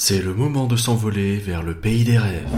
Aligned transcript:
C'est 0.00 0.22
le 0.22 0.32
moment 0.32 0.68
de 0.68 0.76
s'envoler 0.76 1.38
vers 1.38 1.64
le 1.64 1.74
pays 1.74 2.04
des 2.04 2.18
rêves. 2.18 2.48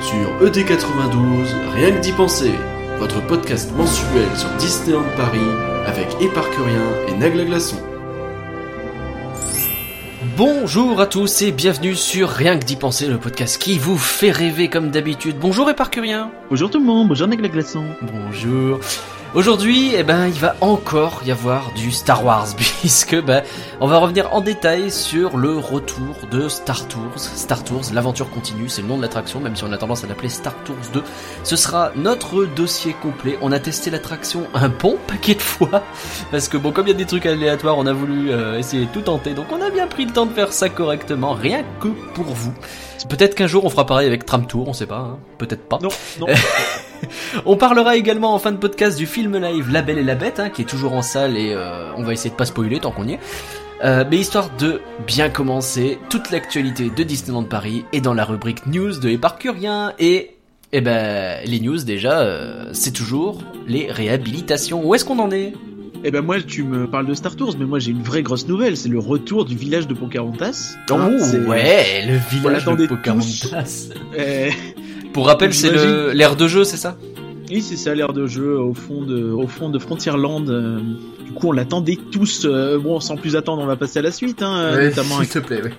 Sur 0.00 0.46
ED92, 0.48 1.74
rien 1.74 1.90
que 1.90 2.00
d'y 2.00 2.12
penser, 2.12 2.52
votre 3.00 3.20
podcast 3.26 3.72
mensuel 3.76 4.28
sur 4.36 4.48
Disneyland 4.58 5.02
Paris 5.16 5.40
avec 5.84 6.06
Éparcurien 6.20 6.92
et 7.08 7.14
Nagla 7.14 7.44
Glaçon. 7.44 7.78
Bonjour 10.36 11.00
à 11.00 11.08
tous 11.08 11.42
et 11.42 11.50
bienvenue 11.50 11.96
sur 11.96 12.28
Rien 12.28 12.60
que 12.60 12.64
d'y 12.64 12.76
penser, 12.76 13.08
le 13.08 13.18
podcast 13.18 13.60
qui 13.60 13.80
vous 13.80 13.98
fait 13.98 14.30
rêver 14.30 14.68
comme 14.68 14.92
d'habitude. 14.92 15.38
Bonjour 15.40 15.68
Éparcurien. 15.68 16.30
Bonjour 16.50 16.70
tout 16.70 16.78
le 16.78 16.86
monde, 16.86 17.08
bonjour 17.08 17.26
Nagla 17.26 17.48
Glaçon. 17.48 17.84
Bonjour. 18.00 18.78
Aujourd'hui, 19.36 19.92
eh 19.94 20.02
ben, 20.02 20.28
il 20.28 20.40
va 20.40 20.56
encore 20.62 21.20
y 21.26 21.30
avoir 21.30 21.74
du 21.74 21.92
Star 21.92 22.24
Wars, 22.24 22.46
puisque 22.56 23.20
ben, 23.22 23.42
on 23.82 23.86
va 23.86 23.98
revenir 23.98 24.32
en 24.32 24.40
détail 24.40 24.90
sur 24.90 25.36
le 25.36 25.58
retour 25.58 26.16
de 26.30 26.48
Star 26.48 26.88
Tours. 26.88 27.18
Star 27.18 27.62
Tours, 27.62 27.82
l'aventure 27.92 28.30
continue, 28.30 28.70
c'est 28.70 28.80
le 28.80 28.88
nom 28.88 28.96
de 28.96 29.02
l'attraction, 29.02 29.38
même 29.38 29.54
si 29.54 29.62
on 29.64 29.72
a 29.72 29.76
tendance 29.76 30.04
à 30.04 30.06
l'appeler 30.06 30.30
Star 30.30 30.54
Tours 30.64 30.76
2. 30.94 31.02
Ce 31.44 31.54
sera 31.54 31.92
notre 31.96 32.46
dossier 32.46 32.96
complet. 33.02 33.36
On 33.42 33.52
a 33.52 33.58
testé 33.58 33.90
l'attraction 33.90 34.46
un 34.54 34.70
bon 34.70 34.96
paquet 35.06 35.34
de 35.34 35.42
fois, 35.42 35.82
parce 36.30 36.48
que 36.48 36.56
bon, 36.56 36.72
comme 36.72 36.86
il 36.86 36.92
y 36.92 36.94
a 36.94 36.96
des 36.96 37.04
trucs 37.04 37.26
aléatoires, 37.26 37.76
on 37.76 37.84
a 37.84 37.92
voulu 37.92 38.30
euh, 38.30 38.58
essayer 38.58 38.86
de 38.86 38.90
tout 38.90 39.02
tenter, 39.02 39.34
donc 39.34 39.48
on 39.52 39.60
a 39.60 39.68
bien 39.68 39.86
pris 39.86 40.06
le 40.06 40.14
temps 40.14 40.24
de 40.24 40.32
faire 40.32 40.54
ça 40.54 40.70
correctement, 40.70 41.34
rien 41.34 41.62
que 41.78 41.88
pour 42.14 42.24
vous. 42.24 42.54
Peut-être 43.10 43.34
qu'un 43.34 43.46
jour 43.46 43.66
on 43.66 43.68
fera 43.68 43.84
pareil 43.84 44.06
avec 44.06 44.24
Tram 44.24 44.46
Tour, 44.46 44.66
on 44.66 44.72
sait 44.72 44.86
pas, 44.86 44.96
hein. 44.96 45.18
peut-être 45.36 45.68
pas. 45.68 45.78
Non, 45.82 45.90
non. 46.20 46.26
on 47.46 47.56
parlera 47.56 47.96
également 47.96 48.34
en 48.34 48.38
fin 48.38 48.52
de 48.52 48.56
podcast 48.56 48.96
du 48.98 49.06
film 49.06 49.36
live 49.36 49.70
La 49.70 49.82
Belle 49.82 49.98
et 49.98 50.04
la 50.04 50.14
Bête, 50.14 50.40
hein, 50.40 50.50
qui 50.50 50.62
est 50.62 50.66
toujours 50.66 50.92
en 50.92 51.02
salle 51.02 51.36
et 51.36 51.52
euh, 51.52 51.92
on 51.96 52.02
va 52.02 52.12
essayer 52.12 52.30
de 52.30 52.36
pas 52.36 52.46
spoiler 52.46 52.80
tant 52.80 52.90
qu'on 52.90 53.08
y 53.08 53.14
est. 53.14 53.20
Euh, 53.84 54.04
mais 54.10 54.16
histoire 54.16 54.50
de 54.58 54.80
bien 55.06 55.28
commencer, 55.28 55.98
toute 56.08 56.30
l'actualité 56.30 56.90
de 56.94 57.02
Disneyland 57.02 57.44
Paris 57.44 57.84
est 57.92 58.00
dans 58.00 58.14
la 58.14 58.24
rubrique 58.24 58.66
news 58.66 58.98
de 58.98 59.10
Éparcurien 59.10 59.92
et 59.98 60.36
eh 60.72 60.80
ben 60.80 61.38
les 61.44 61.60
news 61.60 61.82
déjà, 61.84 62.20
euh, 62.20 62.70
c'est 62.72 62.92
toujours 62.92 63.42
les 63.66 63.90
réhabilitations. 63.90 64.84
Où 64.84 64.94
est-ce 64.94 65.04
qu'on 65.04 65.18
en 65.18 65.30
est? 65.30 65.52
Eh 66.04 66.10
ben 66.10 66.22
moi 66.22 66.40
tu 66.40 66.64
me 66.64 66.86
parles 66.86 67.06
de 67.06 67.14
Star 67.14 67.36
Tours, 67.36 67.56
mais 67.58 67.66
moi 67.66 67.78
j'ai 67.78 67.90
une 67.90 68.02
vraie 68.02 68.22
grosse 68.22 68.46
nouvelle, 68.46 68.76
c'est 68.76 68.88
le 68.88 68.98
retour 68.98 69.44
du 69.44 69.56
village 69.56 69.86
de 69.86 69.94
Pocahontas. 69.94 70.76
Oh 70.90 70.94
Hein, 70.94 71.18
ouais, 71.46 72.06
le 72.06 72.16
village 72.30 72.64
de 72.64 72.86
Pocahontas. 72.86 73.88
Euh, 74.18 74.50
Pour 75.16 75.28
rappel, 75.28 75.54
c'est 75.54 75.70
l'air 76.12 76.36
de 76.36 76.46
jeu, 76.46 76.62
c'est 76.64 76.76
ça? 76.76 76.96
Oui, 77.50 77.62
c'est 77.62 77.76
ça 77.76 77.94
l'air 77.94 78.12
de 78.12 78.26
jeu 78.26 78.58
au 78.60 78.74
fond 78.74 79.00
de, 79.02 79.30
au 79.30 79.46
fond 79.46 79.70
de 79.70 79.78
Frontierland. 79.78 80.46
euh, 80.50 80.78
du 81.24 81.32
coup, 81.32 81.48
on 81.48 81.52
l'attendait 81.52 81.96
tous. 82.12 82.44
euh, 82.44 82.78
bon, 82.78 83.00
sans 83.00 83.16
plus 83.16 83.34
attendre, 83.34 83.62
on 83.62 83.66
va 83.66 83.76
passer 83.76 84.00
à 84.00 84.02
la 84.02 84.10
suite, 84.12 84.42
hein, 84.42 84.54
euh, 84.58 84.90
notamment 84.90 85.18
à, 85.20 85.24
s'il 85.24 85.32
te 85.32 85.38
plaît. 85.38 85.62
ouais. 85.62 85.72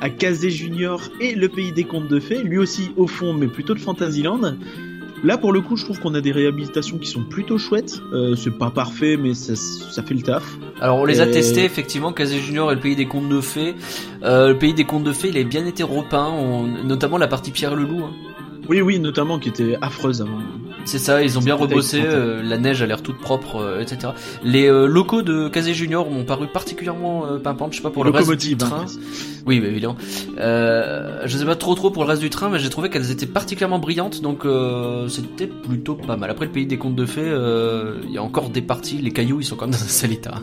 à 0.00 0.08
Kazé 0.08 0.50
Junior 0.50 1.00
et 1.20 1.34
le 1.34 1.48
pays 1.48 1.72
des 1.72 1.82
contes 1.82 2.06
de 2.06 2.20
fées, 2.20 2.42
lui 2.44 2.58
aussi 2.58 2.92
au 2.96 3.08
fond, 3.08 3.32
mais 3.32 3.48
plutôt 3.48 3.74
de 3.74 3.80
Fantasyland. 3.80 4.40
Là, 5.24 5.36
pour 5.36 5.52
le 5.52 5.60
coup, 5.62 5.76
je 5.76 5.84
trouve 5.84 5.98
qu'on 5.98 6.14
a 6.14 6.20
des 6.20 6.30
réhabilitations 6.32 6.96
qui 6.98 7.08
sont 7.08 7.24
plutôt 7.24 7.58
chouettes. 7.58 8.00
Euh, 8.12 8.36
c'est 8.36 8.56
pas 8.56 8.70
parfait, 8.70 9.16
mais 9.20 9.34
ça, 9.34 9.56
ça 9.56 10.02
fait 10.04 10.14
le 10.14 10.22
taf. 10.22 10.44
Alors 10.80 10.98
on 10.98 11.04
les 11.06 11.20
a 11.20 11.26
Et- 11.26 11.30
testés 11.32 11.64
effectivement, 11.64 12.12
Kazé 12.12 12.38
Junior 12.38 12.70
et 12.70 12.76
le 12.76 12.80
pays 12.80 12.94
des 12.94 13.06
contes 13.06 13.28
de 13.28 13.40
fées. 13.40 13.74
Euh, 14.22 14.48
le 14.50 14.56
pays 14.58 14.74
des 14.74 14.84
contes 14.84 15.04
de 15.04 15.12
fées, 15.12 15.28
il 15.28 15.36
a 15.38 15.42
bien 15.44 15.66
été 15.66 15.82
repeint, 15.82 16.28
on- 16.30 16.84
notamment 16.84 17.18
la 17.18 17.26
partie 17.26 17.50
Pierre 17.50 17.74
le 17.74 17.82
Loup. 17.84 18.04
hein. 18.04 18.12
Oui, 18.70 18.80
oui, 18.80 19.00
notamment 19.00 19.40
qui 19.40 19.48
était 19.48 19.76
affreuse 19.82 20.22
avant. 20.22 20.38
C'est 20.84 21.00
ça, 21.00 21.24
ils 21.24 21.36
ont 21.36 21.42
bien 21.42 21.56
rebossé, 21.56 22.00
euh, 22.04 22.40
la 22.40 22.56
neige 22.56 22.80
a 22.82 22.86
l'air 22.86 23.02
toute 23.02 23.18
propre, 23.18 23.56
euh, 23.56 23.80
etc. 23.80 24.12
Les 24.44 24.68
euh, 24.68 24.86
locaux 24.86 25.22
de 25.22 25.48
Kazé 25.48 25.74
Junior 25.74 26.08
m'ont 26.08 26.24
paru 26.24 26.46
particulièrement 26.46 27.24
pimpantes, 27.42 27.72
je 27.72 27.78
sais 27.78 27.82
pas 27.82 27.90
pour 27.90 28.04
le 28.04 28.10
reste 28.10 28.30
du 28.30 28.54
Locomotive, 28.54 28.58
train. 28.58 28.84
hein. 28.86 29.42
Oui, 29.44 29.58
bah, 29.58 29.66
évidemment. 29.66 29.96
Je 30.38 31.36
sais 31.36 31.44
pas 31.44 31.56
trop 31.56 31.74
trop 31.74 31.90
pour 31.90 32.04
le 32.04 32.08
reste 32.08 32.22
du 32.22 32.30
train, 32.30 32.48
mais 32.48 32.60
j'ai 32.60 32.70
trouvé 32.70 32.90
qu'elles 32.90 33.10
étaient 33.10 33.26
particulièrement 33.26 33.80
brillantes, 33.80 34.22
donc 34.22 34.46
c'était 35.08 35.48
plutôt 35.48 35.96
pas 35.96 36.16
mal. 36.16 36.30
Après 36.30 36.46
le 36.46 36.52
pays 36.52 36.66
des 36.66 36.78
contes 36.78 36.94
de 36.94 37.06
fées, 37.06 37.22
euh, 37.24 37.96
il 38.04 38.12
y 38.12 38.18
a 38.18 38.22
encore 38.22 38.50
des 38.50 38.62
parties, 38.62 38.98
les 38.98 39.10
cailloux 39.10 39.40
ils 39.40 39.44
sont 39.44 39.56
quand 39.56 39.66
même 39.66 39.74
dans 39.74 39.82
un 39.82 39.88
sale 39.88 40.12
état. 40.12 40.34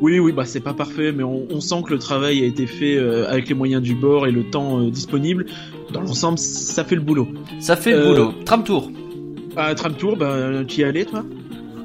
Oui, 0.00 0.18
oui, 0.18 0.32
bah 0.32 0.44
c'est 0.44 0.60
pas 0.60 0.74
parfait, 0.74 1.12
mais 1.12 1.22
on, 1.22 1.46
on 1.50 1.60
sent 1.60 1.82
que 1.86 1.92
le 1.92 1.98
travail 1.98 2.42
a 2.42 2.46
été 2.46 2.66
fait 2.66 2.96
euh, 2.96 3.28
avec 3.30 3.48
les 3.48 3.54
moyens 3.54 3.80
du 3.82 3.94
bord 3.94 4.26
et 4.26 4.32
le 4.32 4.42
temps 4.44 4.80
euh, 4.80 4.90
disponible. 4.90 5.46
Dans 5.92 6.00
l'ensemble, 6.00 6.38
ça 6.38 6.84
fait 6.84 6.96
le 6.96 7.00
boulot. 7.00 7.28
Ça 7.60 7.76
fait 7.76 7.92
le 7.92 7.98
Euh, 7.98 8.08
boulot. 8.10 8.34
Tram 8.44 8.64
tour 8.64 8.90
À 9.56 9.74
Tram 9.74 9.94
Tour, 9.94 10.16
bah 10.16 10.36
tu 10.66 10.80
y 10.80 10.82
es 10.82 10.86
allé, 10.86 11.04
toi? 11.04 11.24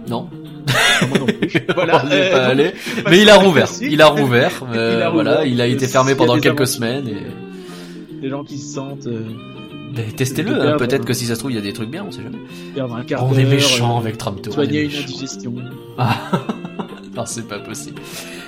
Non. 0.10 0.28
Ah, 0.68 1.06
Moi 1.08 1.20
non 1.20 1.26
plus. 1.28 1.50
voilà. 1.76 2.02
On 2.04 2.08
n'y 2.08 2.14
est 2.16 2.30
euh, 2.30 2.32
pas 2.32 2.46
allé. 2.48 2.72
Mais 3.10 3.22
il 3.22 3.30
a 3.30 3.36
rouvert. 3.38 3.70
Il 3.82 4.02
a 4.02 4.08
rouvert. 4.08 4.64
Il 4.74 4.78
euh, 4.78 5.06
a 5.08 5.10
voilà, 5.12 5.32
rouvert. 5.38 5.48
il 5.52 5.62
a 5.62 5.68
été 5.68 5.86
Euh, 5.86 5.88
fermé 5.88 6.16
pendant 6.16 6.38
quelques 6.40 6.68
semaines. 6.68 7.08
Et... 7.08 8.22
Les 8.22 8.30
gens 8.30 8.44
qui 8.44 8.58
se 8.58 8.74
sentent 8.74 9.08
euh, 9.08 9.22
Testez-le. 10.18 10.54
Hein. 10.62 10.78
Peut-être 10.78 11.06
que 11.06 11.14
si 11.14 11.26
ça 11.26 11.36
se 11.36 11.40
trouve, 11.40 11.52
il 11.52 11.56
y 11.56 11.60
a 11.60 11.62
des 11.62 11.74
trucs 11.74 11.90
bien, 11.90 12.06
on 12.08 12.12
sait 12.12 12.22
jamais. 12.24 12.38
perdre 12.76 12.96
un 12.96 13.04
quart 13.04 13.26
On 13.26 13.34
est 13.38 13.46
méchant 13.46 13.96
euh, 13.96 14.00
avec 14.00 14.18
Tram 14.18 14.36
Tour. 14.42 14.54
on 14.58 14.62
est 14.62 14.66
Soigner 14.66 14.84
une 14.86 14.96
indigestion. 15.04 15.54
Ah. 15.98 16.18
non, 17.20 17.26
c'est 17.26 17.48
pas 17.48 17.60
possible. 17.60 18.02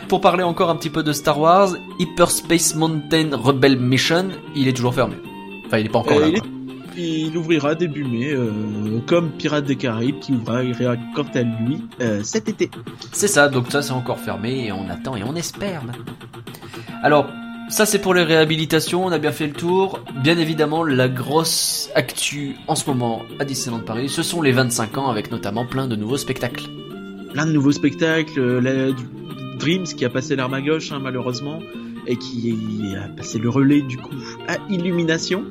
Pour 0.07 0.21
parler 0.21 0.43
encore 0.43 0.69
un 0.69 0.75
petit 0.75 0.89
peu 0.89 1.03
de 1.03 1.13
Star 1.13 1.39
Wars, 1.39 1.69
Hyperspace 1.99 2.75
Mountain 2.75 3.29
Rebel 3.33 3.77
Mission, 3.77 4.29
il 4.55 4.67
est 4.67 4.73
toujours 4.73 4.93
fermé. 4.93 5.15
Enfin, 5.67 5.77
il 5.79 5.85
est 5.85 5.89
pas 5.89 5.99
encore 5.99 6.17
Euh, 6.17 6.21
là. 6.21 6.27
il, 6.27 6.39
quoi. 6.41 6.47
est- 6.47 6.51
il 6.97 7.37
ouvrira 7.37 7.73
début 7.75 8.03
mai, 8.03 8.31
euh, 8.33 8.99
comme 9.07 9.31
Pirates 9.31 9.63
des 9.65 9.77
Caraïbes, 9.77 10.19
qui 10.19 10.33
ouvrira 10.33 10.95
quant 11.15 11.25
à 11.33 11.41
lui 11.41 11.81
euh, 12.01 12.21
cet 12.23 12.49
été. 12.49 12.69
C'est 13.13 13.27
ça, 13.29 13.47
donc 13.47 13.71
ça 13.71 13.81
c'est 13.81 13.93
encore 13.93 14.19
fermé 14.19 14.65
et 14.67 14.71
on 14.73 14.89
attend 14.89 15.15
et 15.15 15.23
on 15.23 15.35
espère 15.35 15.83
maintenant. 15.85 16.03
Alors, 17.01 17.27
ça 17.69 17.85
c'est 17.85 17.99
pour 17.99 18.13
les 18.13 18.23
réhabilitations, 18.23 19.05
on 19.05 19.11
a 19.13 19.17
bien 19.19 19.31
fait 19.31 19.47
le 19.47 19.53
tour. 19.53 19.99
Bien 20.21 20.37
évidemment, 20.37 20.83
la 20.83 21.07
grosse 21.07 21.89
actu 21.95 22.57
en 22.67 22.75
ce 22.75 22.85
moment 22.89 23.21
à 23.39 23.45
Disneyland 23.45 23.79
Paris, 23.85 24.09
ce 24.09 24.21
sont 24.23 24.41
les 24.41 24.51
25 24.51 24.97
ans 24.97 25.09
avec 25.09 25.31
notamment 25.31 25.65
plein 25.65 25.87
de 25.87 25.95
nouveaux 25.95 26.17
spectacles. 26.17 26.65
Plein 27.33 27.45
de 27.45 27.51
nouveaux 27.51 27.71
spectacles, 27.71 28.39
euh, 28.39 28.61
la- 28.61 28.91
du- 28.91 29.03
Dreams 29.59 29.83
qui 29.83 30.05
a 30.05 30.09
passé 30.09 30.35
l'arme 30.35 30.55
à 30.55 30.61
gauche 30.61 30.91
hein, 30.91 30.99
malheureusement 31.01 31.59
et 32.07 32.15
qui 32.15 32.55
a 32.97 33.07
passé 33.09 33.37
le 33.37 33.47
relais 33.49 33.81
du 33.81 33.97
coup 33.97 34.15
à 34.47 34.57
Illumination, 34.71 35.43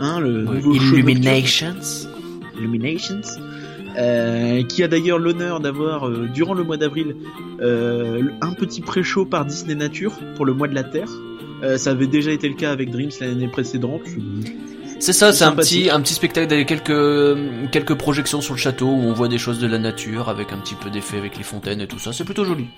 hein, 0.00 0.20
le 0.20 0.42
nouveau 0.44 0.74
show 0.74 0.96
Illuminations. 0.96 1.68
nocturne, 1.74 2.58
Illuminations, 2.58 3.20
euh, 3.96 4.62
qui 4.64 4.82
a 4.82 4.88
d'ailleurs 4.88 5.18
l'honneur 5.18 5.60
d'avoir 5.60 6.06
euh, 6.08 6.28
durant 6.34 6.52
le 6.52 6.62
mois 6.62 6.76
d'avril 6.76 7.16
euh, 7.62 8.22
un 8.42 8.52
petit 8.52 8.82
pré-show 8.82 9.24
par 9.24 9.46
Disney 9.46 9.74
Nature 9.76 10.12
pour 10.36 10.44
le 10.44 10.52
mois 10.52 10.68
de 10.68 10.74
la 10.74 10.84
Terre. 10.84 11.08
Euh, 11.62 11.78
ça 11.78 11.92
avait 11.92 12.06
déjà 12.08 12.32
été 12.32 12.48
le 12.48 12.54
cas 12.56 12.70
avec 12.70 12.90
Dreams 12.90 13.12
l'année 13.20 13.48
précédente. 13.48 14.02
C'est 15.04 15.12
ça, 15.12 15.34
c'est 15.34 15.44
un 15.44 15.52
petit, 15.52 15.90
un 15.90 16.00
petit 16.00 16.14
spectacle 16.14 16.50
avec 16.50 16.66
quelques, 16.66 17.70
quelques 17.70 17.94
projections 17.94 18.40
sur 18.40 18.54
le 18.54 18.58
château 18.58 18.86
où 18.86 19.02
on 19.02 19.12
voit 19.12 19.28
des 19.28 19.36
choses 19.36 19.58
de 19.58 19.66
la 19.66 19.78
nature 19.78 20.30
avec 20.30 20.50
un 20.50 20.56
petit 20.56 20.76
peu 20.76 20.88
d'effet 20.88 21.18
avec 21.18 21.36
les 21.36 21.42
fontaines 21.42 21.82
et 21.82 21.86
tout 21.86 21.98
ça. 21.98 22.14
C'est 22.14 22.24
plutôt 22.24 22.46
joli. 22.46 22.68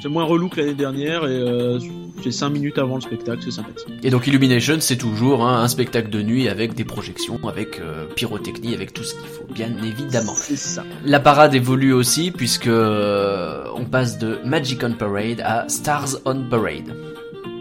C'est 0.00 0.08
moins 0.08 0.22
relou 0.22 0.48
que 0.48 0.60
l'année 0.60 0.74
dernière 0.74 1.24
et 1.24 1.32
euh, 1.32 1.80
c'est 2.22 2.30
5 2.30 2.50
minutes 2.50 2.78
avant 2.78 2.94
le 2.94 3.00
spectacle, 3.00 3.42
c'est 3.42 3.50
sympathique. 3.50 3.88
Et 4.04 4.10
donc 4.10 4.28
Illumination, 4.28 4.76
c'est 4.78 4.96
toujours 4.96 5.44
hein, 5.44 5.60
un 5.60 5.66
spectacle 5.66 6.08
de 6.08 6.22
nuit 6.22 6.48
avec 6.48 6.74
des 6.74 6.84
projections, 6.84 7.40
avec 7.48 7.80
euh, 7.80 8.04
pyrotechnie, 8.14 8.72
avec 8.72 8.92
tout 8.92 9.02
ce 9.02 9.14
qu'il 9.14 9.26
faut, 9.26 9.52
bien 9.52 9.72
évidemment. 9.82 10.34
C'est 10.36 10.54
ça. 10.54 10.84
La 11.04 11.18
parade 11.18 11.52
évolue 11.52 11.92
aussi 11.92 12.30
puisque 12.30 12.68
euh, 12.68 13.64
on 13.74 13.86
passe 13.86 14.18
de 14.18 14.38
Magic 14.44 14.84
on 14.84 14.92
Parade 14.92 15.40
à 15.42 15.68
Stars 15.68 16.18
on 16.26 16.44
Parade. 16.48 16.94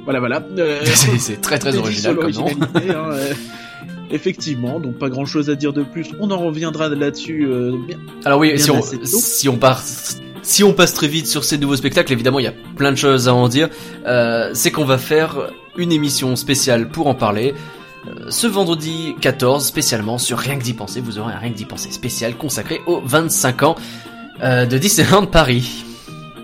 Voilà, 0.03 0.19
voilà. 0.19 0.43
Euh, 0.59 0.79
c'est 1.17 1.41
très 1.41 1.57
très 1.57 1.75
original 1.79 2.15
comme 2.17 2.31
nom. 2.31 2.47
hein, 2.47 2.69
euh, 2.85 3.33
Effectivement, 4.11 4.79
donc 4.79 4.97
pas 4.99 5.09
grand 5.09 5.25
chose 5.25 5.49
à 5.49 5.55
dire 5.55 5.73
de 5.73 5.83
plus. 5.83 6.07
On 6.19 6.29
en 6.31 6.37
reviendra 6.37 6.89
là-dessus. 6.89 7.47
euh, 7.47 7.73
bien. 7.87 7.97
Alors 8.23 8.39
oui, 8.39 8.53
Bien 8.53 8.63
si 8.63 8.71
on, 8.71 8.81
si 9.03 9.49
on 9.49 9.57
part, 9.57 9.81
si 10.43 10.63
on 10.63 10.73
passe 10.73 10.93
très 10.93 11.07
vite 11.07 11.27
sur 11.27 11.43
ces 11.43 11.57
nouveaux 11.57 11.75
spectacles, 11.75 12.13
évidemment, 12.13 12.39
il 12.39 12.43
y 12.45 12.47
a 12.47 12.53
plein 12.75 12.91
de 12.91 12.97
choses 12.97 13.27
à 13.27 13.33
en 13.33 13.47
dire. 13.47 13.69
Euh, 14.05 14.51
c'est 14.53 14.71
qu'on 14.71 14.85
va 14.85 14.97
faire 14.97 15.49
une 15.77 15.91
émission 15.91 16.35
spéciale 16.35 16.89
pour 16.89 17.07
en 17.07 17.15
parler. 17.15 17.53
Euh, 18.07 18.29
Ce 18.29 18.45
vendredi 18.45 19.15
14, 19.21 19.65
spécialement 19.65 20.17
sur 20.19 20.37
Rien 20.37 20.57
que 20.57 20.63
d'y 20.63 20.73
penser, 20.73 21.01
vous 21.01 21.17
aurez 21.17 21.33
un 21.33 21.39
Rien 21.39 21.49
que 21.51 21.57
d'y 21.57 21.65
penser 21.65 21.89
spécial 21.91 22.35
consacré 22.35 22.81
aux 22.85 23.01
25 23.03 23.63
ans 23.63 23.75
euh, 24.43 24.65
de 24.67 24.77
Disneyland 24.77 25.25
Paris. 25.25 25.83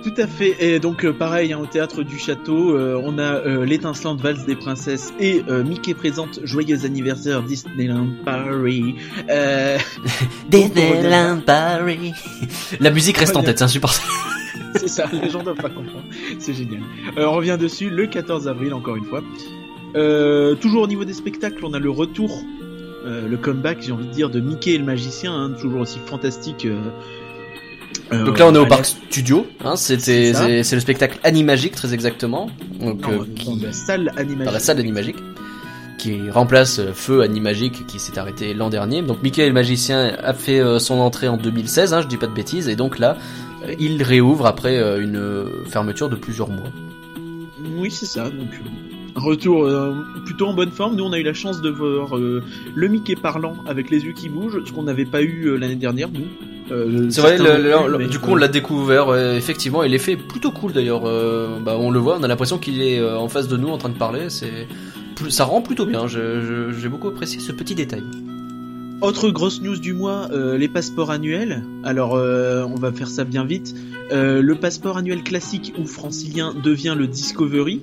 Tout 0.03 0.13
à 0.17 0.25
fait. 0.25 0.55
Et 0.59 0.79
donc 0.79 1.05
euh, 1.05 1.13
pareil, 1.13 1.53
hein, 1.53 1.59
au 1.61 1.67
théâtre 1.67 2.03
du 2.03 2.17
château, 2.17 2.75
euh, 2.75 2.99
on 3.03 3.19
a 3.19 3.35
euh, 3.35 3.65
l'étincelante 3.65 4.19
valse 4.19 4.45
des 4.45 4.55
princesses 4.55 5.13
et 5.19 5.43
euh, 5.47 5.63
Mickey 5.63 5.93
présente 5.93 6.39
joyeux 6.43 6.85
anniversaire 6.85 7.43
Disneyland 7.43 8.07
Paris. 8.25 8.95
Euh, 9.29 9.77
Disneyland 10.49 11.41
Paris. 11.45 12.13
La 12.79 12.89
musique 12.89 13.17
reste 13.17 13.35
en 13.35 13.43
tête, 13.43 13.59
c'est 13.59 13.65
insupportable. 13.65 14.07
c'est 14.75 14.87
ça, 14.87 15.05
les 15.11 15.29
gens 15.29 15.43
doivent 15.43 15.55
pas 15.55 15.69
comprendre. 15.69 16.03
C'est 16.39 16.53
génial. 16.53 16.81
Euh, 17.17 17.25
on 17.25 17.33
revient 17.33 17.57
dessus 17.59 17.89
le 17.89 18.07
14 18.07 18.47
avril, 18.47 18.73
encore 18.73 18.95
une 18.95 19.05
fois. 19.05 19.21
Euh, 19.95 20.55
toujours 20.55 20.83
au 20.83 20.87
niveau 20.87 21.05
des 21.05 21.13
spectacles, 21.13 21.63
on 21.65 21.73
a 21.73 21.79
le 21.79 21.89
retour, 21.89 22.43
euh, 23.05 23.27
le 23.27 23.37
comeback, 23.37 23.81
j'ai 23.81 23.91
envie 23.91 24.07
de 24.07 24.11
dire, 24.11 24.29
de 24.29 24.39
Mickey 24.39 24.71
et 24.71 24.77
le 24.77 24.85
magicien, 24.85 25.33
hein, 25.33 25.51
toujours 25.59 25.81
aussi 25.81 25.99
fantastique. 26.05 26.67
Euh, 28.13 28.25
Donc 28.25 28.39
là, 28.39 28.47
on 28.47 28.55
est 28.55 28.59
au 28.59 28.65
parc 28.65 28.85
studio. 28.85 29.47
Hein, 29.63 29.75
c'était, 29.75 30.33
C'est 30.63 30.75
le 30.75 30.81
spectacle 30.81 31.19
Animagique, 31.23 31.75
très 31.75 31.93
exactement. 31.93 32.49
Donc, 32.79 33.01
non, 33.01 33.13
euh, 33.13 33.17
dans 33.19 33.25
qui, 33.35 33.59
la 33.59 33.73
salle 33.73 34.11
animagique. 34.17 34.45
dans 34.45 34.51
la 34.51 34.59
salle 34.59 34.79
Animagique, 34.79 35.17
qui 35.97 36.29
remplace 36.29 36.79
euh, 36.79 36.93
Feu 36.93 37.21
Animagique, 37.21 37.85
qui 37.87 37.99
s'est 37.99 38.17
arrêté 38.17 38.53
l'an 38.53 38.69
dernier. 38.69 39.01
Donc 39.01 39.21
Mickey 39.23 39.45
le 39.47 39.53
magicien 39.53 40.15
a 40.23 40.33
fait 40.33 40.61
son 40.79 40.99
entrée 40.99 41.27
en 41.27 41.37
2016, 41.37 41.93
hein, 41.93 42.01
je 42.01 42.07
dis 42.07 42.17
pas 42.17 42.27
de 42.27 42.33
bêtises, 42.33 42.67
et 42.67 42.75
donc 42.75 42.99
là, 42.99 43.17
il 43.79 44.01
réouvre 44.03 44.45
après 44.45 44.77
une 44.99 45.47
fermeture 45.69 46.09
de 46.09 46.15
plusieurs 46.15 46.49
mois. 46.49 46.69
Oui, 47.77 47.91
c'est 47.91 48.07
ça. 48.07 48.25
Donc, 48.25 48.49
retour 49.15 49.65
euh, 49.65 49.93
plutôt 50.25 50.47
en 50.47 50.53
bonne 50.53 50.71
forme. 50.71 50.95
Nous, 50.95 51.03
on 51.03 51.11
a 51.13 51.19
eu 51.19 51.23
la 51.23 51.33
chance 51.33 51.61
de 51.61 51.69
voir 51.69 52.17
euh, 52.17 52.41
le 52.75 52.87
Mickey 52.87 53.15
parlant 53.15 53.55
avec 53.67 53.89
les 53.89 54.03
yeux 54.05 54.13
qui 54.13 54.29
bougent, 54.29 54.63
ce 54.65 54.71
qu'on 54.71 54.83
n'avait 54.83 55.05
pas 55.05 55.21
eu 55.21 55.45
euh, 55.47 55.55
l'année 55.57 55.75
dernière, 55.75 56.09
nous. 56.11 56.25
Euh, 56.71 57.07
C'est 57.09 57.21
vrai, 57.21 57.37
le- 57.37 57.97
le- 57.97 58.07
du 58.07 58.19
coup 58.19 58.31
on 58.31 58.35
l'a 58.35 58.47
découvert 58.47 59.13
effectivement 59.35 59.83
et 59.83 59.89
l'effet 59.89 60.13
est 60.13 60.17
plutôt 60.27 60.51
cool 60.51 60.71
d'ailleurs. 60.71 61.01
Bah, 61.65 61.75
on 61.77 61.91
le 61.91 61.99
voit, 61.99 62.17
on 62.17 62.23
a 62.23 62.27
l'impression 62.29 62.57
qu'il 62.59 62.81
est 62.81 63.03
en 63.03 63.27
face 63.27 63.47
de 63.49 63.57
nous 63.57 63.67
en 63.67 63.77
train 63.77 63.89
de 63.89 63.97
parler. 63.97 64.29
C'est 64.29 64.67
ça 65.29 65.43
rend 65.43 65.61
plutôt 65.61 65.85
bien. 65.85 66.05
J'ai 66.07 66.87
beaucoup 66.89 67.09
apprécié 67.09 67.39
ce 67.41 67.51
petit 67.51 67.75
détail. 67.75 68.03
Autre 69.01 69.31
grosse 69.31 69.61
news 69.61 69.77
du 69.77 69.93
mois, 69.93 70.27
euh, 70.31 70.57
les 70.57 70.67
passeports 70.67 71.09
annuels. 71.09 71.63
Alors, 71.83 72.15
euh, 72.15 72.63
on 72.63 72.75
va 72.75 72.91
faire 72.91 73.07
ça 73.07 73.23
bien 73.23 73.43
vite. 73.43 73.75
Euh, 74.11 74.41
le 74.43 74.55
passeport 74.55 74.95
annuel 74.97 75.23
classique 75.23 75.73
ou 75.79 75.85
francilien 75.87 76.53
devient 76.63 76.93
le 76.97 77.07
Discovery. 77.07 77.81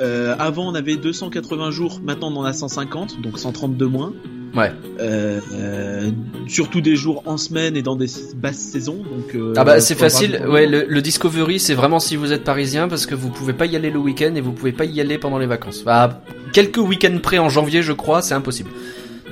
Euh, 0.00 0.34
avant, 0.38 0.70
on 0.70 0.74
avait 0.74 0.96
280 0.96 1.70
jours, 1.70 2.00
maintenant 2.02 2.32
on 2.32 2.36
en 2.38 2.44
a 2.44 2.52
150, 2.52 3.20
donc 3.20 3.38
130 3.38 3.76
de 3.76 3.84
moins. 3.84 4.12
Ouais. 4.54 4.72
Euh, 4.98 5.40
euh, 5.52 6.10
surtout 6.48 6.80
des 6.80 6.96
jours 6.96 7.22
en 7.26 7.36
semaine 7.36 7.76
et 7.76 7.82
dans 7.82 7.94
des 7.96 8.06
basses 8.36 8.58
saisons. 8.58 8.96
Donc, 8.96 9.34
euh, 9.34 9.52
Ah 9.56 9.64
bah 9.64 9.80
c'est 9.80 9.94
facile. 9.94 10.42
Ouais, 10.48 10.66
le, 10.66 10.86
le 10.88 11.02
Discovery 11.02 11.60
c'est 11.60 11.74
vraiment 11.74 12.00
si 12.00 12.16
vous 12.16 12.32
êtes 12.32 12.42
parisien 12.42 12.88
parce 12.88 13.06
que 13.06 13.14
vous 13.14 13.28
pouvez 13.28 13.52
pas 13.52 13.66
y 13.66 13.76
aller 13.76 13.90
le 13.90 13.98
week-end 13.98 14.34
et 14.34 14.40
vous 14.40 14.52
pouvez 14.52 14.72
pas 14.72 14.86
y 14.86 15.00
aller 15.00 15.18
pendant 15.18 15.38
les 15.38 15.46
vacances. 15.46 15.84
Bah, 15.84 16.22
quelques 16.52 16.78
week-ends 16.78 17.18
près 17.22 17.38
en 17.38 17.48
janvier 17.48 17.82
je 17.82 17.92
crois, 17.92 18.22
c'est 18.22 18.34
impossible. 18.34 18.70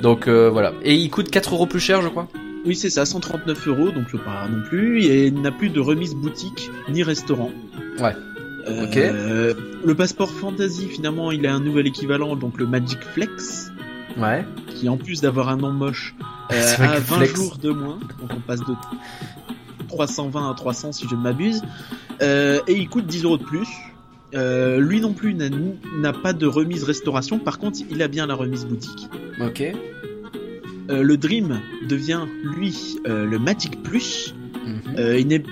Donc 0.02 0.28
voilà. 0.28 0.72
Et 0.84 0.94
il 0.94 1.10
coûte 1.10 1.30
4 1.30 1.54
euros 1.54 1.66
plus 1.66 1.80
cher 1.80 2.00
je 2.02 2.08
crois? 2.08 2.28
Oui, 2.64 2.76
c'est 2.76 2.90
ça, 2.90 3.04
139 3.04 3.68
euros, 3.68 3.90
donc 3.90 4.12
pas 4.24 4.46
non 4.48 4.62
plus. 4.68 5.02
Et 5.04 5.26
il 5.28 5.40
n'a 5.40 5.50
plus 5.50 5.70
de 5.70 5.80
remise 5.80 6.14
boutique 6.14 6.70
ni 6.90 7.02
restaurant. 7.02 7.50
Ouais. 8.00 8.14
Euh. 8.68 9.54
Le 9.84 9.94
passeport 9.94 10.30
fantasy, 10.30 10.88
finalement, 10.88 11.30
il 11.32 11.46
a 11.46 11.54
un 11.54 11.60
nouvel 11.60 11.86
équivalent, 11.86 12.36
donc 12.36 12.58
le 12.58 12.66
Magic 12.66 12.98
Flex, 13.14 13.70
Ouais. 14.16 14.44
qui 14.68 14.88
en 14.88 14.96
plus 14.96 15.20
d'avoir 15.20 15.48
un 15.48 15.56
nom 15.56 15.72
moche, 15.72 16.14
euh, 16.52 16.74
a 16.78 16.96
que 16.96 17.00
20 17.00 17.16
Flex. 17.18 17.34
jours 17.34 17.56
de 17.58 17.70
moins. 17.70 17.98
Donc 18.20 18.30
on 18.36 18.40
passe 18.40 18.60
de 18.60 18.74
320 19.88 20.50
à 20.50 20.54
300 20.54 20.92
si 20.92 21.06
je 21.08 21.14
ne 21.14 21.20
m'abuse. 21.20 21.62
Euh, 22.20 22.60
et 22.66 22.72
il 22.74 22.88
coûte 22.88 23.06
10 23.06 23.24
euros 23.24 23.38
de 23.38 23.44
plus. 23.44 23.68
Lui 24.32 25.00
non 25.00 25.12
plus 25.14 25.34
n'a 25.34 26.12
pas 26.12 26.32
de 26.32 26.46
remise 26.46 26.82
restauration. 26.84 27.38
Par 27.38 27.58
contre, 27.58 27.78
il 27.90 28.02
a 28.02 28.08
bien 28.08 28.26
la 28.26 28.34
remise 28.34 28.66
boutique. 28.66 29.08
Ok. 29.40 29.62
Le 30.90 31.16
Dream 31.16 31.60
devient 31.88 32.22
lui 32.42 32.96
le 33.06 33.38
Magic 33.38 33.82
Plus. 33.82 34.34
Mhm. 34.66 35.16
Il, 35.18 35.32
est, 35.32 35.44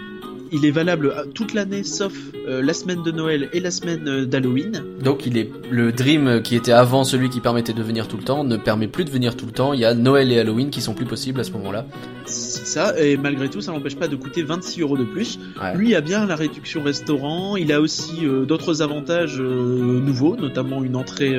il 0.53 0.65
est 0.65 0.71
valable 0.71 1.09
euh, 1.09 1.25
toute 1.35 1.55
l'année 1.55 1.83
sauf 1.83 2.13
euh, 2.49 2.63
la 2.63 2.73
semaine 2.73 3.03
de 3.03 3.11
Noël 3.11 3.49
et 3.53 3.61
la 3.61 3.71
semaine 3.71 4.07
euh, 4.09 4.27
d'Halloween. 4.27 4.83
Donc 5.03 5.27
il 5.27 5.37
est 5.39 5.51
le 5.71 5.93
Dream 5.93 6.43
qui 6.43 6.57
était 6.57 6.73
avant 6.73 7.05
celui 7.05 7.31
qui 7.31 7.41
permettait 7.41 7.73
de 7.73 7.83
venir 7.83 8.09
tout 8.09 8.17
le 8.17 8.23
temps 8.23 8.45
ne 8.45 8.57
permet 8.57 8.89
plus 8.89 9.05
de 9.05 9.11
venir 9.11 9.37
tout 9.37 9.47
le 9.47 9.53
temps. 9.53 9.73
Il 9.73 9.81
y 9.81 9.85
a 9.85 9.95
Noël 9.95 10.33
et 10.33 10.39
Halloween 10.39 10.71
qui 10.71 10.81
sont 10.81 10.95
plus 10.95 11.07
possibles 11.07 11.41
à 11.41 11.45
ce 11.45 11.53
moment-là. 11.53 11.87
C'est 12.27 12.67
ça, 12.67 12.99
et 12.99 13.17
malgré 13.17 13.49
tout, 13.49 13.61
ça 13.61 13.73
n'empêche 13.73 13.97
pas 13.97 14.09
de 14.09 14.17
coûter 14.17 14.43
26 14.43 14.81
euros 14.81 14.97
de 14.97 15.05
plus. 15.05 15.39
Ouais. 15.63 15.77
Lui 15.77 15.95
a 15.95 16.01
bien 16.01 16.27
la 16.27 16.35
réduction 16.35 16.83
restaurant, 16.83 17.57
il 17.57 17.73
a 17.73 17.81
aussi 17.81 18.27
euh, 18.27 18.45
d'autres 18.45 18.83
avantages 18.83 19.41
euh, 19.41 20.01
nouveaux, 20.01 20.37
notamment 20.37 20.83
une 20.83 20.97
entrée, 20.97 21.37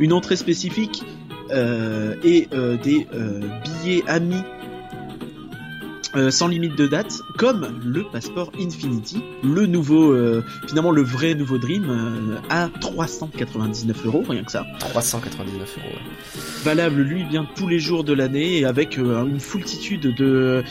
une 0.00 0.12
entrée 0.12 0.36
spécifique 0.36 1.04
et 1.50 2.48
des 2.82 3.06
billets 3.82 4.04
amis 4.06 4.42
euh, 6.14 6.30
sans 6.30 6.48
limite 6.48 6.74
de 6.76 6.86
date, 6.86 7.20
comme 7.36 7.80
le 7.84 8.04
passeport 8.04 8.50
Infinity, 8.58 9.22
le 9.44 9.66
nouveau, 9.66 10.12
euh, 10.12 10.42
finalement 10.66 10.90
le 10.90 11.02
vrai 11.02 11.34
nouveau 11.34 11.58
Dream, 11.58 11.84
euh, 11.88 12.36
à 12.50 12.68
399 12.80 14.06
euros, 14.06 14.24
rien 14.28 14.42
que 14.42 14.50
ça. 14.52 14.64
399 14.80 15.76
euros. 15.78 15.86
ouais. 15.88 16.40
valable 16.64 17.02
lui 17.02 17.24
bien 17.24 17.46
tous 17.56 17.68
les 17.68 17.78
jours 17.78 18.04
de 18.04 18.12
l'année 18.12 18.58
et 18.58 18.64
avec 18.64 18.98
euh, 18.98 19.24
une 19.26 19.40
foultitude 19.40 20.14
de 20.14 20.62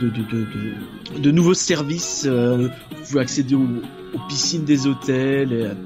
de, 0.00 0.08
de, 0.08 0.22
de, 0.22 0.46
de, 1.14 1.18
de 1.20 1.30
nouveaux 1.30 1.54
services. 1.54 2.24
euh, 2.26 2.68
vous 2.90 3.04
pouvez 3.08 3.20
accéder 3.20 3.54
aux, 3.54 3.60
aux 4.14 4.18
piscines 4.28 4.64
des 4.64 4.86
hôtels, 4.86 5.76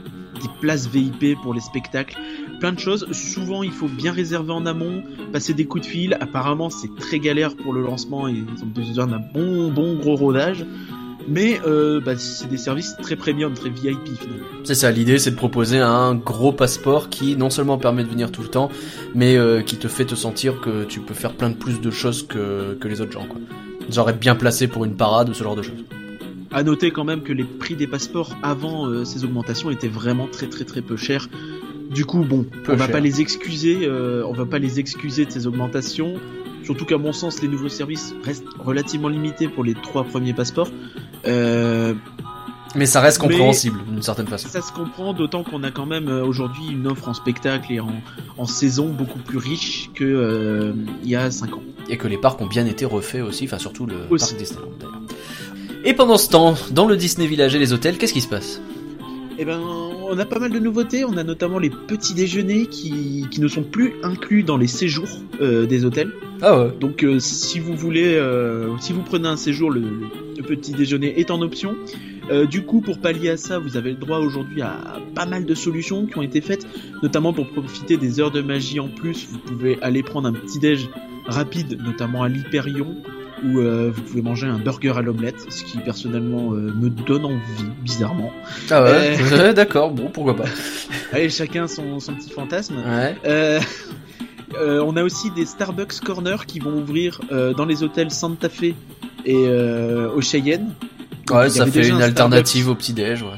des 0.41 0.49
places 0.61 0.87
VIP 0.89 1.37
pour 1.43 1.55
les 1.55 1.61
spectacles, 1.61 2.17
plein 2.59 2.73
de 2.73 2.79
choses. 2.79 3.07
Souvent, 3.13 3.63
il 3.63 3.73
faut 3.73 3.89
bien 3.89 4.13
réserver 4.13 4.53
en 4.53 4.67
amont, 4.67 5.03
passer 5.33 5.55
des 5.55 5.65
coups 5.65 5.85
de 5.85 5.91
fil. 5.91 6.17
Apparemment, 6.21 6.71
c'est 6.71 6.95
très 6.97 7.19
galère 7.19 7.57
pour 7.57 7.73
le 7.73 7.83
lancement 7.83 8.29
et 8.29 8.33
ils 8.33 8.63
ont 8.63 8.67
besoin 8.67 9.07
d'un 9.07 9.21
bon 9.35 9.71
bon 9.71 9.95
gros 9.97 10.17
rodage. 10.17 10.65
Mais 11.29 11.61
euh, 11.67 12.01
bah, 12.01 12.17
c'est 12.17 12.49
des 12.49 12.57
services 12.57 12.97
très 13.03 13.17
premium, 13.17 13.53
très 13.53 13.69
VIP 13.69 14.17
finalement. 14.19 14.47
C'est 14.65 14.75
ça, 14.75 14.91
l'idée 14.93 15.19
c'est 15.19 15.33
de 15.33 15.37
proposer 15.37 15.79
un 15.79 16.15
gros 16.15 16.53
passeport 16.53 17.09
qui 17.09 17.37
non 17.37 17.51
seulement 17.51 17.79
permet 17.79 18.05
de 18.05 18.09
venir 18.09 18.31
tout 18.31 18.43
le 18.43 18.49
temps, 18.49 18.71
mais 19.15 19.37
euh, 19.37 19.63
qui 19.63 19.77
te 19.77 19.89
fait 19.89 20.05
te 20.05 20.15
sentir 20.15 20.61
que 20.61 20.85
tu 20.85 21.01
peux 21.01 21.15
faire 21.15 21.33
plein 21.33 21.51
de 21.51 21.57
plus 21.57 21.81
de 21.81 21.91
choses 21.91 22.27
que, 22.27 22.75
que 22.75 22.87
les 22.87 23.01
autres 23.01 23.13
gens 23.13 23.27
quoi. 23.27 23.41
Genre 23.91 24.11
être 24.11 24.21
bien 24.21 24.35
placé 24.35 24.69
pour 24.69 24.85
une 24.85 24.97
parade 24.97 25.29
ou 25.29 25.35
ce 25.35 25.43
genre 25.43 25.57
de 25.57 25.63
choses. 25.63 25.85
À 26.53 26.63
noter 26.63 26.91
quand 26.91 27.05
même 27.05 27.23
que 27.23 27.33
les 27.33 27.45
prix 27.45 27.75
des 27.75 27.87
passeports 27.87 28.37
avant 28.43 28.89
euh, 28.89 29.05
ces 29.05 29.25
augmentations 29.25 29.71
étaient 29.71 29.89
vraiment 29.89 30.29
très 30.29 30.47
très 30.47 30.65
très 30.65 30.81
peu 30.81 30.97
chers. 30.97 31.29
Du 31.91 32.05
coup, 32.05 32.25
bon, 32.25 32.45
Peu 32.65 32.73
on 32.73 32.77
va 32.77 32.89
pas 32.89 33.01
les 33.01 33.21
excuser, 33.21 33.81
euh, 33.83 34.25
on 34.27 34.33
va 34.33 34.47
pas 34.47 34.59
les 34.59 34.81
excuser 34.81 35.25
de 35.25 35.31
ces 35.31 35.47
augmentations. 35.47 36.15
Surtout 36.65 36.85
qu'à 36.85 36.99
mon 36.99 37.13
sens, 37.13 37.41
les 37.43 37.49
nouveaux 37.49 37.69
services 37.69 38.15
restent 38.25 38.45
relativement 38.59 39.09
limités 39.09 39.47
pour 39.49 39.63
les 39.63 39.75
trois 39.75 40.03
premiers 40.05 40.35
passeports. 40.35 40.69
Euh, 41.27 41.95
Mais 42.75 42.87
ça 42.87 43.01
reste 43.01 43.19
compréhensible 43.19 43.79
d'une 43.89 44.03
certaine 44.03 44.27
façon. 44.27 44.49
ça 44.49 44.61
se 44.63 44.73
comprend, 44.73 45.13
d'autant 45.15 45.45
qu'on 45.45 45.63
a 45.63 45.71
quand 45.71 45.87
même 45.87 46.09
euh, 46.09 46.25
aujourd'hui 46.25 46.65
une 46.73 46.87
offre 46.89 47.09
en 47.09 47.15
spectacle 47.15 47.73
et 47.73 47.79
en, 47.81 47.93
en 48.37 48.47
saison 48.47 48.89
beaucoup 48.89 49.21
plus 49.21 49.39
riche 49.39 49.91
que 49.95 50.05
euh, 50.05 50.73
il 51.05 51.09
y 51.09 51.15
a 51.17 51.31
5 51.31 51.55
ans. 51.55 51.63
Et 51.89 51.97
que 51.97 52.09
les 52.09 52.19
parcs 52.19 52.41
ont 52.41 52.47
bien 52.49 52.67
été 52.67 52.85
refaits 52.85 53.23
aussi, 53.23 53.45
enfin 53.45 53.59
surtout 53.59 53.87
le 53.87 53.95
Aussi. 54.11 54.27
parc 54.35 54.39
Disneyland 54.39 54.71
d'ailleurs. 54.81 55.01
Et 55.85 55.95
pendant 55.95 56.19
ce 56.19 56.29
temps, 56.29 56.57
dans 56.73 56.87
le 56.89 56.97
Disney 56.97 57.29
Village 57.29 57.55
et 57.55 57.61
les 57.61 57.73
hôtels, 57.73 57.97
qu'est-ce 57.97 58.13
qui 58.13 58.21
se 58.21 58.29
passe? 58.29 58.61
Eh 59.39 59.45
ben, 59.45 59.61
on 59.61 60.19
a 60.19 60.25
pas 60.25 60.39
mal 60.39 60.51
de 60.51 60.59
nouveautés. 60.59 61.05
On 61.05 61.17
a 61.17 61.23
notamment 61.25 61.59
les 61.59 61.69
petits 61.71 62.15
déjeuners 62.15 62.67
qui, 62.67 63.27
qui 63.31 63.41
ne 63.41 63.49
sont 63.49 63.63
plus 63.63 63.93
inclus 64.03 64.43
dans 64.43 64.57
les 64.57 64.67
séjours 64.67 65.09
euh, 65.41 65.67
des 65.67 65.85
hôtels. 65.85 66.11
Ah 66.41 66.59
ouais. 66.59 66.71
Donc, 66.81 67.03
euh, 67.05 67.19
si 67.19 67.59
vous 67.61 67.75
voulez, 67.75 68.15
euh, 68.15 68.71
si 68.81 68.93
vous 68.95 69.03
prenez 69.03 69.29
un 69.29 69.37
séjour, 69.37 69.71
le, 69.71 69.81
le- 69.81 70.43
petit 70.43 70.73
déjeuner 70.73 71.19
est 71.19 71.31
en 71.31 71.43
option. 71.43 71.75
Du 72.51 72.63
coup, 72.65 72.81
pour 72.81 72.99
pallier 72.99 73.31
à 73.31 73.37
ça, 73.37 73.59
vous 73.61 73.77
avez 73.77 73.91
le 73.91 73.97
droit 73.97 74.19
aujourd'hui 74.19 74.61
à 74.63 74.77
pas 75.15 75.27
mal 75.27 75.45
de 75.45 75.55
solutions 75.55 76.07
qui 76.07 76.19
ont 76.19 76.23
été 76.23 76.41
faites, 76.41 76.67
notamment 77.03 77.33
pour 77.33 77.49
profiter 77.49 77.97
des 77.97 78.19
heures 78.21 78.31
de 78.33 78.43
magie 78.43 78.79
en 78.81 78.89
plus. 78.89 79.27
Vous 79.31 79.39
pouvez 79.39 79.79
aller 79.81 80.03
prendre 80.03 80.29
un 80.29 80.33
petit 80.33 80.59
déj 80.59 80.89
rapide, 81.27 81.79
notamment 81.85 82.23
à 82.25 82.29
l'Hyperion, 82.29 82.97
où 83.47 83.61
euh, 83.61 83.91
vous 83.95 84.03
pouvez 84.03 84.23
manger 84.23 84.47
un 84.47 84.59
burger 84.59 84.95
à 84.97 85.03
l'omelette, 85.03 85.47
ce 85.49 85.65
qui 85.65 85.79
personnellement 85.79 86.53
euh, 86.53 86.73
me 86.75 86.89
donne 86.89 87.25
envie, 87.25 87.71
bizarrement. 87.83 88.33
Ah 88.71 88.83
ouais. 88.83 88.91
Euh. 88.91 89.17
Ouais, 89.47 89.55
D'accord, 89.55 89.91
bon 89.91 90.11
pourquoi 90.11 90.35
pas. 90.35 90.45
Allez, 91.13 91.31
chacun 91.31 91.67
son, 91.69 92.01
son 92.01 92.15
petit 92.15 92.31
fantasme. 92.31 92.77
Ouais. 92.77 93.61
On 94.59 94.97
a 94.97 95.03
aussi 95.03 95.31
des 95.33 95.45
Starbucks 95.45 96.01
Corner 96.01 96.47
qui 96.47 96.61
vont 96.61 96.73
ouvrir 96.79 97.21
dans 97.31 97.67
les 97.67 97.83
hôtels 97.83 98.11
Santa 98.11 98.49
Fe 98.49 98.75
et 99.25 99.49
au 100.15 100.21
Cheyenne. 100.21 100.73
Donc, 101.27 101.37
Ouais, 101.37 101.51
ça 101.51 101.67
fait 101.67 101.89
une 101.89 101.97
un 101.97 102.01
alternative 102.01 102.69
au 102.71 102.75
petit 102.75 102.93
déj, 102.93 103.23
ouais. 103.23 103.29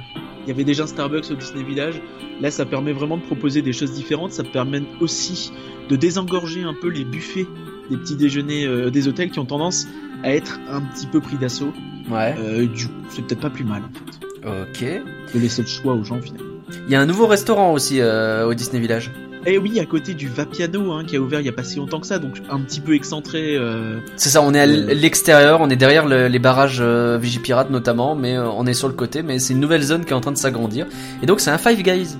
Il 0.45 0.49
y 0.49 0.53
avait 0.53 0.65
déjà 0.65 0.85
un 0.85 0.87
Starbucks 0.87 1.31
au 1.31 1.35
Disney 1.35 1.65
Village. 1.65 2.01
Là, 2.41 2.51
ça 2.51 2.65
permet 2.67 2.93
vraiment 2.93 3.17
de 3.17 3.23
proposer 3.23 3.63
des 3.63 3.73
choses 3.73 3.93
différentes. 3.93 4.33
Ça 4.33 4.45
permet 4.45 4.83
aussi 5.01 5.51
de 5.89 5.97
désengorger 5.97 6.63
un 6.63 6.75
peu 6.75 6.89
les 6.89 7.05
buffets 7.05 7.47
des 7.91 7.97
petits 7.97 8.17
déjeuners 8.17 8.67
euh, 8.67 8.91
des 8.91 9.09
hôtels 9.09 9.31
qui 9.31 9.39
ont 9.39 9.45
tendance 9.47 9.87
à 10.25 10.33
être 10.35 10.59
un 10.71 10.81
petit 10.81 11.07
peu 11.07 11.21
pris 11.21 11.37
d'assaut. 11.37 11.73
Ouais. 12.11 12.35
Euh, 12.39 12.67
du 12.67 12.87
coup, 12.87 12.93
c'est 13.11 13.23
peut-être 13.27 13.41
pas 13.41 13.51
plus 13.51 13.65
mal 13.65 13.83
en 13.83 14.49
fait, 14.49 14.63
Ok. 14.63 15.03
de 15.35 15.39
laisser 15.41 15.63
le 15.63 15.69
choix 15.69 15.95
aux 15.95 16.05
gens 16.05 16.21
finalement. 16.21 16.47
Il 16.87 16.93
y 16.93 16.97
a 16.97 17.01
un 17.01 17.07
nouveau 17.07 17.27
restaurant 17.27 17.73
aussi 17.73 18.01
euh, 18.01 18.47
au 18.47 18.55
Disney 18.55 18.81
Village. 18.81 19.11
Et 19.47 19.57
oui, 19.57 19.79
à 19.81 19.87
côté 19.87 20.15
du 20.15 20.29
Vapiano 20.29 20.93
hein, 20.93 21.05
qui 21.07 21.17
a 21.17 21.21
ouvert 21.21 21.41
il 21.41 21.47
y 21.47 21.49
a 21.49 21.53
pas 21.53 21.63
si 21.63 21.77
longtemps 21.77 22.01
que 22.01 22.07
ça, 22.07 22.19
donc 22.19 22.43
un 22.51 22.61
petit 22.61 22.81
peu 22.81 22.95
excentré. 22.95 23.57
euh, 23.57 23.99
C'est 24.17 24.29
ça, 24.31 24.43
on 24.43 24.53
est 24.53 24.61
à 24.61 24.67
l'extérieur, 24.67 25.61
on 25.63 25.71
est 25.71 25.77
derrière 25.77 26.07
le- 26.07 26.27
les 26.29 26.39
barrages 26.39 26.83
Vigipirate 26.83 27.71
notamment, 27.71 28.15
mais 28.15 28.37
on 28.39 28.67
est 28.67 28.75
sur 28.75 28.89
le 28.89 28.95
côté, 28.95 29.23
mais 29.23 29.39
c'est 29.39 29.55
une 29.55 29.61
nouvelle 29.61 29.83
zone 29.83 30.05
qui 30.05 30.11
est 30.11 30.15
en 30.17 30.21
train 30.21 30.33
de 30.33 30.37
s'agrandir. 30.39 30.87
Et 31.23 31.27
donc 31.27 31.41
c'est 31.41 31.51
un 31.51 31.57
Five 31.59 31.83
Guys. 31.83 32.17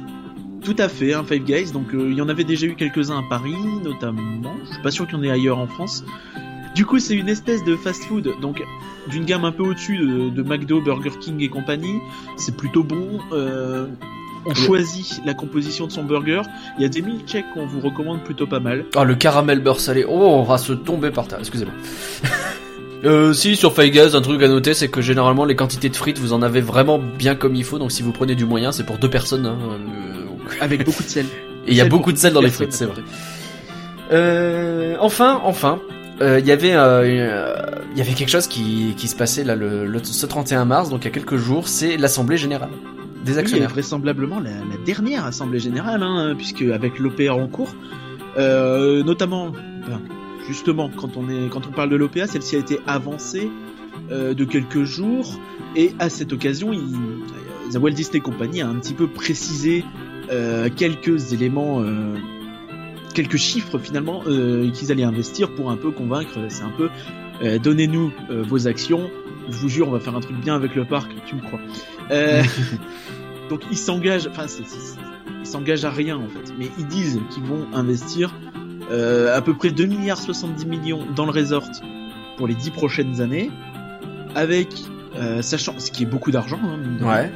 Tout 0.69 0.77
à 0.83 0.91
fait, 0.91 1.15
un 1.15 1.25
Five 1.25 1.45
Guys. 1.45 1.73
Donc 1.73 1.95
euh, 1.95 2.09
il 2.11 2.19
y 2.19 2.21
en 2.21 2.29
avait 2.29 2.45
déjà 2.45 2.67
eu 2.67 2.75
quelques-uns 2.75 3.21
à 3.21 3.23
Paris, 3.27 3.55
notamment. 3.83 4.55
Je 4.67 4.75
suis 4.75 4.83
pas 4.83 4.91
sûr 4.91 5.07
qu'il 5.07 5.17
y 5.17 5.21
en 5.21 5.25
ait 5.25 5.31
ailleurs 5.31 5.57
en 5.57 5.67
France. 5.67 6.05
Du 6.75 6.85
coup, 6.85 6.99
c'est 6.99 7.15
une 7.15 7.31
espèce 7.31 7.65
de 7.65 7.75
fast-food, 7.75 8.35
donc 8.43 8.63
d'une 9.09 9.25
gamme 9.25 9.47
un 9.47 9.51
peu 9.53 9.63
au-dessus 9.63 9.97
de, 9.97 10.29
de 10.29 10.43
McDo, 10.43 10.83
Burger 10.83 11.13
King 11.19 11.41
et 11.41 11.49
compagnie. 11.49 12.01
C'est 12.37 12.55
plutôt 12.55 12.85
bon. 12.85 13.19
Euh, 13.33 13.87
on 14.45 14.55
choisit 14.55 15.23
la 15.25 15.33
composition 15.33 15.87
de 15.87 15.93
son 15.93 16.05
burger. 16.05 16.43
Il 16.77 16.83
y 16.83 16.85
a 16.85 16.91
des 16.91 17.01
milkshakes 17.01 17.51
qu'on 17.55 17.65
vous 17.65 17.81
recommande 17.81 18.23
plutôt 18.23 18.47
pas 18.47 18.61
mal. 18.61 18.85
Ah, 18.95 19.05
le 19.05 19.15
caramel 19.15 19.61
beurre 19.61 19.81
salé. 19.81 20.05
Oh, 20.07 20.13
on 20.13 20.43
va 20.43 20.59
se 20.59 20.75
tomber 20.75 21.11
par 21.11 21.29
terre. 21.29 21.39
Excusez-moi. 21.39 21.73
Euh, 23.05 23.33
si 23.33 23.55
sur 23.55 23.75
Faigaz, 23.75 24.17
un 24.17 24.23
truc 24.23 24.43
à 24.43 24.49
noter, 24.49 24.75
c'est 24.75 24.89
que 24.89 25.01
généralement 25.01 25.45
les 25.45 25.55
quantités 25.55 25.89
de 25.89 25.95
frites, 25.95 26.19
vous 26.19 26.33
en 26.33 26.43
avez 26.43 26.61
vraiment 26.61 26.99
bien 26.99 27.37
comme 27.37 27.55
il 27.55 27.63
faut. 27.63 27.79
Donc 27.79 27.93
si 27.93 28.03
vous 28.03 28.11
prenez 28.11 28.35
du 28.35 28.45
moyen, 28.45 28.73
c'est 28.73 28.83
pour 28.83 28.99
deux 28.99 29.09
personnes. 29.09 29.47
hein, 29.47 29.57
euh, 29.63 30.25
Avec 30.61 30.85
beaucoup 30.85 31.03
de 31.03 31.09
sel. 31.09 31.27
Et 31.67 31.71
il 31.73 31.77
y 31.77 31.81
a 31.81 31.85
beaucoup 31.87 32.13
de 32.13 32.19
sel 32.19 32.33
dans 32.33 32.41
les 32.41 32.51
frites, 32.51 32.73
c'est 32.73 32.87
vrai. 32.87 33.03
Euh, 34.13 34.97
enfin, 35.01 35.41
enfin, 35.45 35.81
euh, 36.21 36.39
il 36.41 36.47
y 36.47 36.53
avait, 36.53 36.73
euh, 36.75 37.03
euh, 37.05 37.57
il 37.93 37.99
y 37.99 38.01
avait 38.01 38.13
quelque 38.13 38.31
chose 38.31 38.47
qui, 38.47 38.95
qui 38.97 39.07
se 39.09 39.17
passait 39.17 39.45
là 39.45 39.55
le, 39.55 39.87
le- 39.87 40.03
ce 40.03 40.25
31 40.27 40.65
mars, 40.65 40.89
donc 40.89 41.03
il 41.03 41.05
y 41.05 41.09
a 41.09 41.11
quelques 41.11 41.37
jours, 41.37 41.69
c'est 41.69 41.97
l'assemblée 41.97 42.37
générale 42.39 42.71
des 43.25 43.33
Oui, 43.33 43.37
et 43.37 43.41
actionnaires. 43.41 43.69
vraisemblablement 43.71 44.41
la, 44.41 44.51
la 44.51 44.77
dernière 44.87 45.27
assemblée 45.27 45.59
générale, 45.59 46.03
hein, 46.03 46.35
puisque 46.37 46.63
avec 46.63 46.99
l'OPA 46.99 47.33
en 47.35 47.49
cours, 47.49 47.75
euh, 48.39 49.03
notamment, 49.03 49.51
ben, 49.51 50.01
justement, 50.47 50.89
quand 50.97 51.17
on 51.17 51.29
est, 51.29 51.49
quand 51.51 51.67
on 51.67 51.73
parle 51.73 51.91
de 51.91 51.97
l'OPA, 51.97 52.27
celle-ci 52.27 52.57
a 52.57 52.61
été 52.61 52.79
avancée 52.87 53.51
euh, 54.11 54.33
de 54.33 54.45
quelques 54.45 54.85
jours, 54.85 55.39
et 55.77 55.93
à 55.99 56.09
cette 56.09 56.33
occasion, 56.33 56.73
il, 56.73 56.79
euh, 56.81 57.73
The 57.73 57.77
Walt 57.77 57.91
Disney 57.91 58.21
Company 58.21 58.63
a 58.63 58.69
un 58.69 58.77
petit 58.77 58.95
peu 58.95 59.07
précisé 59.09 59.85
euh, 60.31 60.69
quelques 60.75 61.33
éléments, 61.33 61.81
euh, 61.83 62.15
quelques 63.15 63.37
chiffres 63.37 63.79
finalement 63.79 64.23
euh, 64.27 64.71
qu'ils 64.71 64.93
allaient 64.93 65.05
investir 65.05 65.51
pour 65.55 65.71
un 65.71 65.77
peu 65.77 65.91
convaincre. 65.91 66.39
C'est 66.49 66.63
un 66.63 66.73
peu, 66.77 66.89
euh, 67.43 67.59
donnez-nous 67.59 68.13
euh, 68.31 68.43
vos 68.47 68.67
actions. 68.69 69.11
Je 69.51 69.57
vous 69.57 69.69
jure, 69.69 69.89
on 69.89 69.93
va 69.93 70.01
faire 70.01 70.15
un 70.15 70.21
truc 70.21 70.37
bien 70.41 70.55
avec 70.57 70.75
le 70.75 70.85
parc, 70.85 71.11
tu 71.27 71.35
me 71.37 71.41
crois. 71.41 71.61
Euh, 72.11 72.43
donc 73.51 73.63
ils 73.71 73.79
s'engagent, 73.79 74.27
enfin 74.29 74.47
c'est- 74.47 74.67
c'est- 74.67 74.79
c'est- 74.81 74.99
ils 75.41 75.47
s'engagent 75.47 75.85
à 75.87 75.91
rien 75.91 76.17
en 76.17 76.29
fait, 76.29 76.53
mais 76.59 76.69
ils 76.79 76.87
disent 76.87 77.19
qu'ils 77.31 77.45
vont 77.45 77.67
investir 77.73 78.35
euh, 78.91 79.37
à 79.37 79.41
peu 79.43 79.55
près 79.55 79.71
2 79.71 79.85
milliards 79.87 80.19
70 80.21 80.67
millions 80.67 81.01
dans 81.15 81.25
le 81.27 81.31
resort 81.33 81.67
pour 82.37 82.47
les 82.49 82.55
10 82.55 82.71
prochaines 82.71 83.21
années, 83.21 83.51
avec 84.35 84.69
euh, 85.17 85.43
sachant 85.43 85.79
ce 85.79 85.91
qui 85.91 86.05
est 86.05 86.07
beaucoup 86.07 86.31
d'argent. 86.31 86.59
Hein. 86.63 87.05
Ouais. 87.05 87.33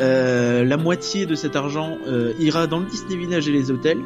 Euh, 0.00 0.64
la 0.64 0.76
moitié 0.76 1.26
de 1.26 1.34
cet 1.34 1.56
argent 1.56 1.98
euh, 2.06 2.32
ira 2.40 2.66
dans 2.66 2.80
le 2.80 2.86
Disney 2.86 3.16
Village 3.16 3.48
et 3.48 3.52
les 3.52 3.70
hôtels. 3.70 4.00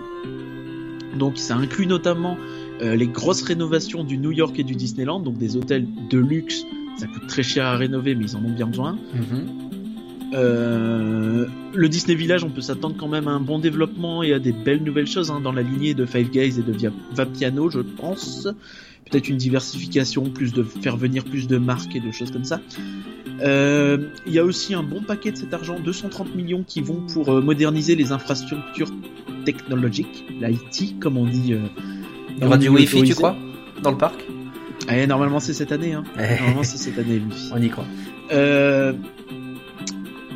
Donc 1.18 1.38
ça 1.38 1.57
inclut 1.57 1.87
notamment 1.87 2.37
euh, 2.83 2.95
les 2.95 3.07
grosses 3.07 3.42
rénovations 3.42 4.04
du 4.04 4.18
New 4.18 4.33
York 4.33 4.59
et 4.59 4.64
du 4.64 4.75
Disneyland, 4.75 5.21
donc 5.21 5.38
des 5.38 5.57
hôtels 5.57 5.87
de 6.11 6.18
luxe. 6.18 6.64
Ça 6.99 7.07
coûte 7.07 7.26
très 7.26 7.42
cher 7.42 7.64
à 7.64 7.76
rénover, 7.76 8.14
mais 8.14 8.25
ils 8.25 8.37
en 8.37 8.45
ont 8.45 8.50
bien 8.50 8.66
besoin. 8.66 8.99
Euh, 10.35 11.47
le 11.73 11.88
Disney 11.88 12.14
Village, 12.14 12.45
on 12.45 12.50
peut 12.50 12.61
s'attendre 12.61 12.97
quand 12.99 13.09
même 13.09 13.28
à 13.28 13.30
un 13.30 13.40
bon 13.40 13.59
développement 13.59 14.23
et 14.23 14.33
à 14.33 14.38
des 14.38 14.52
belles 14.52 14.83
nouvelles 14.83 15.07
choses 15.07 15.30
hein, 15.30 15.40
dans 15.40 15.52
la 15.52 15.62
lignée 15.62 15.95
de 15.95 16.04
Five 16.04 16.30
Guys 16.30 16.59
et 16.59 16.62
de 16.62 16.75
Vapiano, 17.14 17.71
je 17.71 17.80
pense. 17.80 18.47
Peut-être 19.11 19.29
une 19.29 19.37
diversification, 19.38 20.25
plus 20.25 20.53
de 20.53 20.62
faire 20.62 20.97
venir 20.97 21.25
plus 21.25 21.47
de 21.49 21.57
marques 21.59 21.95
et 21.97 22.00
de 22.00 22.11
choses 22.12 22.31
comme 22.31 22.45
ça. 22.45 22.61
Euh, 23.41 23.99
Il 24.27 24.33
y 24.33 24.38
a 24.38 24.45
aussi 24.45 24.75
un 24.75 24.83
bon 24.83 25.03
paquet 25.03 25.31
de 25.33 25.37
cet 25.37 25.55
argent, 25.55 25.79
230 25.79 26.35
millions 26.35 26.65
qui 26.67 26.81
vont 26.81 27.00
pour 27.12 27.29
euh, 27.33 27.41
moderniser 27.41 27.95
les 27.97 28.12
infrastructures 28.12 28.91
technologiques, 29.45 30.25
l'IT 30.41 30.99
comme 31.00 31.17
on 31.17 31.25
dit. 31.27 31.55
euh, 31.55 31.61
Il 32.37 32.43
y 32.43 32.47
aura 32.47 32.59
du 32.59 32.69
Wi-Fi, 32.69 33.03
tu 33.05 33.15
crois, 33.15 33.37
dans 33.83 33.93
le 33.93 33.99
parc? 33.99 34.21
Eh, 34.93 35.07
Normalement 35.07 35.41
c'est 35.41 35.55
cette 35.55 35.73
année. 35.73 35.93
Hein. 35.93 36.05
Normalement 36.17 36.62
c'est 36.65 36.79
cette 36.79 36.99
année. 36.99 37.19
le 37.19 37.25
Wi-Fi. 37.27 37.50
On 37.55 37.62
y 37.62 37.69
croit. 37.71 37.87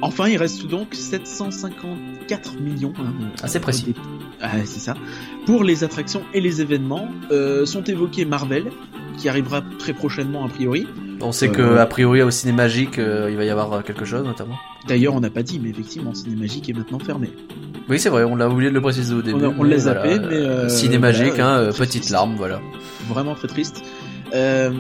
Euh, 0.02 0.06
Enfin, 0.06 0.28
il 0.28 0.37
reste 0.37 0.66
donc 0.66 0.88
754 0.94 2.61
millions. 2.61 2.92
hein, 2.99 3.12
Assez 3.42 3.61
précis. 3.61 3.94
Ah, 4.40 4.50
c'est 4.64 4.80
ça. 4.80 4.94
Pour 5.47 5.62
les 5.64 5.85
attractions 5.85 6.23
et 6.35 6.40
les 6.40 6.61
événements, 6.61 7.09
euh, 7.30 7.64
sont 7.66 7.85
évoqués 7.85 8.25
Marvel, 8.25 8.64
qui 9.16 9.28
arrivera 9.28 9.62
très 9.78 9.92
prochainement 9.92 10.44
a 10.44 10.49
priori. 10.49 10.87
On 11.21 11.30
sait 11.30 11.49
Euh, 11.49 11.52
que 11.52 11.76
a 11.78 11.87
priori 11.87 12.21
au 12.23 12.30
ciné 12.32 12.52
magique, 12.52 12.99
euh, 12.99 13.28
il 13.30 13.37
va 13.37 13.44
y 13.44 13.50
avoir 13.50 13.73
euh, 13.73 13.80
quelque 13.82 14.04
chose 14.04 14.25
notamment. 14.25 14.56
D'ailleurs, 14.88 15.14
on 15.14 15.21
n'a 15.21 15.30
pas 15.30 15.44
dit, 15.44 15.61
mais 15.62 15.68
effectivement, 15.71 16.12
Ciné 16.14 16.35
Magique 16.35 16.68
est 16.68 16.73
maintenant 16.73 16.99
fermé. 16.99 17.30
Oui, 17.88 18.00
c'est 18.00 18.09
vrai, 18.09 18.25
on 18.25 18.35
l'a 18.35 18.49
oublié 18.49 18.71
de 18.71 18.75
le 18.75 18.80
préciser 18.80 19.14
au 19.14 19.23
début. 19.23 19.44
a- 19.44 19.49
on 19.56 19.62
mais 19.62 19.71
l'a 19.71 19.78
zappé, 19.78 20.18
mais, 20.18 20.35
euh, 20.35 20.68
ciné 20.68 20.99
voilà, 20.99 21.12
magique, 21.18 21.38
hein, 21.38 21.59
euh, 21.59 21.73
petite 21.73 22.00
triste. 22.02 22.11
larme, 22.11 22.35
voilà. 22.37 22.61
Vraiment 23.09 23.37
très 23.37 23.47
triste. 23.47 23.82
Euh, 24.35 24.71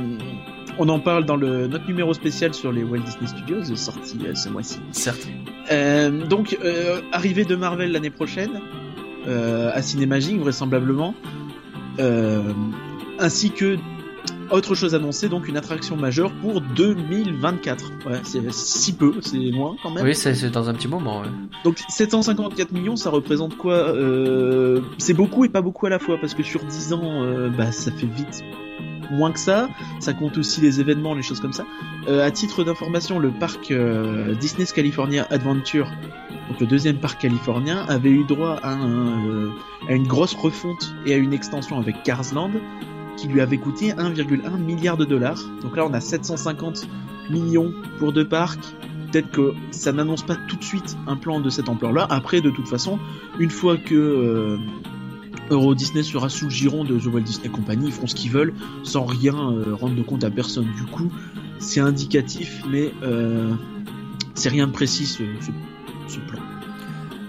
on 0.78 0.88
en 0.88 0.98
parle 0.98 1.24
dans 1.24 1.36
le, 1.36 1.66
notre 1.66 1.86
numéro 1.86 2.14
spécial 2.14 2.54
sur 2.54 2.72
les 2.72 2.82
Walt 2.82 3.00
Disney 3.00 3.26
Studios, 3.26 3.76
sorti 3.76 4.18
euh, 4.24 4.34
ce 4.34 4.48
mois-ci. 4.48 4.80
Certes. 4.92 5.28
Euh, 5.70 6.26
donc, 6.26 6.56
euh, 6.64 7.00
arrivée 7.12 7.44
de 7.44 7.56
Marvel 7.56 7.92
l'année 7.92 8.10
prochaine, 8.10 8.60
à 9.26 9.80
Cinémagique 9.82 10.40
vraisemblablement, 10.40 11.14
ainsi 13.20 13.52
que 13.52 13.78
autre 14.52 14.74
chose 14.74 14.94
annoncée, 14.94 15.28
donc 15.28 15.48
une 15.48 15.56
attraction 15.56 15.96
majeure 15.96 16.30
pour 16.40 16.60
2024. 16.60 17.84
Ouais, 18.06 18.20
c'est 18.22 18.52
si 18.52 18.92
peu, 18.92 19.14
c'est 19.20 19.36
loin 19.36 19.76
quand 19.82 19.90
même. 19.90 20.04
Oui, 20.04 20.14
c'est 20.14 20.34
c'est 20.34 20.50
dans 20.50 20.68
un 20.68 20.74
petit 20.74 20.88
moment. 20.88 21.20
ouais. 21.20 21.28
Donc 21.64 21.78
754 21.88 22.72
millions, 22.72 22.96
ça 22.96 23.10
représente 23.10 23.56
quoi 23.56 23.74
euh, 23.74 24.80
C'est 24.98 25.14
beaucoup 25.14 25.44
et 25.44 25.48
pas 25.48 25.62
beaucoup 25.62 25.86
à 25.86 25.90
la 25.90 25.98
fois, 25.98 26.18
parce 26.20 26.34
que 26.34 26.42
sur 26.42 26.64
10 26.64 26.92
ans, 26.92 27.22
euh, 27.22 27.48
bah, 27.48 27.72
ça 27.72 27.90
fait 27.90 28.06
vite 28.06 28.44
moins 29.12 29.30
que 29.30 29.38
ça. 29.38 29.68
Ça 30.00 30.14
compte 30.14 30.36
aussi 30.38 30.60
les 30.60 30.80
événements, 30.80 31.14
les 31.14 31.22
choses 31.22 31.40
comme 31.40 31.52
ça. 31.52 31.64
Euh, 32.08 32.26
à 32.26 32.30
titre 32.30 32.64
d'information, 32.64 33.18
le 33.18 33.30
parc 33.30 33.70
euh, 33.70 34.34
Disney's 34.34 34.72
California 34.72 35.26
Adventure, 35.30 35.88
donc 36.48 36.60
le 36.60 36.66
deuxième 36.66 36.96
parc 36.96 37.20
californien, 37.20 37.84
avait 37.88 38.10
eu 38.10 38.24
droit 38.24 38.58
à, 38.62 38.74
euh, 38.74 39.50
à 39.88 39.92
une 39.92 40.06
grosse 40.06 40.34
refonte 40.34 40.94
et 41.06 41.14
à 41.14 41.16
une 41.16 41.32
extension 41.32 41.78
avec 41.78 42.02
Cars 42.02 42.34
Land 42.34 42.52
qui 43.16 43.28
lui 43.28 43.40
avait 43.40 43.58
coûté 43.58 43.92
1,1 43.92 44.56
milliard 44.58 44.96
de 44.96 45.04
dollars. 45.04 45.40
Donc 45.62 45.76
là, 45.76 45.86
on 45.86 45.92
a 45.92 46.00
750 46.00 46.88
millions 47.30 47.72
pour 47.98 48.12
deux 48.12 48.26
parcs. 48.26 48.74
Peut-être 49.10 49.30
que 49.30 49.54
ça 49.70 49.92
n'annonce 49.92 50.22
pas 50.22 50.36
tout 50.48 50.56
de 50.56 50.64
suite 50.64 50.96
un 51.06 51.16
plan 51.16 51.40
de 51.40 51.50
cette 51.50 51.68
ampleur-là. 51.68 52.06
Après, 52.08 52.40
de 52.40 52.50
toute 52.50 52.68
façon, 52.68 52.98
une 53.38 53.50
fois 53.50 53.76
que 53.76 53.94
euh, 53.94 54.58
Euro 55.52 55.74
Disney 55.74 56.02
sera 56.02 56.28
sous 56.28 56.46
le 56.46 56.50
giron 56.50 56.84
de 56.84 56.98
The 56.98 57.06
Walt 57.06 57.20
Disney 57.22 57.48
Company, 57.48 57.86
ils 57.86 57.92
feront 57.92 58.06
ce 58.06 58.14
qu'ils 58.14 58.30
veulent 58.30 58.54
sans 58.82 59.04
rien 59.04 59.34
euh, 59.34 59.74
rendre 59.74 60.02
compte 60.04 60.24
à 60.24 60.30
personne. 60.30 60.66
Du 60.76 60.84
coup, 60.84 61.12
c'est 61.58 61.80
indicatif, 61.80 62.62
mais 62.70 62.92
euh, 63.02 63.52
c'est 64.34 64.48
rien 64.48 64.66
de 64.66 64.72
précis 64.72 65.06
ce 65.06 66.18
plan. 66.20 66.40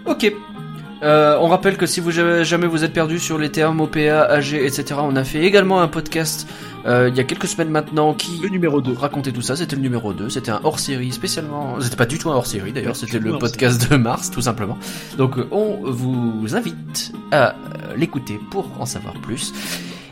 Ok. 0.05 0.33
Euh, 1.03 1.37
on 1.41 1.47
rappelle 1.47 1.75
que 1.77 1.85
si 1.85 1.99
vous 1.99 2.11
jamais 2.11 2.67
vous 2.67 2.83
êtes 2.83 2.93
perdu 2.93 3.19
sur 3.19 3.37
les 3.37 3.51
termes 3.51 3.81
OPA, 3.81 4.23
AG, 4.23 4.53
etc., 4.53 4.95
on 5.03 5.15
a 5.15 5.23
fait 5.23 5.43
également 5.43 5.81
un 5.81 5.87
podcast 5.87 6.47
euh, 6.85 7.09
il 7.09 7.15
y 7.15 7.19
a 7.21 7.23
quelques 7.23 7.47
semaines 7.47 7.69
maintenant 7.69 8.13
qui 8.13 8.39
Le 8.41 8.49
numéro 8.49 8.81
2. 8.81 8.93
racontait 8.93 9.31
tout 9.31 9.41
ça. 9.41 9.55
C'était 9.55 9.75
le 9.75 9.81
numéro 9.81 10.13
2. 10.13 10.29
C'était 10.29 10.51
un 10.51 10.59
hors-série 10.63 11.11
spécialement. 11.11 11.77
C'était 11.79 11.95
pas 11.95 12.05
du 12.05 12.17
tout 12.17 12.29
un 12.29 12.35
hors-série 12.35 12.73
d'ailleurs. 12.73 12.95
C'était 12.95 13.19
le 13.19 13.37
podcast 13.37 13.89
de 13.89 13.95
mars, 13.95 14.29
tout 14.31 14.41
simplement. 14.41 14.77
Donc 15.17 15.37
euh, 15.37 15.47
on 15.51 15.79
vous 15.83 16.55
invite 16.55 17.13
à 17.31 17.55
l'écouter 17.95 18.39
pour 18.51 18.69
en 18.79 18.85
savoir 18.85 19.13
plus. 19.15 19.53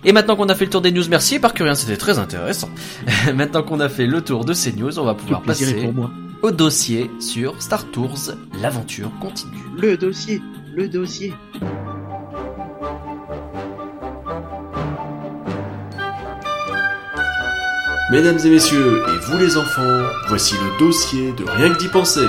Et 0.04 0.14
maintenant 0.14 0.36
qu'on 0.36 0.50
a 0.50 0.56
fait 0.56 0.66
le 0.66 0.72
tour 0.72 0.82
des 0.82 0.92
news, 0.92 1.04
merci 1.10 1.40
par 1.40 1.54
rien, 1.54 1.76
c'était 1.76 1.98
très 1.98 2.18
intéressant. 2.18 2.70
maintenant 3.36 3.64
qu'on 3.64 3.80
a 3.80 3.90
fait 3.90 4.08
le 4.08 4.22
tour 4.22 4.46
de 4.46 4.54
ces 4.54 4.72
news, 4.74 4.98
on 4.98 5.04
va 5.04 5.14
pouvoir 5.14 5.42
passer 5.42 5.74
pour 5.76 5.94
moi. 5.94 6.12
au 6.42 6.52
dossier 6.52 7.12
sur 7.20 7.62
Star 7.62 7.86
Tours. 7.92 8.32
L'aventure 8.62 9.12
continue. 9.20 9.62
Le 9.78 9.98
dossier, 9.98 10.42
le 10.74 10.88
dossier. 10.88 11.34
Mesdames 18.12 18.40
et 18.44 18.50
messieurs, 18.50 19.04
et 19.08 19.18
vous 19.20 19.38
les 19.38 19.58
enfants, 19.58 20.02
voici 20.28 20.56
le 20.56 20.80
dossier 20.80 21.32
de 21.34 21.44
Rien 21.44 21.74
que 21.74 21.80
d'y 21.80 21.88
penser. 21.88 22.26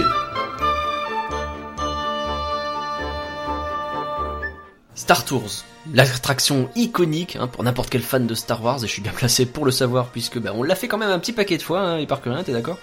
Star 4.94 5.24
Tours, 5.24 5.64
l'attraction 5.92 6.70
iconique 6.76 7.36
hein, 7.36 7.48
pour 7.48 7.64
n'importe 7.64 7.90
quel 7.90 8.02
fan 8.02 8.26
de 8.26 8.34
Star 8.34 8.62
Wars, 8.62 8.78
et 8.78 8.86
je 8.86 8.92
suis 8.92 9.02
bien 9.02 9.12
placé 9.12 9.46
pour 9.46 9.64
le 9.64 9.72
savoir 9.72 10.08
puisque 10.08 10.38
bah, 10.38 10.52
on 10.54 10.62
l'a 10.62 10.76
fait 10.76 10.86
quand 10.86 10.98
même 10.98 11.10
un 11.10 11.18
petit 11.18 11.32
paquet 11.32 11.56
de 11.56 11.62
fois, 11.62 11.80
hein, 11.80 11.96
les 11.98 12.06
parcs 12.06 12.28
t'es 12.44 12.52
d'accord? 12.52 12.78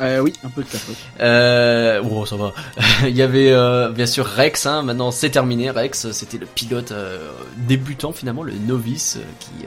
Euh, 0.00 0.20
oui, 0.20 0.32
un 0.44 0.48
peu 0.48 0.62
de 0.62 0.68
faute. 0.68 0.96
euh, 1.20 2.02
Oh, 2.10 2.24
ça 2.24 2.36
va. 2.36 2.52
Il 3.06 3.16
y 3.16 3.22
avait 3.22 3.50
euh, 3.52 3.90
bien 3.90 4.06
sûr 4.06 4.24
Rex, 4.26 4.66
hein, 4.66 4.82
maintenant 4.82 5.10
c'est 5.10 5.30
terminé. 5.30 5.70
Rex, 5.70 6.10
c'était 6.12 6.38
le 6.38 6.46
pilote 6.46 6.92
euh, 6.92 7.30
débutant 7.56 8.12
finalement, 8.12 8.42
le 8.42 8.54
novice 8.54 9.18
qui, 9.40 9.66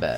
bah, 0.00 0.08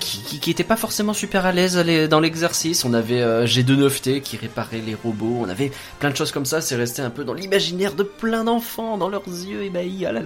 qui, 0.00 0.40
qui, 0.40 0.50
était 0.50 0.64
pas 0.64 0.76
forcément 0.76 1.12
super 1.12 1.46
à 1.46 1.52
l'aise 1.52 1.76
dans 2.10 2.18
l'exercice. 2.18 2.84
On 2.84 2.94
avait 2.94 3.22
euh, 3.22 3.46
G29T 3.46 4.20
qui 4.22 4.36
réparait 4.36 4.82
les 4.84 4.96
robots. 4.96 5.38
On 5.40 5.48
avait 5.48 5.70
plein 6.00 6.10
de 6.10 6.16
choses 6.16 6.32
comme 6.32 6.46
ça. 6.46 6.60
C'est 6.60 6.74
resté 6.76 7.00
un 7.02 7.10
peu 7.10 7.22
dans 7.22 7.34
l'imaginaire 7.34 7.94
de 7.94 8.02
plein 8.02 8.42
d'enfants, 8.42 8.98
dans 8.98 9.08
leurs 9.08 9.28
yeux 9.28 9.62
ébahis. 9.62 10.04
Ah 10.06 10.10
là, 10.12 10.22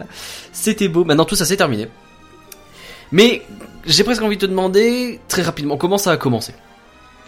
c'était 0.53 0.89
beau. 0.89 1.05
Maintenant 1.05 1.27
tout 1.27 1.37
ça 1.37 1.45
c'est 1.45 1.59
terminé. 1.59 1.89
Mais 3.13 3.43
j'ai 3.85 4.03
presque 4.05 4.23
envie 4.23 4.37
de 4.37 4.41
te 4.41 4.51
demander 4.51 5.21
très 5.29 5.43
rapidement 5.43 5.77
comment 5.77 5.99
ça 5.99 6.13
a 6.13 6.17
commencé? 6.17 6.55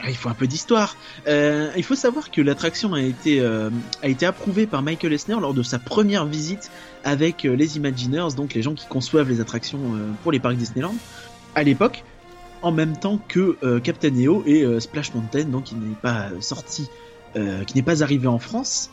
Ah, 0.01 0.11
il 0.11 0.17
faut 0.17 0.29
un 0.29 0.35
peu 0.35 0.47
d'histoire. 0.47 0.97
Euh, 1.27 1.73
il 1.77 1.83
faut 1.83 1.97
savoir 1.97 2.31
que 2.31 2.41
l'attraction 2.41 2.95
a 2.95 3.03
été 3.03 3.41
euh, 3.41 3.71
approuvée 4.23 4.67
par 4.67 4.83
Michael 4.83 5.13
Esner 5.13 5.37
lors 5.41 5.55
de 5.55 5.63
sa 5.63 5.79
première 5.79 6.25
visite 6.25 6.71
avec 7.03 7.45
euh, 7.45 7.57
les 7.57 7.77
Imagineers, 7.77 8.29
donc 8.37 8.55
les 8.55 8.63
gens 8.63 8.75
qui 8.75 8.87
conçoivent 8.87 9.29
les 9.29 9.41
attractions 9.41 9.81
pour 10.23 10.31
les 10.31 10.39
parcs 10.39 10.57
Disneyland 10.57 10.95
à 11.55 11.65
l'époque, 11.65 12.05
en 12.63 12.71
même 12.71 12.97
temps 12.97 13.19
que 13.29 13.57
Captain 13.81 14.15
EO 14.17 14.45
et 14.47 14.65
Splash 14.81 15.15
Mountain, 15.15 15.45
donc 15.45 15.65
qui 15.65 15.75
n'est 15.75 15.97
pas 16.01 16.29
sorti, 16.41 16.89
qui 17.35 17.75
n'est 17.75 17.83
pas 17.83 18.03
arrivé 18.03 18.29
en 18.29 18.39
France. 18.39 18.91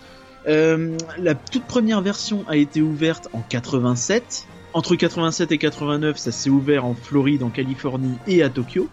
La 0.47 1.35
toute 1.51 1.65
première 1.65 2.01
version 2.01 2.45
a 2.47 2.55
été 2.55 2.81
ouverte 2.81 3.29
en 3.33 3.41
87. 3.41 4.47
Entre 4.73 4.95
87 4.95 5.51
et 5.51 5.57
89, 5.57 6.17
ça 6.17 6.31
s'est 6.31 6.49
ouvert 6.49 6.85
en 6.85 6.95
Floride, 6.95 7.43
en 7.43 7.49
Californie 7.49 8.15
et 8.27 8.41
à 8.41 8.49
Tokyo. 8.49 8.87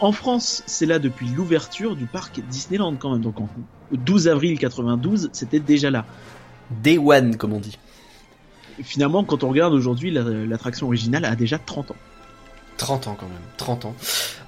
En 0.00 0.12
France, 0.12 0.62
c'est 0.66 0.86
là 0.86 0.98
depuis 0.98 1.26
l'ouverture 1.28 1.94
du 1.96 2.06
parc 2.06 2.40
Disneyland 2.48 2.96
quand 2.96 3.12
même. 3.12 3.20
Donc 3.22 3.40
en 3.40 3.48
12 3.92 4.28
avril 4.28 4.58
92, 4.58 5.30
c'était 5.32 5.60
déjà 5.60 5.90
là. 5.90 6.04
Day 6.82 6.98
One, 6.98 7.36
comme 7.36 7.52
on 7.52 7.60
dit. 7.60 7.78
Finalement, 8.82 9.24
quand 9.24 9.44
on 9.44 9.48
regarde 9.50 9.74
aujourd'hui, 9.74 10.10
la- 10.10 10.22
l'attraction 10.22 10.86
originale 10.86 11.24
a 11.24 11.36
déjà 11.36 11.58
30 11.58 11.90
ans. 11.90 11.96
30 12.78 13.08
ans 13.08 13.16
quand 13.20 13.26
même, 13.28 13.36
30 13.58 13.84
ans. 13.84 13.94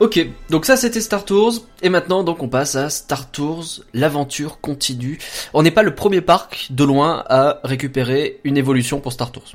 Ok, 0.01 0.27
donc 0.49 0.65
ça 0.65 0.79
c'était 0.79 1.03
Star 1.03 1.27
Tours, 1.27 1.67
et 1.83 1.91
maintenant 1.91 2.25
donc 2.25 2.43
on 2.43 2.49
passe 2.49 2.77
à 2.77 2.89
Star 2.89 3.31
Tours, 3.31 3.67
l'aventure 3.93 4.59
continue. 4.63 5.19
On 5.53 5.63
n'est 5.63 5.71
pas 5.71 5.83
le 5.83 5.95
premier 5.95 6.23
parc 6.23 6.69
de 6.71 6.83
loin 6.83 7.25
à 7.29 7.59
récupérer 7.63 8.41
une 8.45 8.57
évolution 8.57 9.01
pour 9.01 9.13
Star 9.13 9.33
Tours. 9.33 9.53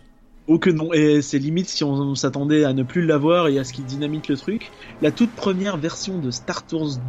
Oh 0.48 0.60
que 0.60 0.70
non, 0.70 0.94
et 0.94 1.22
c'est 1.22 1.40
limite 1.40 1.68
si 1.68 1.84
on, 1.84 2.16
s'attendait 2.16 2.64
à 2.64 2.72
ne 2.72 2.84
plus 2.84 3.06
l'avoir 3.06 3.50
et 3.50 3.60
à 3.60 3.66
ce 3.66 3.74
qu'il 3.74 3.84
dynamite 3.84 4.30
le 4.30 4.38
truc. 4.38 4.72
La 5.02 5.12
toute 5.12 5.32
première 5.32 5.76
version 5.76 6.20
de 6.20 6.32
Star 6.32 6.66
Tours 6.66 7.00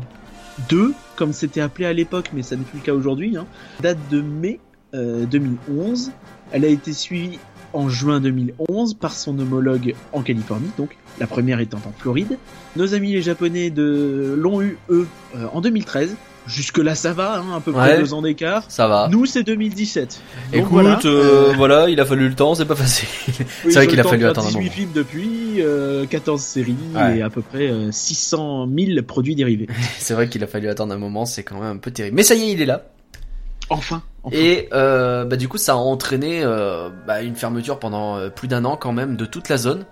2, 0.68 0.92
comme 1.14 1.32
c'était 1.32 1.60
appelé 1.60 1.86
à 1.86 1.92
l'époque, 1.92 2.30
mais 2.32 2.42
ça 2.42 2.56
n'est 2.56 2.64
plus 2.64 2.80
le 2.80 2.84
cas 2.84 2.94
aujourd'hui, 2.94 3.36
hein, 3.36 3.46
date 3.80 3.98
de 4.10 4.20
mai 4.20 4.58
euh, 4.94 5.24
2011. 5.26 6.10
Elle 6.50 6.64
a 6.64 6.68
été 6.68 6.92
suivie 6.92 7.38
en 7.72 7.88
juin 7.88 8.20
2011 8.20 8.94
par 8.94 9.12
son 9.12 9.38
homologue 9.38 9.94
en 10.12 10.22
Californie, 10.22 10.70
donc 10.76 10.96
la 11.20 11.28
première 11.28 11.60
étant 11.60 11.78
en 11.78 11.92
Floride. 11.96 12.38
Nos 12.74 12.94
amis 12.94 13.12
les 13.12 13.22
Japonais 13.22 13.70
de 13.70 14.34
l'ont 14.36 14.62
eu 14.62 14.78
eux 14.90 15.06
euh, 15.36 15.46
en 15.52 15.60
2013. 15.60 16.16
Jusque 16.48 16.78
là 16.78 16.94
ça 16.96 17.12
va, 17.12 17.36
hein, 17.38 17.56
à 17.56 17.60
peu 17.60 17.70
près 17.72 17.92
Ouais. 17.92 17.98
deux 18.00 18.14
ans 18.14 18.22
d'écart. 18.22 18.64
Ça 18.68 18.88
va. 18.88 19.08
Nous 19.10 19.26
c'est 19.26 19.42
2017. 19.44 20.20
Donc 20.52 20.54
Écoute, 20.60 20.68
voilà, 20.72 20.98
euh, 21.04 21.52
voilà, 21.56 21.88
il 21.88 22.00
a 22.00 22.04
fallu 22.06 22.28
le 22.28 22.34
temps, 22.34 22.54
c'est 22.56 22.64
pas 22.64 22.74
facile. 22.74 23.06
Oui, 23.28 23.46
C'est 23.72 23.74
vrai 23.74 23.86
qu'il 23.86 24.00
a 24.00 24.04
fallu 24.04 24.24
attendre 24.26 24.46
un 24.48 24.50
18 24.50 24.58
moment. 24.60 24.72
films 24.72 24.90
depuis, 24.94 25.56
euh, 25.60 26.06
14 26.06 26.40
séries 26.42 26.74
Ouais. 26.94 27.18
et 27.18 27.22
à 27.22 27.30
peu 27.30 27.42
près 27.42 27.68
euh, 27.70 27.92
600 27.92 28.66
000 28.76 29.02
produits 29.02 29.34
dérivés. 29.36 29.68
c'est 29.98 30.14
vrai 30.14 30.28
qu'il 30.28 30.42
a 30.42 30.46
fallu 30.46 30.68
attendre 30.68 30.92
un 30.94 30.98
moment, 30.98 31.26
c'est 31.26 31.42
quand 31.44 31.60
même 31.60 31.76
un 31.76 31.76
peu 31.76 31.90
terrible. 31.90 32.16
Mais 32.16 32.22
ça 32.22 32.34
y 32.34 32.42
est, 32.44 32.52
il 32.52 32.60
est 32.62 32.66
là. 32.66 32.82
Enfin, 33.70 34.02
enfin. 34.22 34.34
Et 34.36 34.68
euh, 34.72 35.24
bah, 35.26 35.36
du 35.36 35.46
coup, 35.48 35.58
ça 35.58 35.72
a 35.72 35.76
entraîné 35.76 36.40
euh, 36.42 36.88
bah, 37.06 37.20
une 37.22 37.36
fermeture 37.36 37.78
pendant 37.78 38.16
euh, 38.16 38.30
plus 38.30 38.48
d'un 38.48 38.64
an 38.64 38.76
quand 38.76 38.92
même 38.92 39.16
de 39.16 39.26
toute 39.26 39.50
la 39.50 39.58
zone. 39.58 39.84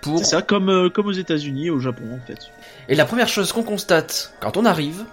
Pour... 0.00 0.18
C'est 0.20 0.24
ça, 0.24 0.42
comme, 0.42 0.88
comme 0.94 1.06
aux 1.08 1.12
États-Unis 1.12 1.66
et 1.66 1.70
au 1.70 1.80
Japon 1.80 2.04
en 2.14 2.26
fait. 2.26 2.38
Et 2.88 2.94
la 2.94 3.04
première 3.04 3.28
chose 3.28 3.52
qu'on 3.52 3.64
constate 3.64 4.32
quand 4.40 4.56
on 4.56 4.64
arrive, 4.64 5.04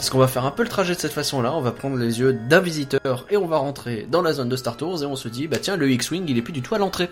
parce 0.00 0.08
qu'on 0.08 0.18
va 0.18 0.28
faire 0.28 0.46
un 0.46 0.50
peu 0.50 0.62
le 0.62 0.68
trajet 0.70 0.94
de 0.94 0.98
cette 0.98 1.12
façon-là, 1.12 1.54
on 1.54 1.60
va 1.60 1.72
prendre 1.72 1.98
les 1.98 2.20
yeux 2.20 2.32
d'un 2.32 2.60
visiteur 2.60 3.26
et 3.28 3.36
on 3.36 3.46
va 3.46 3.58
rentrer 3.58 4.06
dans 4.10 4.22
la 4.22 4.32
zone 4.32 4.48
de 4.48 4.56
Star 4.56 4.78
Tours 4.78 5.02
et 5.02 5.04
on 5.04 5.14
se 5.14 5.28
dit, 5.28 5.46
bah 5.46 5.58
tiens, 5.60 5.76
le 5.76 5.90
X-Wing, 5.90 6.24
il 6.26 6.38
est 6.38 6.42
plus 6.42 6.54
du 6.54 6.62
tout 6.62 6.74
à 6.74 6.78
l'entrée. 6.78 7.10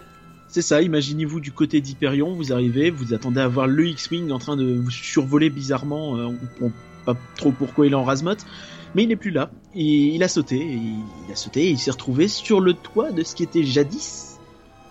C'est 0.49 0.63
ça, 0.63 0.81
imaginez-vous 0.81 1.39
du 1.41 1.53
côté 1.53 1.83
d'Hyperion, 1.83 2.33
vous 2.33 2.51
arrivez, 2.51 2.89
vous 2.89 3.13
attendez 3.13 3.43
à 3.43 3.47
voir 3.47 3.67
le 3.67 3.89
X-Wing 3.89 4.31
en 4.31 4.39
train 4.39 4.57
de 4.57 4.73
vous 4.75 4.91
survoler 4.91 5.51
bizarrement, 5.51 6.17
euh, 6.17 6.29
on 6.29 6.37
comprend 6.61 6.81
pas 7.05 7.15
trop 7.37 7.53
pourquoi 7.53 7.87
il 7.87 7.93
est 7.93 7.95
en 7.95 8.05
rasemote, 8.05 8.47
mais 8.95 9.03
il 9.03 9.09
n'est 9.11 9.17
plus 9.17 9.33
là, 9.33 9.51
et 9.75 9.85
il 9.85 10.23
a 10.23 10.29
sauté, 10.29 10.57
et 10.57 10.81
il 11.27 11.31
a 11.31 11.37
sauté 11.37 11.65
et 11.65 11.69
il 11.69 11.79
s'est 11.79 11.91
retrouvé 11.91 12.27
sur 12.27 12.63
le 12.63 12.73
toit 12.73 13.13
de 13.13 13.23
ce 13.23 13.35
qui 13.35 13.43
était 13.43 13.65
jadis 13.65 14.39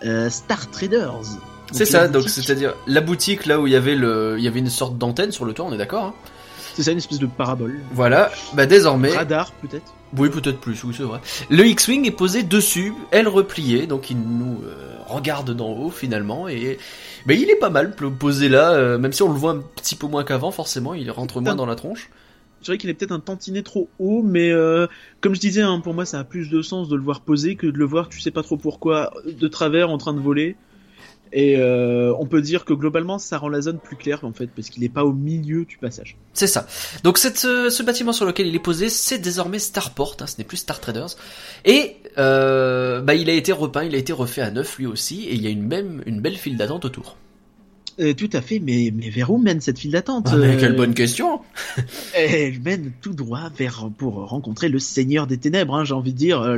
euh, 0.05 0.29
Star 0.29 0.69
Traders. 0.69 1.39
C'est 1.71 1.85
ça, 1.85 2.07
donc 2.07 2.29
c'est-à-dire 2.29 2.75
la 2.85 3.01
boutique 3.01 3.47
là 3.47 3.59
où 3.59 3.65
il 3.65 3.73
y 3.73 3.75
avait 3.75 3.95
le, 3.95 4.35
il 4.37 4.43
y 4.43 4.47
avait 4.47 4.59
une 4.59 4.69
sorte 4.69 4.99
d'antenne 4.99 5.31
sur 5.31 5.45
le 5.45 5.53
toit, 5.53 5.65
on 5.65 5.73
est 5.73 5.79
d'accord 5.79 6.03
hein 6.03 6.13
C'est 6.77 6.83
ça, 6.83 6.91
une 6.91 6.99
espèce 6.99 7.17
de 7.17 7.25
parabole. 7.25 7.79
Voilà, 7.91 8.29
bah 8.53 8.67
désormais, 8.67 9.09
Radar 9.09 9.51
peut-être 9.51 9.95
oui 10.15 10.29
peut-être 10.29 10.59
plus, 10.59 10.83
oui 10.83 10.93
c'est 10.95 11.01
vrai. 11.01 11.19
Le 11.49 11.65
X-Wing 11.65 12.05
est 12.05 12.11
posé 12.11 12.43
dessus, 12.43 12.93
elle 13.09 13.27
repliée, 13.27 13.87
donc 13.87 14.11
il 14.11 14.19
nous 14.19 14.61
euh, 14.63 14.93
regarde 15.07 15.55
d'en 15.55 15.71
haut 15.71 15.89
finalement 15.89 16.47
et 16.47 16.77
bah, 17.25 17.33
il 17.33 17.49
est 17.49 17.55
pas 17.55 17.71
mal 17.71 17.95
posé 17.95 18.47
là, 18.47 18.73
euh, 18.73 18.99
même 18.99 19.11
si 19.11 19.23
on 19.23 19.33
le 19.33 19.39
voit 19.39 19.53
un 19.53 19.63
petit 19.75 19.95
peu 19.95 20.05
moins 20.05 20.23
qu'avant 20.23 20.51
forcément, 20.51 20.93
il 20.93 21.09
rentre 21.09 21.41
moins 21.41 21.55
dans 21.55 21.65
la 21.65 21.73
tronche. 21.73 22.11
Je 22.59 22.65
dirais 22.65 22.77
qu'il 22.77 22.91
est 22.91 22.93
peut-être 22.93 23.11
un 23.11 23.19
tantinet 23.19 23.63
trop 23.63 23.89
haut, 23.97 24.21
mais 24.21 24.51
euh, 24.51 24.85
comme 25.19 25.33
je 25.33 25.39
disais, 25.39 25.63
hein, 25.63 25.79
pour 25.79 25.95
moi, 25.95 26.05
ça 26.05 26.19
a 26.19 26.23
plus 26.25 26.51
de 26.51 26.61
sens 26.61 26.89
de 26.89 26.95
le 26.95 27.01
voir 27.01 27.21
poser 27.21 27.55
que 27.55 27.65
de 27.65 27.77
le 27.79 27.85
voir, 27.85 28.07
tu 28.07 28.21
sais 28.21 28.29
pas 28.29 28.43
trop 28.43 28.57
pourquoi, 28.57 29.11
de 29.25 29.47
travers 29.47 29.89
en 29.89 29.97
train 29.97 30.13
de 30.13 30.19
voler. 30.19 30.55
Et 31.33 31.57
euh, 31.57 32.13
on 32.19 32.25
peut 32.25 32.41
dire 32.41 32.65
que 32.65 32.73
globalement, 32.73 33.19
ça 33.19 33.37
rend 33.37 33.49
la 33.49 33.61
zone 33.61 33.79
plus 33.79 33.95
claire 33.95 34.23
en 34.23 34.33
fait, 34.33 34.47
parce 34.47 34.69
qu'il 34.69 34.83
n'est 34.83 34.89
pas 34.89 35.03
au 35.03 35.13
milieu 35.13 35.65
du 35.65 35.77
passage. 35.77 36.17
C'est 36.33 36.47
ça. 36.47 36.67
Donc 37.03 37.17
cette, 37.17 37.45
euh, 37.45 37.69
ce 37.69 37.83
bâtiment 37.83 38.13
sur 38.13 38.25
lequel 38.25 38.47
il 38.47 38.55
est 38.55 38.59
posé, 38.59 38.89
c'est 38.89 39.19
désormais 39.19 39.59
Starport, 39.59 40.17
hein, 40.21 40.27
ce 40.27 40.37
n'est 40.37 40.43
plus 40.43 40.57
Star 40.57 40.79
Traders. 40.79 41.15
Et 41.65 41.97
euh, 42.17 43.01
bah, 43.01 43.15
il 43.15 43.29
a 43.29 43.33
été 43.33 43.51
repeint, 43.51 43.83
il 43.83 43.95
a 43.95 43.97
été 43.97 44.13
refait 44.13 44.41
à 44.41 44.51
neuf 44.51 44.77
lui 44.77 44.85
aussi, 44.85 45.23
et 45.23 45.33
il 45.33 45.41
y 45.41 45.47
a 45.47 45.49
une 45.49 45.65
même 45.65 46.01
une 46.05 46.21
belle 46.21 46.37
file 46.37 46.57
d'attente 46.57 46.85
autour. 46.85 47.17
Euh, 47.99 48.13
tout 48.13 48.29
à 48.33 48.41
fait, 48.41 48.59
mais, 48.59 48.93
mais 48.93 49.09
vers 49.09 49.31
où 49.31 49.39
mène 49.39 49.59
cette 49.59 49.79
file 49.79 49.91
d'attente 49.91 50.27
Ah, 50.31 50.37
mais 50.37 50.55
quelle 50.57 50.75
bonne 50.75 50.93
question 50.93 51.41
Elle 52.13 52.59
mène 52.61 52.91
tout 53.01 53.13
droit 53.13 53.49
vers 53.57 53.89
pour 53.97 54.27
rencontrer 54.27 54.69
le 54.69 54.77
Seigneur 54.77 55.25
des 55.25 55.37
Ténèbres, 55.37 55.75
hein, 55.75 55.83
j'ai 55.83 55.95
envie 55.95 56.13
de 56.13 56.17
dire, 56.17 56.55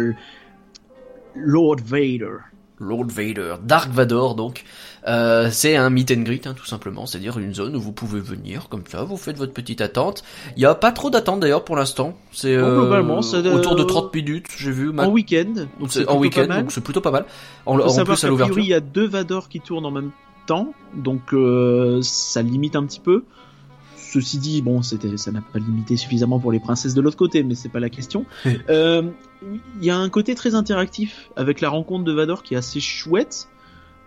Lord 1.36 1.78
Vader. 1.86 2.49
Lord 2.80 3.08
Vader, 3.08 3.56
Dark 3.64 3.92
Vador 3.92 4.36
donc. 4.36 4.64
Euh, 5.08 5.50
c'est 5.52 5.78
un 5.78 5.90
meet 5.90 6.12
and 6.12 6.22
greet 6.24 6.46
hein, 6.46 6.54
tout 6.56 6.66
simplement, 6.66 7.06
c'est-à-dire 7.06 7.40
une 7.40 7.54
zone 7.54 7.76
où 7.76 7.80
vous 7.80 7.94
pouvez 7.94 8.20
venir 8.20 8.68
comme 8.70 8.84
ça, 8.88 9.04
vous 9.04 9.16
faites 9.16 9.38
votre 9.38 9.54
petite 9.54 9.80
attente. 9.82 10.24
Il 10.58 10.62
y 10.62 10.66
a 10.66 10.76
pas 10.76 10.92
trop 10.92 11.10
d'attente 11.10 11.40
d'ailleurs 11.40 11.64
pour 11.64 11.78
l'instant, 11.78 12.18
c'est 12.34 12.58
Oh, 12.58 12.66
euh, 12.66 12.76
doit- 13.42 13.54
autour 13.54 13.76
de 13.76 13.84
30 13.84 14.14
minutes, 14.14 14.48
j'ai 14.58 14.72
vu. 14.72 14.92
ma- 14.92 15.08
En 15.08 15.12
week-end, 15.12 15.54
donc 15.80 15.92
c'est 15.92 16.08
en 16.08 16.18
week-end, 16.18 16.42
donc 16.62 16.72
c'est 16.74 16.84
plutôt 16.84 17.02
pas 17.02 17.12
mal. 17.12 17.26
En, 17.66 17.80
en 17.80 18.04
plus 18.04 18.24
à 18.24 18.28
l'ouverture. 18.28 18.60
il 18.60 18.68
y 18.68 18.74
a 18.74 18.82
deux 18.82 19.08
Vador 19.08 19.48
qui 19.48 19.62
tournent 19.62 19.86
en 19.86 19.92
même 19.92 20.12
temps, 20.48 20.74
donc 20.96 21.34
euh, 21.34 22.00
ça 22.02 22.42
limite 22.42 22.76
un 22.76 22.84
petit 22.86 23.00
peu. 23.00 23.24
Ceci 24.12 24.40
dit, 24.40 24.62
bon, 24.62 24.82
c'était, 24.82 25.18
ça 25.18 25.32
n'a 25.32 25.42
pas 25.42 25.60
limité 25.60 25.96
suffisamment 25.98 26.40
pour 26.40 26.52
les 26.52 26.60
princesses 26.60 26.94
de 26.96 27.02
l'autre 27.02 27.18
côté, 27.18 27.44
mais 27.44 27.54
c'est 27.56 27.70
pas 27.70 27.80
la 27.80 27.90
question. 27.90 28.26
Euh, 28.70 29.04
Il 29.80 29.86
y 29.86 29.90
a 29.90 29.98
un 29.98 30.10
côté 30.10 30.36
très 30.36 30.56
interactif 30.56 31.30
avec 31.36 31.62
la 31.62 31.70
rencontre 31.70 32.04
de 32.06 32.12
Vador 32.12 32.44
qui 32.44 32.54
est 32.56 32.58
assez 32.58 32.80
chouette. 32.80 33.48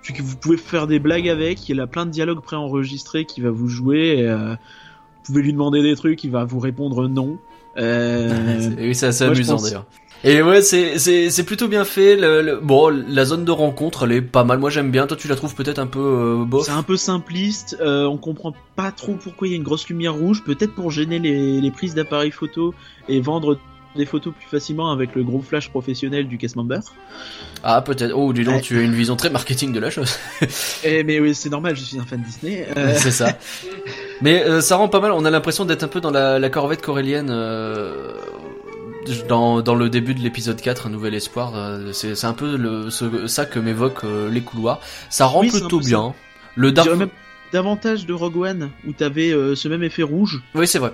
Puis 0.02 0.12
que 0.14 0.22
vous 0.22 0.36
pouvez 0.36 0.56
faire 0.56 0.88
des 0.88 0.98
blagues 0.98 1.28
avec, 1.28 1.68
il 1.68 1.80
a 1.80 1.86
plein 1.86 2.04
de 2.06 2.10
dialogues 2.10 2.40
préenregistrés 2.42 3.24
qui 3.24 3.40
va 3.40 3.50
vous 3.50 3.68
jouer. 3.68 4.18
et, 4.18 4.28
euh, 4.28 4.54
vous 4.54 5.22
pouvez 5.26 5.42
lui 5.42 5.52
demander 5.52 5.82
des 5.82 5.94
trucs, 5.94 6.24
il 6.24 6.30
va 6.32 6.44
vous 6.44 6.58
répondre 6.58 7.06
non. 7.08 7.38
Euh, 7.76 8.70
Oui, 8.78 8.94
c'est 8.94 9.06
assez 9.06 9.24
moi, 9.24 9.34
amusant 9.34 9.54
pense- 9.54 9.62
d'ailleurs. 9.64 9.86
Et 10.24 10.40
ouais, 10.40 10.62
c'est 10.62 10.98
c'est 10.98 11.30
c'est 11.30 11.42
plutôt 11.44 11.66
bien 11.66 11.84
fait. 11.84 12.14
Le, 12.16 12.42
le- 12.42 12.56
bon, 12.60 12.88
la 13.08 13.24
zone 13.24 13.44
de 13.44 13.50
rencontre, 13.50 14.04
elle 14.04 14.12
est 14.12 14.22
pas 14.22 14.44
mal. 14.44 14.58
Moi, 14.58 14.70
j'aime 14.70 14.90
bien. 14.92 15.06
Toi, 15.08 15.16
tu 15.16 15.26
la 15.26 15.34
trouves 15.34 15.54
peut-être 15.56 15.80
un 15.80 15.88
peu 15.88 15.98
euh, 15.98 16.44
bof. 16.44 16.64
C'est 16.66 16.70
un 16.72 16.84
peu 16.84 16.96
simpliste, 16.96 17.76
euh, 17.80 18.04
on 18.04 18.18
comprend 18.18 18.54
pas 18.76 18.92
trop 18.92 19.14
pourquoi 19.14 19.48
il 19.48 19.50
y 19.50 19.54
a 19.54 19.56
une 19.56 19.64
grosse 19.64 19.88
lumière 19.88 20.14
rouge, 20.14 20.44
peut-être 20.44 20.74
pour 20.74 20.90
gêner 20.92 21.18
les, 21.18 21.60
les 21.60 21.70
prises 21.72 21.94
d'appareils 21.94 22.30
photo 22.30 22.72
et 23.08 23.20
vendre 23.20 23.58
des 23.96 24.06
photos 24.06 24.32
plus 24.32 24.48
facilement 24.48 24.90
avec 24.90 25.14
le 25.14 25.22
gros 25.22 25.42
flash 25.42 25.68
professionnel 25.68 26.26
du 26.28 26.38
case 26.38 26.54
member. 26.56 26.78
Ah, 27.64 27.82
peut-être. 27.82 28.12
Oh, 28.16 28.32
dis 28.32 28.44
donc, 28.44 28.54
Ouais. 28.54 28.60
tu 28.62 28.78
as 28.78 28.82
une 28.82 28.94
vision 28.94 29.16
très 29.16 29.28
marketing 29.28 29.72
de 29.72 29.80
la 29.80 29.90
chose. 29.90 30.16
Eh, 30.84 31.02
mais 31.04 31.18
oui, 31.20 31.34
c'est 31.34 31.50
normal, 31.50 31.76
je 31.76 31.82
suis 31.82 31.98
un 31.98 32.04
fan 32.04 32.22
Disney. 32.22 32.66
Euh, 32.76 32.94
c'est 32.96 33.10
ça. 33.10 33.36
Mais 34.22 34.44
euh, 34.44 34.60
ça 34.60 34.76
rend 34.76 34.88
pas 34.88 35.00
mal. 35.00 35.10
On 35.12 35.24
a 35.24 35.30
l'impression 35.30 35.64
d'être 35.64 35.82
un 35.82 35.88
peu 35.88 36.00
dans 36.00 36.10
la, 36.10 36.38
la 36.38 36.48
corvette 36.48 36.80
corélienne. 36.80 37.28
euh, 37.30 38.12
dans, 39.28 39.60
dans 39.62 39.74
le 39.74 39.88
début 39.88 40.14
de 40.14 40.20
l'épisode 40.20 40.60
4, 40.60 40.86
Un 40.86 40.90
Nouvel 40.90 41.14
Espoir, 41.14 41.52
euh, 41.56 41.92
c'est 41.92 42.24
un 42.24 42.32
peu 42.32 42.56
le, 42.56 42.90
ce- 42.90 43.26
ça 43.26 43.44
que 43.46 43.58
m'évoquent 43.58 44.04
euh, 44.04 44.30
les 44.30 44.40
couloirs. 44.42 44.80
Ça 45.10 45.26
rend 45.26 45.40
Oui, 45.40 45.50
plutôt 45.50 45.80
bien. 45.80 46.14
Le 46.54 46.72
Dark... 46.72 46.90
même 46.90 47.08
davantage 47.52 48.06
de 48.06 48.12
Rogue 48.12 48.36
One 48.36 48.70
où 48.86 48.92
t'avais 48.92 49.30
euh, 49.32 49.54
ce 49.54 49.68
même 49.68 49.82
effet 49.82 50.02
rouge. 50.02 50.42
Oui, 50.54 50.66
c'est 50.66 50.78
vrai. 50.78 50.92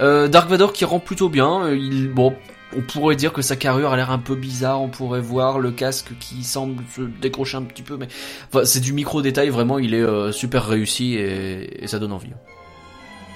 Euh, 0.00 0.26
Dark 0.28 0.48
Vador 0.48 0.72
qui 0.72 0.84
rend 0.84 0.98
plutôt 0.98 1.28
bien. 1.28 1.70
Il, 1.70 2.08
bon, 2.08 2.34
on 2.76 2.80
pourrait 2.80 3.14
dire 3.16 3.32
que 3.32 3.42
sa 3.42 3.54
carrure 3.56 3.92
a 3.92 3.96
l'air 3.96 4.10
un 4.10 4.18
peu 4.18 4.34
bizarre. 4.34 4.82
On 4.82 4.88
pourrait 4.88 5.20
voir 5.20 5.58
le 5.60 5.70
casque 5.70 6.12
qui 6.18 6.42
semble 6.42 6.82
se 6.96 7.02
décrocher 7.02 7.56
un 7.58 7.62
petit 7.62 7.82
peu, 7.82 7.96
mais 7.96 8.08
enfin, 8.52 8.64
c'est 8.64 8.80
du 8.80 8.92
micro 8.92 9.22
détail. 9.22 9.50
Vraiment, 9.50 9.78
il 9.78 9.94
est 9.94 10.00
euh, 10.02 10.32
super 10.32 10.66
réussi 10.66 11.14
et, 11.14 11.84
et 11.84 11.86
ça 11.86 11.98
donne 11.98 12.12
envie. 12.12 12.32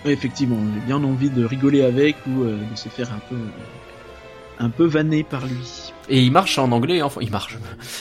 Effectivement, 0.04 0.56
j'ai 0.74 0.86
bien 0.86 1.02
envie 1.02 1.30
de 1.30 1.44
rigoler 1.44 1.82
avec 1.82 2.16
ou 2.26 2.42
euh, 2.42 2.58
de 2.70 2.76
se 2.76 2.88
faire 2.88 3.12
un 3.12 3.20
peu 3.28 3.36
un 4.60 4.70
peu 4.70 4.86
vanner 4.86 5.22
par 5.22 5.46
lui. 5.46 5.92
Et 6.08 6.20
il 6.20 6.32
marche 6.32 6.58
en 6.58 6.72
anglais 6.72 6.96
et 6.96 7.02
en 7.02 7.10
il 7.20 7.30
marche 7.30 7.56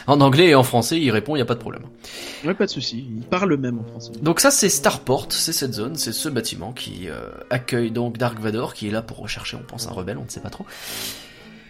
en 0.08 0.22
anglais 0.22 0.48
et 0.48 0.56
en 0.56 0.64
français, 0.64 1.00
il 1.00 1.12
répond, 1.12 1.36
il 1.36 1.40
y 1.40 1.42
a 1.42 1.46
pas 1.46 1.56
de 1.56 1.60
problème. 1.60 1.84
Ouais, 2.46 2.54
pas 2.54 2.66
de 2.66 2.72
souci. 2.72 3.06
Il 3.16 3.24
parle 3.24 3.56
même 3.58 3.80
en 3.80 3.84
français. 3.84 4.12
Donc 4.22 4.40
ça 4.40 4.50
c'est 4.50 4.70
Starport, 4.70 5.28
c'est 5.30 5.54
cette 5.54 5.74
zone, 5.74 5.96
c'est 5.96 6.14
ce 6.14 6.30
bâtiment 6.30 6.72
qui 6.72 7.10
euh, 7.10 7.30
accueille 7.50 7.92
donc 7.92 8.18
Dark 8.18 8.40
Vador 8.40 8.74
qui 8.74 8.88
est 8.88 8.92
là 8.92 9.02
pour 9.02 9.20
rechercher, 9.20 9.58
on 9.58 9.66
pense 9.66 9.88
un 9.88 9.92
rebelle, 9.92 10.18
on 10.18 10.24
ne 10.24 10.30
sait 10.30 10.42
pas 10.42 10.50
trop. 10.50 10.66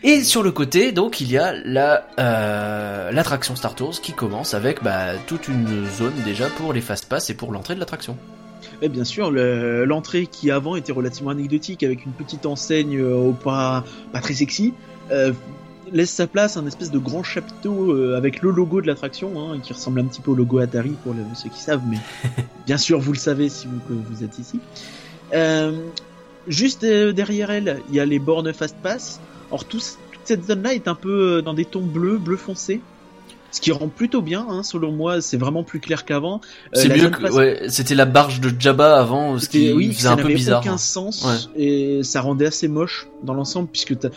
Et 0.03 0.23
sur 0.23 0.43
le 0.43 0.51
côté, 0.51 0.91
donc, 0.91 1.21
il 1.21 1.31
y 1.31 1.37
a 1.37 1.53
la 1.65 2.07
euh, 2.19 3.11
l'attraction 3.11 3.55
Star 3.55 3.73
Tours 3.73 3.99
qui 3.99 4.13
commence 4.13 4.53
avec 4.53 4.83
bah, 4.83 5.17
toute 5.25 5.47
une 5.47 5.85
zone 5.87 6.13
déjà 6.23 6.49
pour 6.49 6.71
les 6.71 6.81
fast 6.81 7.09
pass 7.09 7.29
et 7.31 7.33
pour 7.33 7.51
l'entrée 7.51 7.73
de 7.73 7.79
l'attraction. 7.79 8.15
Et 8.81 8.89
bien 8.89 9.03
sûr, 9.03 9.31
le- 9.31 9.85
l'entrée 9.85 10.27
qui 10.27 10.51
avant 10.51 10.75
était 10.75 10.91
relativement 10.91 11.31
anecdotique 11.31 11.83
avec 11.83 12.05
une 12.05 12.11
petite 12.11 12.45
enseigne 12.45 12.97
euh, 12.99 13.15
au 13.15 13.33
pas, 13.33 13.83
pas 14.11 14.19
très 14.21 14.33
sexy, 14.33 14.73
euh, 15.11 15.33
laisse 15.91 16.11
sa 16.11 16.27
place 16.27 16.57
à 16.57 16.59
un 16.59 16.67
espèce 16.67 16.91
de 16.91 16.99
grand 16.99 17.23
chapiteau 17.23 17.91
euh, 17.93 18.17
avec 18.17 18.41
le 18.41 18.51
logo 18.51 18.81
de 18.81 18.87
l'attraction, 18.87 19.31
hein, 19.51 19.59
qui 19.63 19.73
ressemble 19.73 20.01
un 20.01 20.05
petit 20.05 20.21
peu 20.21 20.31
au 20.31 20.35
logo 20.35 20.59
Atari 20.59 20.91
pour 21.03 21.13
ceux 21.33 21.49
qui 21.49 21.59
savent, 21.61 21.81
mais 21.89 21.97
bien 22.65 22.77
sûr 22.77 22.99
vous 22.99 23.13
le 23.13 23.17
savez 23.17 23.49
si 23.49 23.67
vous, 23.67 24.23
êtes 24.23 24.37
ici. 24.39 24.59
Euh, 25.33 25.71
juste 26.47 26.85
derrière 26.85 27.51
elle, 27.51 27.81
il 27.89 27.95
y 27.95 27.99
a 27.99 28.05
les 28.05 28.19
bornes 28.19 28.51
Fast 28.53 28.75
Pass. 28.83 29.19
Or 29.49 29.63
tout 29.63 29.79
toute 29.79 30.21
cette 30.25 30.45
zone-là 30.45 30.73
est 30.73 30.89
un 30.89 30.95
peu 30.95 31.41
dans 31.41 31.53
des 31.53 31.63
tons 31.63 31.85
bleus, 31.85 32.17
bleu 32.17 32.35
foncé. 32.35 32.81
Ce 33.51 33.61
qui 33.61 33.71
rend 33.71 33.87
plutôt 33.87 34.21
bien, 34.21 34.45
hein, 34.49 34.61
selon 34.61 34.91
moi, 34.91 35.21
c'est 35.21 35.37
vraiment 35.37 35.63
plus 35.63 35.79
clair 35.79 36.03
qu'avant. 36.05 36.41
Euh, 36.75 36.79
c'est 36.81 36.89
la 36.89 36.95
mieux 36.95 37.01
zone 37.03 37.11
que 37.11 37.21
Fast 37.21 37.33
ouais, 37.35 37.61
c'était 37.69 37.95
la 37.95 38.05
barge 38.05 38.41
de 38.41 38.51
Jabba 38.59 38.99
avant, 38.99 39.39
ce 39.39 39.47
qui 39.49 39.71
oui, 39.71 39.87
faisait 39.93 40.01
ça 40.03 40.11
un 40.11 40.15
peu 40.17 40.23
n'avait 40.23 40.35
bizarre. 40.35 40.61
aucun 40.61 40.73
hein. 40.73 40.77
sens 40.77 41.23
Ouais. 41.25 41.61
et 41.63 42.03
ça 42.03 42.21
rendait 42.21 42.45
assez 42.47 42.67
moche 42.67 43.07
dans 43.23 43.33
l'ensemble 43.33 43.69
puisque 43.69 43.91
il 43.91 44.09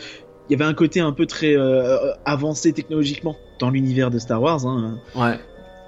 y 0.50 0.54
avait 0.54 0.64
un 0.64 0.74
côté 0.74 0.98
un 1.00 1.12
peu 1.12 1.26
très 1.26 1.56
euh, 1.56 2.12
avancé 2.24 2.72
technologiquement 2.72 3.36
dans 3.60 3.70
l'univers 3.70 4.10
de 4.10 4.18
Star 4.18 4.42
Wars. 4.42 4.66
Hein. 4.66 4.98
Ouais. 5.14 5.38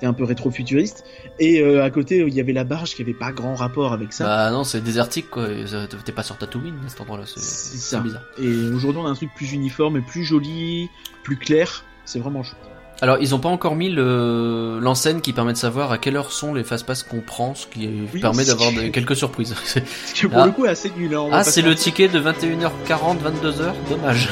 Un 0.04 0.12
peu 0.14 0.24
rétro-futuriste 0.24 1.04
et 1.38 1.60
euh, 1.60 1.84
à 1.84 1.90
côté 1.90 2.24
il 2.26 2.34
y 2.34 2.40
avait 2.40 2.52
la 2.52 2.64
barge 2.64 2.94
qui 2.96 3.02
avait 3.02 3.12
pas 3.14 3.30
grand 3.32 3.54
rapport 3.54 3.92
avec 3.92 4.12
ça. 4.12 4.24
Bah 4.24 4.50
non, 4.50 4.64
c'est 4.64 4.80
désertique 4.80 5.30
quoi. 5.30 5.46
ça- 5.66 5.86
T'es 6.04 6.10
pas 6.12 6.24
sur 6.24 6.36
Tatooine 6.38 6.74
à 6.84 6.88
cet 6.88 7.00
endroit-là, 7.02 7.24
c'est 7.26 7.38
ça. 7.40 8.00
bizarre. 8.00 8.22
Et 8.40 8.48
aujourd'hui 8.72 9.00
on 9.04 9.06
a 9.06 9.10
un 9.10 9.14
truc 9.14 9.30
plus 9.36 9.52
uniforme 9.52 9.96
et 9.98 10.00
plus 10.00 10.24
joli, 10.24 10.88
plus 11.22 11.36
clair. 11.36 11.84
C'est 12.04 12.18
vraiment 12.18 12.42
chouette. 12.42 12.58
Alors 13.02 13.18
ils 13.20 13.34
ont 13.34 13.40
pas 13.40 13.48
encore 13.48 13.74
mis 13.74 13.90
le 13.90 14.78
l'enseigne 14.80 15.20
qui 15.20 15.32
permet 15.32 15.52
de 15.52 15.58
savoir 15.58 15.90
à 15.90 15.98
quelle 15.98 16.16
heure 16.16 16.30
sont 16.30 16.54
les 16.54 16.62
fast 16.62 16.86
pass 16.86 17.02
qu'on 17.02 17.20
prend, 17.20 17.56
ce 17.56 17.66
qui 17.66 17.88
Oui, 18.14 18.20
permet 18.20 18.44
d'avoir 18.44 18.70
quelques 18.92 19.16
surprises. 19.16 19.54
Parce 19.74 20.20
que 20.20 20.26
pour 20.28 20.38
Ah. 20.38 20.46
le 20.46 20.52
coup 20.52 20.66
est 20.66 20.68
assez 20.68 20.92
nul. 20.96 21.12
Hein, 21.16 21.28
ah, 21.32 21.42
c'est 21.42 21.62
le 21.62 21.74
ticket 21.74 22.06
de 22.06 22.20
21h40, 22.20 23.16
22h, 23.18 23.72
dommage. 23.90 24.28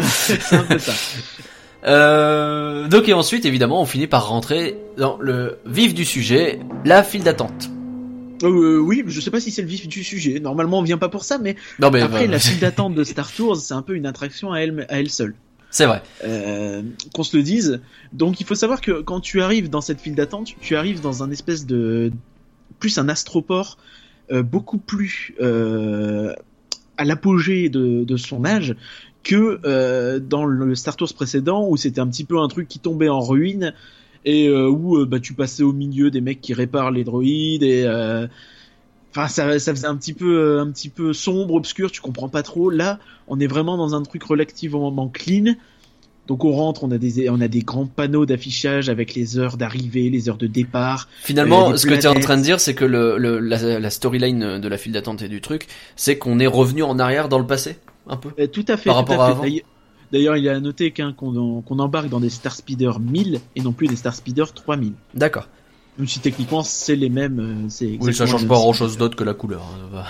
c'est 0.00 0.54
un 0.54 0.62
peu 0.62 0.78
ça. 0.78 0.92
Euh, 1.86 2.88
donc 2.88 3.10
et 3.10 3.12
ensuite 3.12 3.44
évidemment 3.44 3.82
on 3.82 3.84
finit 3.84 4.06
par 4.06 4.26
rentrer 4.28 4.78
dans 4.96 5.18
le 5.20 5.58
vif 5.66 5.92
du 5.92 6.06
sujet, 6.06 6.60
la 6.86 7.02
file 7.02 7.22
d'attente. 7.24 7.68
Euh, 8.42 8.78
oui, 8.78 9.04
je 9.06 9.20
sais 9.20 9.30
pas 9.30 9.38
si 9.38 9.50
c'est 9.50 9.60
le 9.60 9.68
vif 9.68 9.86
du 9.86 10.02
sujet. 10.02 10.40
Normalement 10.40 10.78
on 10.78 10.82
vient 10.82 10.96
pas 10.96 11.10
pour 11.10 11.24
ça, 11.24 11.36
mais 11.36 11.56
Non 11.80 11.90
mais 11.90 12.00
après 12.00 12.26
la 12.26 12.38
file 12.38 12.58
d'attente 12.58 12.94
de 12.94 13.04
Star 13.04 13.30
Tours 13.30 13.58
c'est 13.58 13.74
un 13.74 13.82
peu 13.82 13.96
une 13.96 14.06
attraction 14.06 14.50
à 14.52 14.60
elle, 14.60 14.86
à 14.88 14.98
elle 14.98 15.10
seule. 15.10 15.34
C'est 15.74 15.86
vrai. 15.86 16.02
Euh, 16.22 16.82
qu'on 17.14 17.24
se 17.24 17.36
le 17.36 17.42
dise. 17.42 17.80
Donc 18.12 18.40
il 18.40 18.46
faut 18.46 18.54
savoir 18.54 18.80
que 18.80 19.00
quand 19.00 19.18
tu 19.18 19.42
arrives 19.42 19.68
dans 19.68 19.80
cette 19.80 20.00
file 20.00 20.14
d'attente, 20.14 20.54
tu 20.60 20.76
arrives 20.76 21.00
dans 21.00 21.24
un 21.24 21.32
espèce 21.32 21.66
de 21.66 22.12
plus 22.78 22.96
un 22.96 23.08
astroport 23.08 23.76
euh, 24.30 24.44
beaucoup 24.44 24.78
plus 24.78 25.34
euh, 25.40 26.32
à 26.96 27.04
l'apogée 27.04 27.70
de, 27.70 28.04
de 28.04 28.16
son 28.16 28.44
âge 28.44 28.76
que 29.24 30.18
dans 30.18 30.44
le 30.44 30.74
Star 30.76 30.94
Tours 30.94 31.12
précédent 31.12 31.66
où 31.68 31.76
c'était 31.76 32.00
un 32.00 32.06
petit 32.06 32.24
peu 32.24 32.38
un 32.38 32.46
truc 32.46 32.68
qui 32.68 32.78
tombait 32.78 33.08
en 33.08 33.20
ruine 33.20 33.74
et 34.24 34.50
où 34.50 35.04
bah, 35.06 35.18
tu 35.18 35.32
passais 35.32 35.62
au 35.62 35.72
milieu 35.72 36.10
des 36.10 36.20
mecs 36.20 36.42
qui 36.42 36.52
réparent 36.54 36.90
les 36.90 37.04
droïdes 37.04 37.62
et 37.64 37.84
Enfin, 39.16 39.28
ça, 39.28 39.58
ça 39.60 39.72
faisait 39.74 39.86
un 39.86 39.96
petit 39.96 40.12
peu, 40.12 40.38
euh, 40.38 40.60
un 40.62 40.70
petit 40.70 40.88
peu 40.88 41.12
sombre, 41.12 41.54
obscur. 41.54 41.92
Tu 41.92 42.00
comprends 42.00 42.28
pas 42.28 42.42
trop. 42.42 42.68
Là, 42.70 42.98
on 43.28 43.38
est 43.38 43.46
vraiment 43.46 43.76
dans 43.76 43.94
un 43.94 44.02
truc 44.02 44.24
relativement 44.24 45.08
clean. 45.08 45.54
Donc 46.26 46.42
on 46.44 46.52
rentre, 46.52 46.84
on 46.84 46.90
a 46.90 46.96
des, 46.98 47.28
on 47.28 47.40
a 47.40 47.48
des 47.48 47.60
grands 47.60 47.84
panneaux 47.86 48.24
d'affichage 48.24 48.88
avec 48.88 49.14
les 49.14 49.38
heures 49.38 49.56
d'arrivée, 49.58 50.08
les 50.08 50.28
heures 50.30 50.38
de 50.38 50.46
départ. 50.46 51.06
Finalement, 51.22 51.72
Euh, 51.72 51.76
ce 51.76 51.86
que 51.86 51.92
tu 51.94 52.00
es 52.00 52.06
en 52.06 52.14
train 52.18 52.38
de 52.38 52.42
dire, 52.42 52.60
c'est 52.60 52.74
que 52.74 52.86
le, 52.86 53.18
le- 53.18 53.38
la, 53.40 53.78
la 53.78 53.90
storyline 53.90 54.58
de 54.58 54.68
la 54.68 54.78
file 54.78 54.92
d'attente 54.92 55.20
et 55.20 55.28
du 55.28 55.42
truc, 55.42 55.66
c'est 55.96 56.16
qu'on 56.16 56.38
est 56.38 56.46
revenu 56.46 56.82
en 56.82 56.98
arrière 56.98 57.28
dans 57.28 57.38
le 57.38 57.46
passé, 57.46 57.76
un 58.08 58.16
peu. 58.16 58.30
Euh, 58.38 58.46
tout 58.46 58.64
à 58.68 58.78
fait. 58.78 58.88
Par 58.88 59.04
tout 59.04 59.10
rapport 59.12 59.22
à 59.22 59.28
avant. 59.28 59.44
D'ailleurs- 60.12 60.36
il 60.38 60.46
est 60.46 60.50
à 60.50 60.60
noter 60.60 60.92
qu'on 60.92 61.78
embarque 61.78 62.08
dans 62.08 62.20
des 62.20 62.30
Star 62.30 62.54
Speeder 62.54 63.00
1000 63.00 63.40
et 63.54 63.60
non 63.60 63.72
plus 63.72 63.86
des 63.86 63.96
Star 63.96 64.14
Speeder 64.14 64.50
3000. 64.54 64.92
D'accord. 65.12 65.46
Même 65.98 66.08
si 66.08 66.18
techniquement 66.20 66.62
c'est 66.64 66.96
les 66.96 67.08
mêmes. 67.08 67.38
euh, 67.38 67.66
c'est 67.68 67.96
Oui, 68.00 68.12
ça 68.14 68.26
change 68.26 68.46
pas 68.48 68.54
grand 68.54 68.72
chose 68.72 68.96
d'autre 68.96 69.16
que 69.16 69.24
la 69.24 69.34
couleur. 69.34 69.62
hein. 69.94 70.02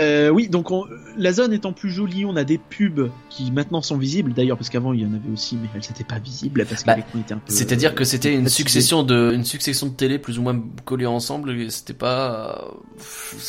Euh, 0.00 0.28
oui, 0.28 0.46
donc 0.48 0.70
on- 0.70 0.84
la 1.16 1.32
zone 1.32 1.52
étant 1.52 1.72
plus 1.72 1.90
jolie, 1.90 2.24
on 2.24 2.36
a 2.36 2.44
des 2.44 2.56
pubs 2.58 3.10
qui 3.30 3.50
maintenant 3.50 3.82
sont 3.82 3.96
visibles. 3.98 4.32
D'ailleurs, 4.32 4.56
parce 4.56 4.70
qu'avant 4.70 4.92
il 4.92 5.00
y 5.00 5.04
en 5.04 5.08
avait 5.12 5.28
aussi, 5.32 5.56
mais 5.56 5.68
elles 5.74 5.80
n'étaient 5.80 6.04
pas 6.04 6.20
visibles 6.20 6.64
parce 6.66 6.82
que 6.82 6.86
Bah, 6.86 6.96
était 6.98 7.34
un 7.34 7.38
peu. 7.38 7.52
C'est-à-dire 7.52 7.96
que 7.96 8.04
c'était 8.04 8.32
une 8.32 8.48
succession 8.48 9.02
de, 9.02 9.32
une 9.34 9.42
succession 9.44 9.88
de 9.88 9.92
télé 9.94 10.20
plus 10.20 10.38
ou 10.38 10.42
moins 10.42 10.62
collées 10.84 11.06
ensemble. 11.06 11.68
C'était 11.72 11.94
pas, 11.94 12.70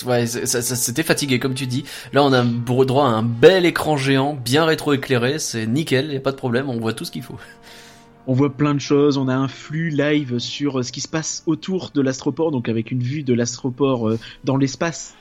ouais, 0.08 0.26
c'est- 0.26 0.48
ça, 0.48 0.64
ça- 0.64 0.76
c'était 0.76 1.04
fatigué 1.04 1.38
comme 1.38 1.54
tu 1.54 1.68
dis. 1.68 1.84
Là, 2.14 2.24
on 2.24 2.34
a 2.34 2.44
droit 2.44 3.06
à 3.06 3.10
un 3.10 3.22
bel 3.22 3.68
écran 3.68 3.96
géant, 3.98 4.34
bien 4.34 4.66
rétro-éclairé. 4.66 5.38
C'est 5.38 5.68
nickel, 5.68 6.12
y 6.14 6.18
a 6.18 6.20
pas 6.20 6.32
de 6.32 6.38
problème. 6.38 6.68
On 6.68 6.80
voit 6.80 6.94
tout 6.94 7.06
ce 7.06 7.12
qu'il 7.12 7.22
faut. 7.22 7.38
On 8.30 8.34
voit 8.34 8.52
plein 8.54 8.76
de 8.76 8.80
choses. 8.80 9.18
On 9.18 9.28
a 9.28 9.34
un 9.34 9.48
flux 9.48 9.90
live 9.90 10.38
sur 10.38 10.80
euh, 10.80 10.84
ce 10.84 10.92
qui 10.92 11.02
se 11.02 11.08
passe 11.08 11.42
autour 11.48 11.90
de 11.96 12.00
l'astroport, 12.02 12.52
donc 12.52 12.70
avec 12.70 12.92
une 12.92 13.02
vue 13.02 13.24
de 13.24 13.34
l'astroport 13.34 14.08
euh, 14.08 14.20
dans 14.44 14.56
l'espace. 14.56 15.16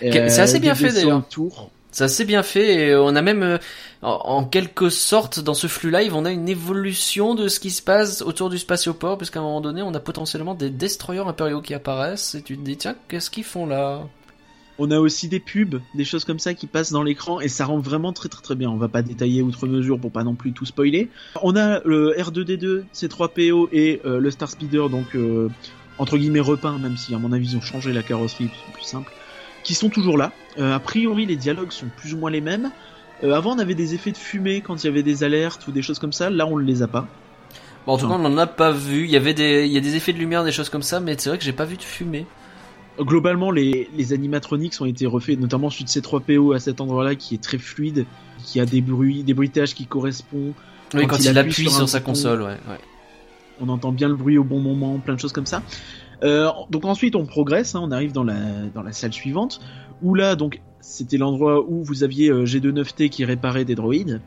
Que- 0.00 0.28
c'est 0.28 0.40
assez 0.42 0.60
bien 0.60 0.74
fait, 0.74 0.92
d'ailleurs. 0.92 1.18
autour. 1.18 1.70
C'est 1.92 2.04
assez 2.04 2.24
bien 2.24 2.42
fait 2.42 2.88
et 2.88 2.94
on 2.96 3.14
a 3.16 3.22
même, 3.22 3.42
euh, 3.42 3.58
en, 4.02 4.10
en 4.24 4.44
quelque 4.44 4.88
sorte, 4.90 5.40
dans 5.40 5.54
ce 5.54 5.66
flux 5.66 5.90
live, 5.90 6.14
on 6.14 6.24
a 6.24 6.30
une 6.30 6.48
évolution 6.48 7.34
de 7.34 7.48
ce 7.48 7.58
qui 7.60 7.70
se 7.70 7.82
passe 7.82 8.22
autour 8.22 8.48
du 8.50 8.58
spatioport, 8.58 9.16
puisqu'à 9.18 9.40
un 9.40 9.42
moment 9.42 9.60
donné, 9.60 9.82
on 9.82 9.94
a 9.94 10.00
potentiellement 10.00 10.54
des 10.54 10.70
destroyers 10.70 11.20
impériaux 11.26 11.60
qui 11.62 11.74
apparaissent 11.74 12.34
et 12.34 12.42
tu 12.42 12.56
te 12.58 12.62
dis, 12.62 12.76
tiens, 12.76 12.96
qu'est-ce 13.08 13.30
qu'ils 13.30 13.44
font 13.44 13.66
là? 13.66 14.02
On 14.78 14.90
a 14.90 14.98
aussi 14.98 15.28
des 15.28 15.40
pubs, 15.40 15.80
des 15.94 16.04
choses 16.04 16.24
comme 16.24 16.38
ça 16.38 16.54
qui 16.54 16.66
passent 16.66 16.92
dans 16.92 17.02
l'écran 17.02 17.40
et 17.40 17.48
ça 17.48 17.66
rend 17.66 17.78
vraiment 17.78 18.12
très 18.12 18.28
très 18.28 18.42
très 18.42 18.54
bien. 18.54 18.70
On 18.70 18.76
va 18.76 18.88
pas 18.88 19.02
détailler 19.02 19.42
outre 19.42 19.66
mesure 19.66 19.98
pour 19.98 20.10
pas 20.10 20.24
non 20.24 20.34
plus 20.34 20.52
tout 20.52 20.64
spoiler. 20.64 21.08
On 21.42 21.56
a 21.56 21.80
le 21.84 22.14
R2D2, 22.18 22.84
C3PO 22.94 23.68
et 23.72 24.00
euh, 24.04 24.18
le 24.18 24.30
Star 24.30 24.48
Speeder, 24.48 24.88
donc 24.88 25.14
euh, 25.14 25.48
entre 25.98 26.16
guillemets 26.16 26.40
repeint, 26.40 26.78
même 26.78 26.96
si 26.96 27.14
à 27.14 27.18
mon 27.18 27.32
avis 27.32 27.50
ils 27.52 27.56
ont 27.56 27.60
changé 27.60 27.92
la 27.92 28.02
carrosserie, 28.02 28.50
c'est 28.50 28.72
plus 28.72 28.84
simple, 28.84 29.12
qui 29.62 29.74
sont 29.74 29.90
toujours 29.90 30.16
là. 30.16 30.32
Euh, 30.58 30.74
a 30.74 30.80
priori 30.80 31.26
les 31.26 31.36
dialogues 31.36 31.72
sont 31.72 31.86
plus 31.96 32.14
ou 32.14 32.18
moins 32.18 32.30
les 32.30 32.40
mêmes. 32.40 32.70
Avant 33.22 33.54
on 33.54 33.58
avait 33.58 33.76
des 33.76 33.94
effets 33.94 34.10
de 34.10 34.16
fumée 34.16 34.62
quand 34.62 34.82
il 34.82 34.86
y 34.86 34.90
avait 34.90 35.04
des 35.04 35.22
alertes 35.22 35.68
ou 35.68 35.70
des 35.70 35.82
choses 35.82 36.00
comme 36.00 36.12
ça, 36.12 36.28
là 36.28 36.46
on 36.46 36.58
ne 36.58 36.64
les 36.64 36.82
a 36.82 36.88
pas. 36.88 37.06
Bon, 37.86 37.92
en 37.92 37.98
tout 37.98 38.08
cas, 38.08 38.14
on 38.14 38.18
n'en 38.18 38.38
a 38.38 38.46
pas 38.46 38.70
vu. 38.70 39.04
Il 39.04 39.10
y 39.10 39.16
avait 39.16 39.34
des, 39.34 39.66
il 39.66 39.72
y 39.72 39.76
a 39.76 39.80
des 39.80 39.96
effets 39.96 40.12
de 40.12 40.18
lumière, 40.18 40.44
des 40.44 40.52
choses 40.52 40.68
comme 40.68 40.82
ça, 40.82 41.00
mais 41.00 41.16
c'est 41.18 41.28
vrai 41.28 41.38
que 41.38 41.44
j'ai 41.44 41.52
pas 41.52 41.64
vu 41.64 41.76
de 41.76 41.82
fumée. 41.82 42.26
Globalement, 42.98 43.50
les, 43.50 43.88
les 43.96 44.12
animatronics 44.12 44.80
ont 44.80 44.84
été 44.84 45.06
refaits, 45.06 45.38
notamment 45.38 45.70
celui 45.70 45.84
de 45.84 45.90
C3PO 45.90 46.54
à 46.54 46.60
cet 46.60 46.80
endroit-là 46.80 47.14
qui 47.14 47.34
est 47.34 47.42
très 47.42 47.58
fluide, 47.58 48.06
qui 48.44 48.60
a 48.60 48.66
des 48.66 48.80
bruits, 48.80 49.22
des 49.22 49.34
bruitages 49.34 49.74
qui 49.74 49.86
correspondent. 49.86 50.52
Oui, 50.94 51.02
Quand 51.02 51.16
quand, 51.16 51.18
il 51.18 51.30
il, 51.30 51.38
appuie 51.38 51.62
sur 51.62 51.72
sur, 51.72 51.88
sa 51.88 52.00
bouton. 52.00 52.12
console, 52.12 52.42
ouais, 52.42 52.48
ouais. 52.48 52.78
On 53.60 53.68
entend 53.68 53.92
bien 53.92 54.08
le 54.08 54.14
bruit 54.16 54.36
au 54.36 54.44
bon 54.44 54.60
moment, 54.60 54.98
plein 54.98 55.14
de 55.14 55.20
choses 55.20 55.32
comme 55.32 55.46
ça. 55.46 55.62
Euh, 56.22 56.50
donc 56.70 56.84
ensuite, 56.84 57.16
on 57.16 57.24
progresse, 57.24 57.74
hein, 57.74 57.80
on 57.82 57.90
arrive 57.90 58.12
dans 58.12 58.24
la, 58.24 58.38
dans 58.74 58.82
la 58.82 58.92
salle 58.92 59.12
suivante, 59.12 59.60
où 60.02 60.14
là, 60.14 60.36
donc, 60.36 60.60
c'était 60.80 61.16
l'endroit 61.16 61.64
où 61.66 61.82
vous 61.82 62.04
aviez 62.04 62.28
euh, 62.28 62.44
G29T 62.44 63.08
qui 63.08 63.24
réparait 63.24 63.64
des 63.64 63.74
droïdes 63.74 64.20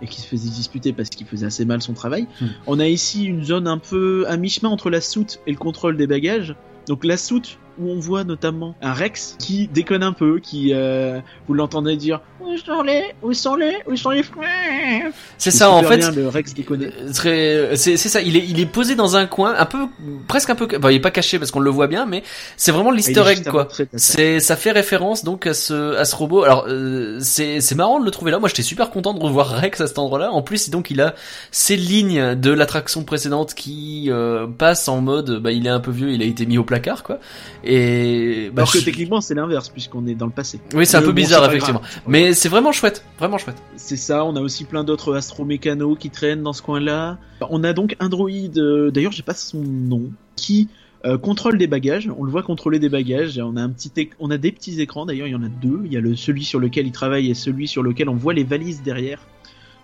et 0.00 0.06
qui 0.06 0.20
se 0.20 0.26
faisait 0.26 0.50
disputer 0.50 0.92
parce 0.92 1.08
qu'il 1.08 1.26
faisait 1.26 1.46
assez 1.46 1.64
mal 1.64 1.80
son 1.80 1.94
travail. 1.94 2.26
Hmm. 2.40 2.46
On 2.66 2.80
a 2.80 2.86
ici 2.86 3.24
une 3.24 3.44
zone 3.44 3.66
un 3.66 3.78
peu 3.78 4.24
à 4.28 4.36
mi-chemin 4.36 4.68
entre 4.68 4.90
la 4.90 5.00
soute 5.00 5.40
et 5.46 5.50
le 5.50 5.56
contrôle 5.56 5.96
des 5.96 6.06
bagages. 6.06 6.54
Donc 6.86 7.04
la 7.04 7.16
soute 7.16 7.58
où 7.78 7.90
on 7.90 7.98
voit 7.98 8.24
notamment 8.24 8.74
un 8.82 8.92
Rex 8.92 9.36
qui 9.38 9.68
déconne 9.68 10.02
un 10.02 10.12
peu, 10.12 10.38
qui 10.40 10.72
euh, 10.72 11.20
vous 11.48 11.54
l'entendez 11.54 11.96
dire 11.96 12.20
où 12.40 12.56
sont 12.56 12.82
les 12.82 13.02
où 13.22 13.32
sont 13.32 13.54
les 13.54 13.76
où 13.86 13.96
sont 13.96 14.10
les 14.10 14.22
frères? 14.22 15.12
C'est 15.38 15.50
ça, 15.50 15.70
en 15.70 15.82
fait. 15.82 15.98
bien, 15.98 16.10
le 16.10 16.28
Rex 16.28 16.54
déconne. 16.54 16.90
euh, 17.26 17.72
c'est, 17.76 17.96
c'est 17.96 18.08
ça. 18.08 18.20
Il 18.20 18.36
est, 18.36 18.44
il 18.46 18.58
est 18.60 18.66
posé 18.66 18.94
dans 18.94 19.16
un 19.16 19.26
coin, 19.26 19.54
un 19.56 19.64
peu, 19.64 19.86
presque 20.28 20.50
un 20.50 20.54
peu. 20.54 20.66
Bon, 20.78 20.88
il 20.88 20.96
est 20.96 21.00
pas 21.00 21.10
caché 21.10 21.38
parce 21.38 21.50
qu'on 21.50 21.60
le 21.60 21.70
voit 21.70 21.86
bien, 21.86 22.04
mais 22.04 22.22
c'est 22.56 22.72
vraiment 22.72 22.90
l'Easter 22.90 23.22
egg, 23.26 23.48
quoi. 23.48 23.68
C'est, 23.94 24.40
ça 24.40 24.56
fait 24.56 24.72
référence 24.72 25.24
donc 25.24 25.46
à 25.46 25.54
ce, 25.54 25.96
à 25.96 26.04
ce 26.04 26.16
robot. 26.16 26.44
Alors, 26.44 26.66
euh, 26.68 27.18
c'est, 27.20 27.60
c'est 27.60 27.74
marrant 27.74 28.00
de 28.00 28.04
le 28.04 28.10
trouver 28.10 28.30
là. 28.32 28.38
Moi, 28.38 28.48
j'étais 28.48 28.62
super 28.62 28.90
content 28.90 29.14
de 29.14 29.20
revoir 29.20 29.48
Rex 29.48 29.80
à 29.80 29.86
cet 29.86 29.98
endroit-là. 29.98 30.30
En 30.32 30.42
plus, 30.42 30.70
donc, 30.70 30.90
il 30.90 31.00
a 31.00 31.14
ces 31.50 31.76
lignes 31.76 32.34
de 32.34 32.50
l'attraction 32.50 33.04
précédente 33.04 33.54
qui 33.54 34.08
euh, 34.10 34.46
passent 34.46 34.88
en 34.88 35.00
mode, 35.00 35.40
bah, 35.40 35.52
il 35.52 35.66
est 35.66 35.70
un 35.70 35.80
peu 35.80 35.90
vieux, 35.90 36.10
il 36.10 36.22
a 36.22 36.24
été 36.24 36.46
mis 36.46 36.58
au 36.58 36.64
placard, 36.64 37.02
quoi. 37.02 37.18
Et 37.64 38.50
bah, 38.52 38.62
Alors 38.62 38.72
que 38.72 38.78
je- 38.80 38.84
techniquement 38.84 39.20
c'est 39.20 39.34
l'inverse 39.34 39.68
puisqu'on 39.68 40.06
est 40.06 40.14
dans 40.14 40.26
le 40.26 40.32
passé. 40.32 40.60
oui, 40.74 40.84
c'est 40.86 40.96
un 40.96 41.00
Mais 41.00 41.06
peu 41.06 41.12
bon, 41.12 41.16
bizarre 41.16 41.44
effectivement. 41.46 41.80
grave. 41.80 42.00
Mais 42.08 42.32
c'est 42.34 42.48
vraiment 42.48 42.72
chouette, 42.72 43.04
vraiment 43.18 43.38
chouette. 43.38 43.62
C'est 43.76 43.96
ça, 43.96 44.24
on 44.24 44.34
a 44.36 44.40
aussi 44.40 44.64
plein 44.64 44.84
d'autres 44.84 45.14
astromécanos 45.14 45.96
qui 45.98 46.10
traînent 46.10 46.42
dans 46.42 46.52
ce 46.52 46.62
coin-là. 46.62 47.18
On 47.50 47.62
a 47.64 47.72
donc 47.72 47.96
un 48.00 48.08
droïde, 48.08 48.58
euh, 48.58 48.90
d'ailleurs 48.90 49.12
j'ai 49.12 49.22
pas 49.22 49.34
son 49.34 49.62
nom, 49.62 50.10
qui 50.36 50.68
euh, 51.04 51.18
contrôle 51.18 51.58
des 51.58 51.66
bagages. 51.66 52.08
On 52.16 52.22
le 52.24 52.30
voit 52.30 52.42
contrôler 52.44 52.78
des 52.78 52.88
bagages. 52.88 53.38
On 53.38 53.56
a 53.56 53.62
un 53.62 53.70
petit, 53.70 53.90
on 54.20 54.30
a 54.30 54.38
des 54.38 54.52
petits 54.52 54.80
écrans. 54.80 55.04
D'ailleurs 55.06 55.26
il 55.26 55.32
y 55.32 55.36
en 55.36 55.42
a 55.42 55.48
deux. 55.48 55.80
Il 55.84 55.92
y 55.92 55.96
a 55.96 56.00
le 56.00 56.14
celui 56.14 56.44
sur 56.44 56.60
lequel 56.60 56.86
il 56.86 56.92
travaille 56.92 57.28
et 57.30 57.34
celui 57.34 57.66
sur 57.66 57.82
lequel 57.82 58.08
on 58.08 58.14
voit 58.14 58.34
les 58.34 58.44
valises 58.44 58.82
derrière, 58.84 59.18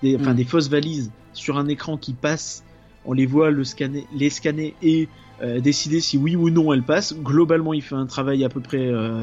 des, 0.03 0.15
enfin 0.17 0.33
Mm. 0.33 0.37
des 0.37 0.45
fausses 0.45 0.69
valises 0.71 1.11
sur 1.33 1.59
un 1.59 1.67
écran 1.69 1.97
qui 1.97 2.13
passe. 2.13 2.63
On 3.05 3.13
les 3.15 3.27
voit 3.27 3.51
le 3.51 3.65
scanner, 3.65 4.07
les 4.15 4.31
scanner 4.31 4.75
et 4.83 5.09
euh, 5.43 5.61
décider 5.61 6.01
si 6.01 6.17
oui 6.19 6.37
ou 6.37 6.51
non 6.51 6.73
elles 6.73 6.83
passent. 6.83 7.15
Globalement 7.15 7.73
il 7.75 7.83
fait 7.83 7.95
un 7.95 8.07
travail 8.07 8.45
à 8.45 8.49
peu 8.49 8.61
près 8.61 8.79
euh, 8.89 9.23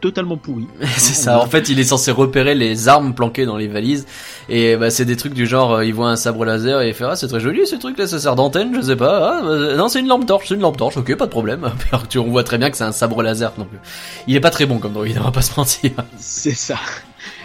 totalement 0.00 0.36
pourri. 0.36 0.66
c'est 0.96 1.12
on 1.18 1.22
ça. 1.22 1.36
va- 1.36 1.42
En 1.42 1.46
fait, 1.46 1.68
il 1.68 1.78
est 1.80 1.84
censé 1.84 2.10
repérer 2.12 2.54
les 2.54 2.86
armes 2.88 3.14
planquées 3.14 3.46
dans 3.46 3.56
les 3.56 3.66
valises. 3.66 4.06
Et 4.48 4.76
bah, 4.76 4.90
c'est 4.90 5.04
des 5.04 5.16
trucs 5.16 5.34
du 5.34 5.46
genre, 5.46 5.74
euh, 5.74 5.84
il 5.84 5.92
voit 5.92 6.08
un 6.08 6.16
sabre 6.16 6.44
laser 6.44 6.80
et 6.82 6.88
il 6.88 6.94
fait 6.94 7.04
ah 7.04 7.16
c'est 7.16 7.26
très 7.28 7.40
joli 7.40 7.66
ce 7.66 7.74
truc 7.76 7.98
là, 7.98 8.06
ça 8.06 8.18
sert 8.20 8.36
d'antenne, 8.36 8.72
je 8.74 8.80
sais 8.80 8.96
pas. 8.96 9.38
Ah, 9.40 9.42
bah, 9.42 9.76
non, 9.76 9.88
c'est 9.88 9.98
une 10.00 10.06
lampe 10.08 10.24
torche, 10.26 10.46
c'est 10.48 10.54
une 10.54 10.60
lampe 10.60 10.76
torche. 10.76 10.96
Ok, 10.96 11.14
pas 11.16 11.26
de 11.26 11.30
problème. 11.30 11.68
Tu 12.08 12.18
on 12.18 12.28
voit 12.30 12.44
très 12.44 12.58
bien 12.58 12.70
que 12.70 12.76
c'est 12.76 12.84
un 12.84 12.92
sabre 12.92 13.22
laser. 13.22 13.52
Donc, 13.58 13.68
il 14.28 14.36
est 14.36 14.40
pas 14.40 14.50
très 14.50 14.66
bon 14.66 14.78
comme 14.78 14.92
droïde, 14.92 15.18
on 15.20 15.24
va 15.24 15.32
pas 15.32 15.42
se 15.42 15.58
mentir. 15.58 15.90
C'est 16.16 16.54
ça. 16.54 16.76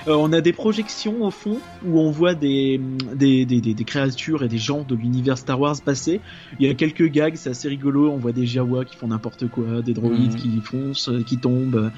Euh, 0.07 0.15
on 0.15 0.33
a 0.33 0.41
des 0.41 0.51
projections 0.51 1.23
au 1.23 1.31
fond 1.31 1.59
où 1.85 1.99
on 1.99 2.11
voit 2.11 2.33
des, 2.35 2.79
des, 3.15 3.45
des, 3.45 3.61
des, 3.61 3.83
créatures 3.85 4.43
et 4.43 4.49
des 4.49 4.57
gens 4.57 4.83
de 4.83 4.95
l'univers 4.95 5.37
Star 5.37 5.59
Wars 5.59 5.79
passer. 5.81 6.19
Il 6.59 6.67
y 6.67 6.69
a 6.69 6.73
quelques 6.73 7.09
gags, 7.09 7.35
c'est 7.35 7.49
assez 7.51 7.69
rigolo. 7.69 8.09
On 8.11 8.17
voit 8.17 8.33
des 8.33 8.45
Jawa 8.45 8.83
qui 8.83 8.97
font 8.97 9.07
n'importe 9.07 9.47
quoi, 9.47 9.81
des 9.81 9.93
droïdes 9.93 10.33
Mhm. 10.33 10.37
qui 10.37 10.59
foncent, 10.61 11.09
euh, 11.09 11.23
qui 11.23 11.37
tombent. 11.37 11.89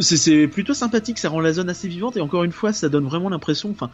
C'est- 0.00 0.18
C'est 0.18 0.46
plutôt 0.46 0.74
sympathique, 0.74 1.18
ça 1.18 1.30
rend 1.30 1.40
la 1.40 1.54
zone 1.54 1.70
assez 1.70 1.88
vivante 1.88 2.16
et 2.18 2.20
encore 2.20 2.44
une 2.44 2.52
fois, 2.52 2.72
ça 2.74 2.88
donne 2.90 3.04
vraiment 3.04 3.30
l'impression. 3.30 3.70
Enfin, 3.70 3.88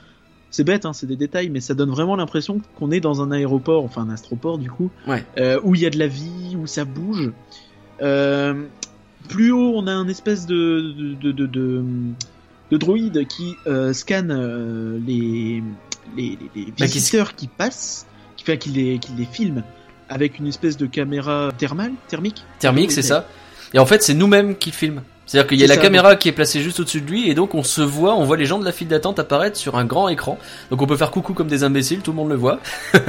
c'est 0.50 0.64
bête, 0.64 0.84
hein, 0.84 0.92
c'est 0.92 1.06
des 1.06 1.16
détails, 1.16 1.48
mais 1.48 1.60
ça 1.60 1.74
donne 1.74 1.90
vraiment 1.90 2.16
l'impression 2.16 2.60
qu'on 2.76 2.90
est 2.90 3.00
dans 3.00 3.22
un 3.22 3.30
aéroport, 3.30 3.84
enfin 3.84 4.02
un 4.02 4.10
astroport 4.10 4.58
du 4.58 4.68
coup, 4.70 4.90
Ouais. 5.06 5.24
euh, 5.38 5.60
où 5.62 5.74
il 5.76 5.80
y 5.82 5.86
a 5.86 5.90
de 5.90 5.98
la 5.98 6.08
vie, 6.08 6.56
où 6.60 6.66
ça 6.66 6.84
bouge. 6.84 7.30
Euh, 8.02 8.64
plus 9.28 9.52
haut, 9.52 9.72
on 9.76 9.86
a 9.86 9.92
un 9.92 10.08
espèce 10.08 10.46
de 10.46 11.14
de, 11.20 11.32
de, 11.32 11.46
de, 11.46 11.82
de 12.70 12.76
droïde 12.76 13.26
qui 13.26 13.56
euh, 13.66 13.92
scanne 13.92 14.30
euh, 14.30 14.98
les, 15.06 15.62
les, 16.16 16.38
les, 16.54 16.66
Bah, 16.66 16.86
qui 16.86 16.94
visiteurs 16.94 17.34
qui 17.34 17.46
passent, 17.48 18.06
qui 18.36 18.44
fait 18.44 18.58
qu'il 18.58 18.74
les, 18.74 18.98
qu'il 18.98 19.16
les 19.16 19.24
filme 19.24 19.62
avec 20.08 20.38
une 20.38 20.46
espèce 20.46 20.76
de 20.76 20.86
caméra 20.86 21.50
thermale, 21.56 21.92
thermique. 22.08 22.44
Thermique, 22.58 22.92
c'est 22.92 23.02
ça. 23.02 23.28
Et 23.74 23.78
en 23.78 23.86
fait, 23.86 24.02
c'est 24.02 24.14
nous-mêmes 24.14 24.56
qui 24.56 24.70
le 24.70 24.74
filment. 24.74 25.02
C'est-à-dire 25.26 25.48
qu'il 25.48 25.60
y 25.60 25.64
a 25.64 25.66
la 25.66 25.74
ça, 25.74 25.80
caméra 25.80 26.14
qui 26.14 26.28
est 26.28 26.32
placée 26.32 26.60
juste 26.60 26.78
au-dessus 26.78 27.00
de 27.00 27.10
lui 27.10 27.28
et 27.28 27.34
donc 27.34 27.54
on 27.54 27.64
se 27.64 27.82
voit, 27.82 28.14
on 28.14 28.24
voit 28.24 28.36
les 28.36 28.46
gens 28.46 28.60
de 28.60 28.64
la 28.64 28.70
file 28.72 28.86
d'attente 28.86 29.18
apparaître 29.18 29.56
sur 29.56 29.76
un 29.76 29.84
grand 29.84 30.08
écran. 30.08 30.38
Donc 30.70 30.80
on 30.82 30.86
peut 30.86 30.96
faire 30.96 31.10
coucou 31.10 31.34
comme 31.34 31.48
des 31.48 31.64
imbéciles, 31.64 31.98
tout 32.00 32.12
le 32.12 32.16
monde 32.16 32.28
le 32.28 32.36
voit. 32.36 32.60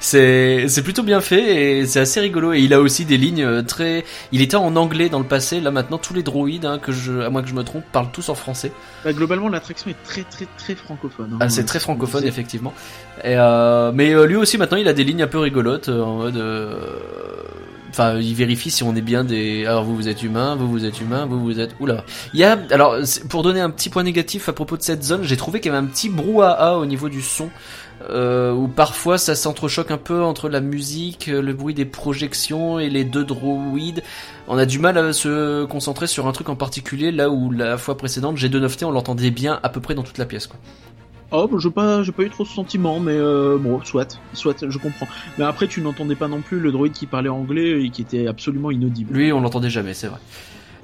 c'est 0.00 0.66
c'est 0.68 0.82
plutôt 0.82 1.02
bien 1.02 1.20
fait 1.20 1.78
et 1.80 1.86
c'est 1.86 2.00
assez 2.00 2.20
rigolo 2.20 2.52
et 2.52 2.60
il 2.60 2.74
a 2.74 2.80
aussi 2.80 3.04
des 3.04 3.16
lignes 3.16 3.42
euh, 3.44 3.62
très 3.62 4.04
il 4.32 4.42
était 4.42 4.56
en 4.56 4.76
anglais 4.76 5.08
dans 5.08 5.18
le 5.18 5.24
passé, 5.26 5.60
là 5.60 5.70
maintenant 5.70 5.98
tous 5.98 6.14
les 6.14 6.22
droïdes 6.22 6.66
hein, 6.66 6.78
que 6.78 6.92
je 6.92 7.20
à 7.20 7.30
moins 7.30 7.42
que 7.42 7.48
je 7.48 7.54
me 7.54 7.64
trompe 7.64 7.84
parlent 7.90 8.10
tous 8.12 8.28
en 8.28 8.34
français. 8.34 8.72
Bah, 9.04 9.12
globalement, 9.12 9.48
l'attraction 9.48 9.90
est 9.90 10.02
très 10.04 10.22
très 10.22 10.46
très 10.58 10.74
francophone. 10.74 11.30
hein. 11.34 11.38
Ah, 11.40 11.48
c'est 11.48 11.64
très 11.64 11.80
francophone 11.80 12.24
effectivement. 12.24 12.74
Et 13.24 13.36
euh, 13.36 13.92
mais 13.94 14.12
euh, 14.14 14.26
lui 14.26 14.36
aussi 14.36 14.58
maintenant 14.58 14.76
il 14.78 14.88
a 14.88 14.92
des 14.92 15.04
lignes 15.04 15.22
un 15.22 15.26
peu 15.26 15.38
rigolotes 15.38 15.88
euh, 15.88 16.02
en 16.02 16.16
mode 16.16 16.36
euh, 16.36 16.74
Enfin, 17.92 18.18
il 18.18 18.34
vérifie 18.34 18.70
si 18.70 18.82
on 18.82 18.96
est 18.96 19.02
bien 19.02 19.22
des. 19.22 19.66
Alors 19.66 19.84
vous 19.84 19.94
vous 19.94 20.08
êtes 20.08 20.22
humain, 20.22 20.56
vous 20.56 20.66
vous 20.66 20.86
êtes 20.86 21.02
humain, 21.02 21.26
vous 21.26 21.38
vous 21.38 21.60
êtes. 21.60 21.74
Oula. 21.78 22.04
Il 22.32 22.40
y 22.40 22.44
a. 22.44 22.58
Alors 22.70 22.96
pour 23.28 23.42
donner 23.42 23.60
un 23.60 23.68
petit 23.68 23.90
point 23.90 24.02
négatif 24.02 24.48
à 24.48 24.54
propos 24.54 24.78
de 24.78 24.82
cette 24.82 25.04
zone, 25.04 25.24
j'ai 25.24 25.36
trouvé 25.36 25.60
qu'il 25.60 25.70
y 25.70 25.74
avait 25.74 25.84
un 25.84 25.88
petit 25.88 26.08
brouhaha 26.08 26.78
au 26.78 26.86
niveau 26.86 27.10
du 27.10 27.20
son. 27.20 27.50
Euh, 28.10 28.52
où 28.52 28.66
parfois 28.66 29.16
ça 29.16 29.36
s'entrechoque 29.36 29.92
un 29.92 29.98
peu 29.98 30.24
entre 30.24 30.48
la 30.48 30.60
musique, 30.60 31.28
le 31.28 31.52
bruit 31.52 31.74
des 31.74 31.84
projections 31.84 32.80
et 32.80 32.90
les 32.90 33.04
deux 33.04 33.24
droïdes. 33.24 34.02
On 34.48 34.58
a 34.58 34.66
du 34.66 34.80
mal 34.80 34.98
à 34.98 35.12
se 35.12 35.64
concentrer 35.66 36.08
sur 36.08 36.26
un 36.26 36.32
truc 36.32 36.48
en 36.48 36.56
particulier, 36.56 37.12
là 37.12 37.30
où 37.30 37.52
la 37.52 37.78
fois 37.78 37.96
précédente, 37.96 38.36
G29T, 38.38 38.84
on 38.84 38.90
l'entendait 38.90 39.30
bien 39.30 39.60
à 39.62 39.68
peu 39.68 39.80
près 39.80 39.94
dans 39.94 40.02
toute 40.02 40.18
la 40.18 40.24
pièce. 40.24 40.48
Quoi. 40.48 40.58
Oh, 41.32 41.48
bah, 41.50 41.56
j'ai 41.60 41.70
pas, 41.70 42.02
j'ai 42.02 42.12
pas 42.12 42.22
eu 42.24 42.30
trop 42.30 42.44
ce 42.44 42.52
sentiment, 42.54 43.00
mais 43.00 43.12
euh, 43.16 43.56
bon, 43.58 43.80
soit, 43.84 44.20
soit, 44.34 44.68
je 44.68 44.78
comprends. 44.78 45.08
Mais 45.38 45.44
après, 45.44 45.66
tu 45.66 45.80
n'entendais 45.80 46.14
pas 46.14 46.28
non 46.28 46.40
plus 46.42 46.60
le 46.60 46.70
droïde 46.72 46.92
qui 46.92 47.06
parlait 47.06 47.28
anglais 47.30 47.82
et 47.84 47.90
qui 47.90 48.02
était 48.02 48.26
absolument 48.26 48.70
inaudible. 48.70 49.14
Lui, 49.14 49.32
on 49.32 49.40
l'entendait 49.40 49.70
jamais, 49.70 49.94
c'est 49.94 50.08
vrai. 50.08 50.18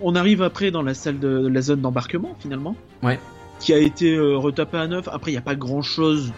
On 0.00 0.14
arrive 0.14 0.42
après 0.42 0.70
dans 0.70 0.82
la 0.82 0.94
salle 0.94 1.18
de, 1.18 1.40
de 1.40 1.48
la 1.48 1.60
zone 1.60 1.80
d'embarquement, 1.80 2.34
finalement. 2.40 2.76
Ouais. 3.02 3.18
Qui 3.60 3.74
a 3.74 3.78
été 3.78 4.14
euh, 4.14 4.36
retapé 4.36 4.78
à 4.78 4.86
neuf. 4.86 5.08
Après, 5.12 5.30
il 5.32 5.34
n'y 5.34 5.38
a 5.38 5.42
pas 5.42 5.56
grand 5.56 5.82
chose 5.82 6.32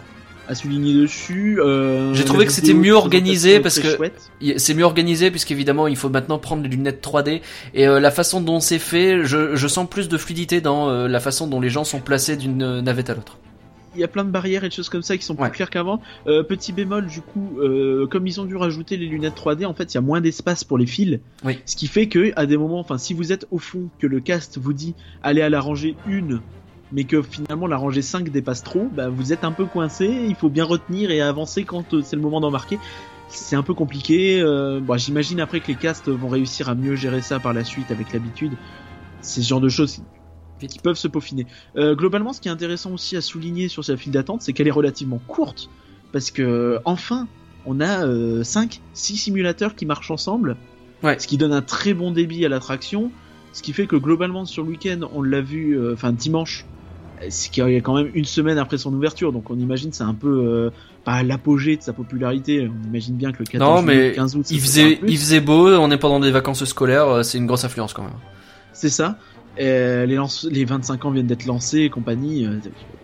à 0.49 0.55
souligner 0.57 0.95
dessus. 0.95 1.61
Euh, 1.61 2.13
J'ai 2.15 2.25
trouvé 2.25 2.47
que 2.47 2.51
c'était 2.53 2.75
mieux 2.75 2.95
organisé 2.95 3.61
parce 3.61 3.79
que- 3.79 4.11
C'est 4.57 4.75
mieux 4.75 4.85
organisé 4.85 5.31
puisqu'évidemment 5.31 5.87
il 5.87 5.95
faut 5.95 6.09
maintenant 6.09 6.39
prendre 6.39 6.65
les 6.65 6.69
lunettes 6.69 7.01
3D 7.07 7.41
et 7.75 7.87
euh, 7.87 8.01
la 8.01 8.11
façon 8.11 8.41
dont 8.41 8.59
c'est 8.59 8.81
fait, 8.81 9.23
je, 9.25 9.55
je 9.55 9.69
sens 9.69 9.89
plus 9.89 10.09
de 10.09 10.17
fluidité 10.19 10.61
dans 10.61 10.89
euh, 10.89 11.07
la 11.07 11.21
façon 11.21 11.47
dont 11.47 11.61
les 11.61 11.71
gens 11.71 11.85
sont 11.85 12.01
placés 12.01 12.37
d'une 12.37 12.81
navette 12.81 13.11
à 13.11 13.15
l'autre. 13.15 13.39
Il 13.95 14.01
y 14.01 14.05
a 14.05 14.09
plein 14.09 14.25
de 14.25 14.31
barrières 14.31 14.63
et 14.65 14.69
de 14.69 14.73
choses 14.73 14.89
comme 14.89 15.03
ça 15.03 15.17
qui 15.17 15.25
sont 15.25 15.35
plus 15.35 15.45
Ouais. 15.45 15.51
claires 15.51 15.71
qu'avant. 15.71 16.01
Euh, 16.27 16.43
petit 16.45 16.73
bémol, 16.73 17.07
du 17.07 17.23
coup, 17.23 17.59
euh, 17.59 18.07
comme 18.07 18.27
ils 18.27 18.41
ont 18.41 18.45
dû 18.45 18.55
rajouter 18.57 18.97
les 18.97 19.07
lunettes 19.07 19.35
3D, 19.35 19.65
en 19.67 19.75
fait, 19.75 19.93
il 19.93 19.97
y 19.97 19.99
a 19.99 20.01
moins 20.01 20.21
d'espace 20.21 20.63
pour 20.63 20.79
les 20.79 20.87
fils. 20.87 21.19
Oui. 21.45 21.59
Ce 21.67 21.75
qui 21.77 21.87
fait 21.89 22.09
que, 22.09 22.33
à 22.37 22.47
des 22.47 22.57
moments, 22.57 22.79
enfin, 22.79 22.99
si 22.99 23.15
vous 23.15 23.33
êtes 23.33 23.47
au 23.51 23.59
fond, 23.59 23.91
que 23.99 24.07
le 24.07 24.21
cast 24.21 24.59
vous 24.59 24.73
dit 24.73 24.95
allez 25.23 25.43
à 25.43 25.49
la 25.51 25.61
rangée 25.61 25.97
1, 26.07 26.41
mais 26.93 27.05
que 27.05 27.21
finalement 27.23 27.67
la 27.67 27.77
rangée 27.77 28.03
5 28.03 28.29
dépasse 28.31 28.63
trop, 28.63 28.89
bah, 28.93 29.09
vous 29.09 29.33
êtes 29.33 29.45
un 29.45 29.53
peu 29.53 29.67
coincé. 29.67 30.07
Il 30.29 30.35
faut 30.37 30.51
bien 30.51 30.65
retenir 30.65 31.11
et 31.11 31.21
avancer 31.21 31.65
quand 31.65 31.93
euh, 31.95 32.03
c'est 32.03 32.17
le 32.17 32.23
moment 32.23 32.41
d'embarquer. 32.41 32.79
C'est 33.29 33.57
un 33.57 33.63
peu 33.63 33.75
compliqué. 33.75 34.43
Bon, 34.83 34.97
J'imagine 34.99 35.41
après 35.41 35.61
que 35.61 35.69
les 35.69 35.77
castes 35.77 36.09
vont 36.09 36.29
réussir 36.29 36.69
à 36.69 36.75
mieux 36.75 36.97
gérer 36.97 37.23
ça 37.23 37.39
par 37.39 37.53
la 37.53 37.63
suite 37.65 37.91
avec 37.93 38.13
l'habitude. 38.13 38.53
C'est 39.21 39.41
ce 39.43 39.47
genre 39.49 39.61
de 39.61 39.69
choses 39.69 40.03
qui 40.69 40.79
peuvent 40.79 40.97
se 40.97 41.09
peaufiner. 41.09 41.47
Euh, 41.77 41.95
globalement, 41.95 42.33
ce 42.33 42.41
qui 42.41 42.49
est 42.49 42.53
intéressant 42.53 42.93
aussi 42.93 43.17
à 43.17 43.21
souligner 43.21 43.69
sur 43.69 43.85
cette 43.85 43.99
file 43.99 44.13
d'attente, 44.13 44.43
c'est 44.43 44.53
qu'elle 44.53 44.69
est 44.69 44.73
relativement 44.73 45.21
courte, 45.29 45.71
parce 46.13 46.31
que 46.31 46.79
enfin, 46.85 47.27
on 47.67 47.81
a 47.81 48.05
5, 48.45 48.81
6 48.95 49.17
simulateurs 49.17 49.75
qui 49.75 49.87
marchent 49.87 50.11
ensemble, 50.11 50.57
Ouais. 51.03 51.19
ce 51.19 51.27
qui 51.27 51.39
donne 51.39 51.53
un 51.53 51.63
très 51.63 51.95
bon 51.95 52.11
débit 52.11 52.45
à 52.45 52.49
l'attraction, 52.49 53.11
ce 53.53 53.63
qui 53.63 53.73
fait 53.73 53.87
que 53.87 53.97
globalement 53.97 54.45
sur 54.45 54.63
le 54.63 54.69
week-end, 54.71 55.01
on 55.15 55.23
l'a 55.23 55.41
vu, 55.41 55.73
euh, 55.79 55.95
enfin 55.95 56.13
dimanche, 56.13 56.67
euh, 57.23 57.29
qu'il 57.51 57.69
y 57.69 57.77
a 57.77 57.81
quand 57.81 57.95
même 57.97 58.11
une 58.15 58.25
semaine 58.25 58.59
après 58.59 58.79
son 58.79 58.93
ouverture, 58.95 59.33
donc 59.33 59.51
on 59.51 59.59
imagine 59.59 59.93
c'est 59.93 60.05
un 60.05 60.15
peu 60.15 60.29
euh, 60.47 60.71
pas 61.05 61.23
l'apogée 61.23 61.77
de 61.77 61.83
sa 61.83 61.93
popularité. 61.93 62.69
On 62.69 62.87
imagine 62.89 63.17
bien 63.17 63.33
que 63.33 63.39
le 63.41 63.45
14 63.47 63.81
Non, 63.81 63.83
mais 63.83 64.13
15 64.13 64.37
août, 64.37 64.47
Il 64.51 64.61
faisait, 64.61 65.01
il 65.07 65.19
faisait 65.19 65.41
beau, 65.41 65.69
on 65.75 65.91
est 65.91 65.99
pendant 65.99 66.21
des 66.21 66.31
vacances 66.31 66.65
scolaires, 66.65 67.09
euh, 67.09 67.23
c'est 67.23 67.39
une 67.39 67.47
grosse 67.47 67.65
influence 67.65 67.93
quand 67.95 68.03
même. 68.03 68.13
C'est 68.73 68.91
ça. 68.91 69.19
Les, 69.57 70.15
lance- 70.15 70.45
les 70.45 70.65
25 70.65 71.05
ans 71.05 71.11
viennent 71.11 71.27
d'être 71.27 71.45
lancés 71.45 71.81
et 71.81 71.91
compagnie. 71.91 72.45
euh, 72.47 72.61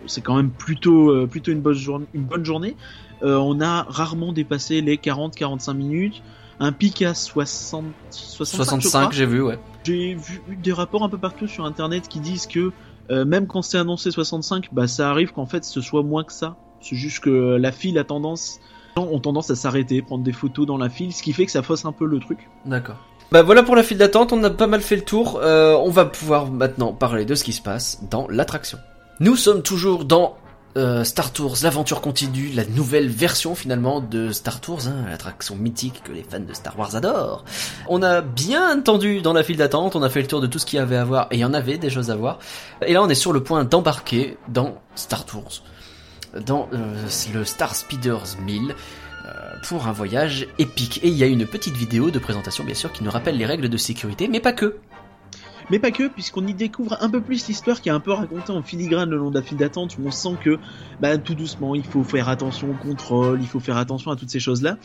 c'est 0.07 0.21
quand 0.21 0.35
même 0.35 0.51
plutôt, 0.51 1.11
euh, 1.11 1.27
plutôt 1.27 1.51
une, 1.51 1.61
bonne 1.61 1.73
journée, 1.75 2.07
une 2.13 2.25
bonne 2.25 2.45
journée. 2.45 2.77
Euh, 3.23 3.37
on 3.37 3.61
a 3.61 3.83
rarement 3.83 4.33
dépassé 4.33 4.81
les 4.81 4.97
40-45 4.97 5.73
minutes. 5.73 6.23
Un 6.59 6.71
pic 6.71 7.01
à 7.03 7.13
60, 7.13 7.95
65, 8.09 8.81
je 8.81 8.89
65, 8.89 8.99
crois. 8.99 9.11
j'ai 9.11 9.25
vu, 9.25 9.41
ouais. 9.41 9.59
J'ai 9.85 10.15
vu 10.15 10.43
des 10.47 10.73
rapports 10.73 11.03
un 11.03 11.09
peu 11.09 11.19
partout 11.19 11.47
sur 11.47 11.65
internet 11.65 12.07
qui 12.07 12.19
disent 12.19 12.47
que 12.47 12.73
euh, 13.11 13.25
même 13.25 13.47
quand 13.47 13.61
c'est 13.61 13.77
annoncé 13.77 14.11
65, 14.11 14.67
bah 14.73 14.87
ça 14.87 15.09
arrive 15.11 15.31
qu'en 15.31 15.45
fait 15.45 15.63
ce 15.63 15.81
soit 15.81 16.03
moins 16.03 16.23
que 16.23 16.33
ça. 16.33 16.57
C'est 16.79 16.95
juste 16.95 17.19
que 17.21 17.29
la 17.57 17.71
file 17.71 17.97
a 17.97 18.03
tendance, 18.03 18.59
les 18.97 19.03
gens 19.03 19.09
ont 19.09 19.19
tendance 19.19 19.49
à 19.49 19.55
s'arrêter, 19.55 20.01
prendre 20.01 20.23
des 20.23 20.33
photos 20.33 20.65
dans 20.65 20.77
la 20.77 20.89
file, 20.89 21.13
ce 21.13 21.21
qui 21.23 21.31
fait 21.33 21.45
que 21.45 21.51
ça 21.51 21.63
fausse 21.63 21.85
un 21.85 21.93
peu 21.93 22.05
le 22.05 22.19
truc. 22.19 22.51
D'accord. 22.65 22.97
Bah 23.31 23.41
voilà 23.41 23.61
pour 23.61 23.75
la 23.75 23.83
file 23.83 23.97
d'attente, 23.97 24.31
on 24.31 24.41
a 24.43 24.49
pas 24.49 24.67
mal 24.67 24.81
fait 24.81 24.95
le 24.95 25.01
tour. 25.01 25.41
Euh, 25.43 25.73
on 25.73 25.89
va 25.89 26.05
pouvoir 26.05 26.49
maintenant 26.49 26.93
parler 26.93 27.25
de 27.25 27.35
ce 27.35 27.43
qui 27.43 27.51
se 27.51 27.61
passe 27.61 27.99
dans 28.09 28.25
l'attraction. 28.29 28.77
Nous 29.19 29.35
sommes 29.35 29.63
toujours 29.63 30.05
dans 30.05 30.37
euh, 30.77 31.03
Star 31.03 31.33
Tours, 31.33 31.57
l'aventure 31.63 31.99
continue, 31.99 32.49
la 32.53 32.63
nouvelle 32.63 33.09
version 33.09 33.53
finalement 33.53 33.99
de 33.99 34.31
Star 34.31 34.61
Tours, 34.61 34.87
hein, 34.87 35.05
l'attraction 35.09 35.55
mythique 35.55 36.03
que 36.03 36.13
les 36.13 36.23
fans 36.23 36.39
de 36.39 36.53
Star 36.53 36.77
Wars 36.79 36.95
adorent. 36.95 37.43
On 37.89 38.01
a 38.01 38.21
bien 38.21 38.77
entendu 38.77 39.21
dans 39.21 39.33
la 39.33 39.43
file 39.43 39.57
d'attente, 39.57 39.97
on 39.97 40.03
a 40.03 40.09
fait 40.09 40.21
le 40.21 40.27
tour 40.27 40.39
de 40.39 40.47
tout 40.47 40.59
ce 40.59 40.65
qu'il 40.65 40.77
y 40.77 40.81
avait 40.81 40.95
à 40.95 41.03
voir, 41.03 41.27
et 41.31 41.35
il 41.35 41.39
y 41.39 41.45
en 41.45 41.53
avait 41.53 41.77
des 41.77 41.89
choses 41.89 42.11
à 42.11 42.15
voir. 42.15 42.39
Et 42.85 42.93
là 42.93 43.01
on 43.01 43.09
est 43.09 43.15
sur 43.15 43.33
le 43.33 43.43
point 43.43 43.65
d'embarquer 43.65 44.37
dans 44.47 44.75
Star 44.95 45.25
Tours, 45.25 45.63
dans 46.45 46.69
euh, 46.73 47.07
le 47.33 47.43
Star 47.43 47.75
Speeders 47.75 48.37
1000 48.45 48.71
euh, 48.71 48.73
pour 49.67 49.87
un 49.87 49.91
voyage 49.91 50.47
épique. 50.59 50.99
Et 51.03 51.09
il 51.09 51.15
y 51.15 51.23
a 51.23 51.27
une 51.27 51.45
petite 51.45 51.75
vidéo 51.75 52.11
de 52.11 52.19
présentation, 52.19 52.63
bien 52.63 52.75
sûr, 52.75 52.91
qui 52.91 53.03
nous 53.03 53.11
rappelle 53.11 53.37
les 53.37 53.45
règles 53.45 53.69
de 53.69 53.77
sécurité, 53.77 54.27
mais 54.27 54.39
pas 54.39 54.53
que. 54.53 54.77
Mais 55.69 55.79
pas 55.79 55.91
que, 55.91 56.07
puisqu'on 56.07 56.47
y 56.47 56.53
découvre 56.53 56.97
un 57.01 57.09
peu 57.09 57.19
plus 57.19 57.47
l'histoire 57.47 57.81
qui 57.81 57.89
est 57.89 57.91
un 57.91 57.99
peu 57.99 58.13
racontée 58.13 58.51
en 58.51 58.63
filigrane 58.63 59.09
le 59.09 59.17
long 59.17 59.29
de 59.29 59.35
la 59.35 59.41
file 59.41 59.57
d'attente, 59.57 59.97
où 59.97 60.07
on 60.07 60.11
sent 60.11 60.35
que, 60.41 60.59
bah, 61.01 61.17
tout 61.17 61.35
doucement, 61.35 61.75
il 61.75 61.83
faut 61.83 62.03
faire 62.03 62.29
attention 62.29 62.71
au 62.71 62.73
contrôle, 62.73 63.41
il 63.41 63.47
faut 63.47 63.59
faire 63.59 63.77
attention 63.77 64.11
à 64.11 64.15
toutes 64.15 64.29
ces 64.29 64.39
choses-là. 64.39 64.77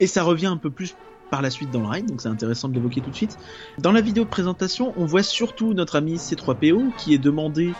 Et 0.00 0.06
ça 0.06 0.22
revient 0.22 0.46
un 0.46 0.56
peu 0.56 0.70
plus 0.70 0.94
par 1.30 1.42
la 1.42 1.50
suite 1.50 1.70
dans 1.70 1.80
le 1.80 1.86
ride, 1.86 2.06
donc 2.06 2.20
c'est 2.20 2.28
intéressant 2.28 2.68
de 2.68 2.74
l'évoquer 2.74 3.00
tout 3.00 3.10
de 3.10 3.16
suite. 3.16 3.38
Dans 3.78 3.92
la 3.92 4.02
vidéo 4.02 4.24
de 4.24 4.28
présentation, 4.28 4.92
on 4.96 5.06
voit 5.06 5.22
surtout 5.22 5.72
notre 5.74 5.96
ami 5.96 6.16
C3PO 6.16 6.94
qui 6.96 7.14
est 7.14 7.18
demandé 7.18 7.72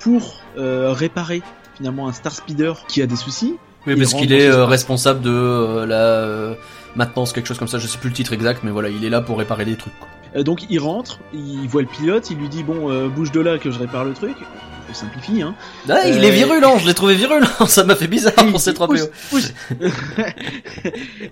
pour 0.00 0.40
euh, 0.56 0.92
réparer 0.92 1.42
finalement 1.74 2.08
un 2.08 2.12
Star 2.12 2.32
Speeder 2.32 2.84
qui 2.86 3.00
a 3.00 3.06
des 3.06 3.16
soucis. 3.16 3.56
Oui, 3.94 3.96
parce 3.96 4.14
qu'il 4.14 4.32
est 4.32 4.48
euh, 4.48 4.64
responsable 4.64 5.20
de 5.20 5.30
euh, 5.30 5.86
la 5.86 5.96
euh, 5.96 6.54
maintenance, 6.96 7.32
quelque 7.32 7.46
chose 7.46 7.58
comme 7.58 7.68
ça. 7.68 7.78
Je 7.78 7.86
sais 7.86 7.98
plus 7.98 8.10
le 8.10 8.14
titre 8.14 8.32
exact, 8.32 8.60
mais 8.64 8.70
voilà, 8.70 8.88
il 8.88 9.04
est 9.04 9.10
là 9.10 9.20
pour 9.20 9.38
réparer 9.38 9.64
des 9.64 9.76
trucs. 9.76 9.92
donc 10.36 10.62
il 10.70 10.78
rentre, 10.78 11.20
il 11.32 11.66
voit 11.68 11.82
le 11.82 11.88
pilote, 11.88 12.30
il 12.30 12.38
lui 12.38 12.48
dit 12.48 12.62
bon 12.62 13.08
bouge 13.08 13.32
de 13.32 13.40
là 13.40 13.58
que 13.58 13.70
je 13.70 13.78
répare 13.78 14.04
le 14.04 14.12
truc. 14.12 14.36
Simplifie 14.92 15.42
hein. 15.42 15.54
Ah, 15.88 16.00
il 16.06 16.18
Euh, 16.18 16.22
est 16.28 16.30
virulent. 16.30 16.78
Je 16.78 16.86
l'ai 16.86 16.94
trouvé 16.94 17.14
virulent. 17.14 17.46
ça 17.66 17.84
m'a 17.84 17.94
fait 17.94 18.06
bizarre 18.06 18.34
pour 18.50 18.60
ces 18.60 18.74
3 18.74 18.88
PO. 18.88 18.94
Pousse, 18.94 19.08
pousse. 19.30 19.52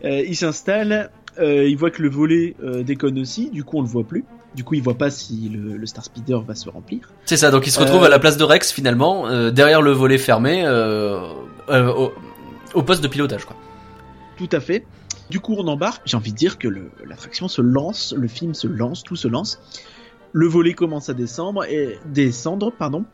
Euh, 0.05 0.23
il 0.27 0.37
s'installe, 0.37 1.11
euh, 1.41 1.67
il 1.67 1.77
voit 1.77 1.91
que 1.91 2.03
le 2.03 2.11
volet 2.11 2.55
euh, 2.63 2.83
déconne 2.83 3.19
aussi, 3.19 3.51
du 3.51 3.65
coup 3.65 3.79
on 3.79 3.83
le 3.83 3.89
voit 3.89 4.05
plus. 4.05 4.25
Du 4.55 4.63
coup 4.63 4.75
il 4.75 4.83
voit 4.83 4.97
pas 4.99 5.11
si 5.11 5.51
le, 5.53 5.77
le 5.77 5.87
Star 5.87 6.05
Speeder 6.05 6.41
va 6.47 6.55
se 6.55 6.69
remplir. 6.69 7.09
C'est 7.25 7.37
ça. 7.37 7.51
Donc 7.51 7.67
il 7.67 7.71
se 7.71 7.81
retrouve 7.81 8.05
à 8.05 8.09
la 8.09 8.19
place 8.19 8.37
de 8.37 8.45
Rex 8.45 8.73
finalement, 8.73 9.51
derrière 9.51 9.83
le 9.83 9.93
volet 9.93 10.19
fermé, 10.19 10.67
au, 10.69 12.13
au 12.77 12.83
poste 12.83 13.03
de 13.03 13.09
pilotage, 13.09 13.45
quoi. 13.45 13.57
Tout 14.37 14.49
à 14.53 14.61
fait. 14.61 14.85
Du 15.31 15.41
coup, 15.41 15.57
on 15.59 15.67
embarque. 15.67 16.03
J'ai 16.05 16.17
envie 16.17 16.31
de 16.33 16.37
dire 16.37 16.59
que 16.59 16.69
l'attraction 17.05 17.49
se 17.49 17.63
lance, 17.63 18.15
le 18.17 18.29
film 18.29 18.55
se 18.55 18.69
lance, 18.69 19.03
tout 19.03 19.17
se 19.17 19.27
lance. 19.29 19.59
Le 20.33 20.47
volet 20.47 20.75
commence 20.75 21.09
à 21.09 21.15
descendre 21.15 21.65
et 21.65 21.99
descendre, 22.07 22.71
pardon. 22.71 23.05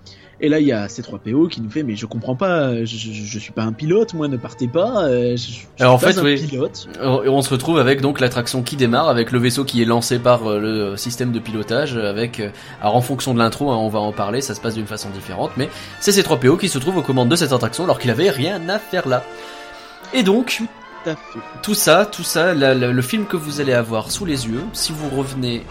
Et 0.40 0.48
là, 0.48 0.58
il 0.58 0.66
y 0.66 0.72
a 0.72 0.88
C3PO 0.88 1.48
qui 1.48 1.60
nous 1.60 1.70
fait 1.70 1.84
mais 1.84 1.94
je 1.94 2.04
comprends 2.04 2.34
pas, 2.34 2.84
je, 2.84 2.96
je, 2.96 3.12
je 3.12 3.38
suis 3.38 3.52
pas 3.52 3.62
un 3.62 3.72
pilote, 3.72 4.12
moi 4.12 4.26
ne 4.26 4.36
partez 4.36 4.66
pas. 4.66 5.04
euh, 5.04 5.36
Je, 5.36 5.36
suis 5.36 5.66
Alors, 5.78 5.94
en 5.94 5.98
pas 5.98 6.12
fait, 6.12 6.18
un 6.18 6.24
oui. 6.24 6.44
pilote. 6.44 6.88
Et 7.00 7.28
on 7.28 7.42
se 7.42 7.50
retrouve 7.50 7.78
avec 7.78 8.00
donc 8.00 8.18
l'attraction 8.18 8.62
qui 8.64 8.74
démarre, 8.74 9.08
avec 9.08 9.30
le 9.30 9.38
vaisseau 9.38 9.62
qui 9.64 9.80
est 9.80 9.84
lancé 9.84 10.18
par 10.18 10.44
euh, 10.50 10.58
le 10.58 10.96
système 10.96 11.30
de 11.30 11.38
pilotage, 11.38 11.96
avec 11.96 12.40
euh, 12.40 12.50
alors 12.80 12.96
en 12.96 13.02
fonction 13.02 13.34
de 13.34 13.38
l'intro, 13.38 13.70
hein, 13.70 13.76
on 13.76 13.88
va 13.88 14.00
en 14.00 14.10
parler, 14.10 14.40
ça 14.40 14.56
se 14.56 14.60
passe 14.60 14.74
d'une 14.74 14.86
façon 14.88 15.10
différente, 15.10 15.52
mais 15.56 15.68
c'est 16.00 16.10
C3PO 16.10 16.58
qui 16.58 16.68
se 16.68 16.78
trouve 16.78 16.96
aux 16.96 17.02
commandes 17.02 17.28
de 17.28 17.36
cette 17.36 17.52
attraction 17.52 17.84
alors 17.84 18.00
qu'il 18.00 18.10
avait 18.10 18.30
rien 18.30 18.68
à 18.68 18.80
faire 18.80 19.06
là. 19.06 19.22
Et 20.14 20.22
donc, 20.22 20.62
Tout 21.62 21.74
ça, 21.74 22.06
tout 22.06 22.22
ça, 22.22 22.54
la- 22.54 22.74
la- 22.74 22.92
le 22.92 23.02
film 23.02 23.26
que 23.26 23.36
vous 23.36 23.60
allez 23.60 23.72
avoir 23.72 24.12
sous 24.12 24.24
les 24.24 24.46
yeux, 24.46 24.62
si 24.72 24.92
vous 24.92 25.08
revenez 25.08 25.64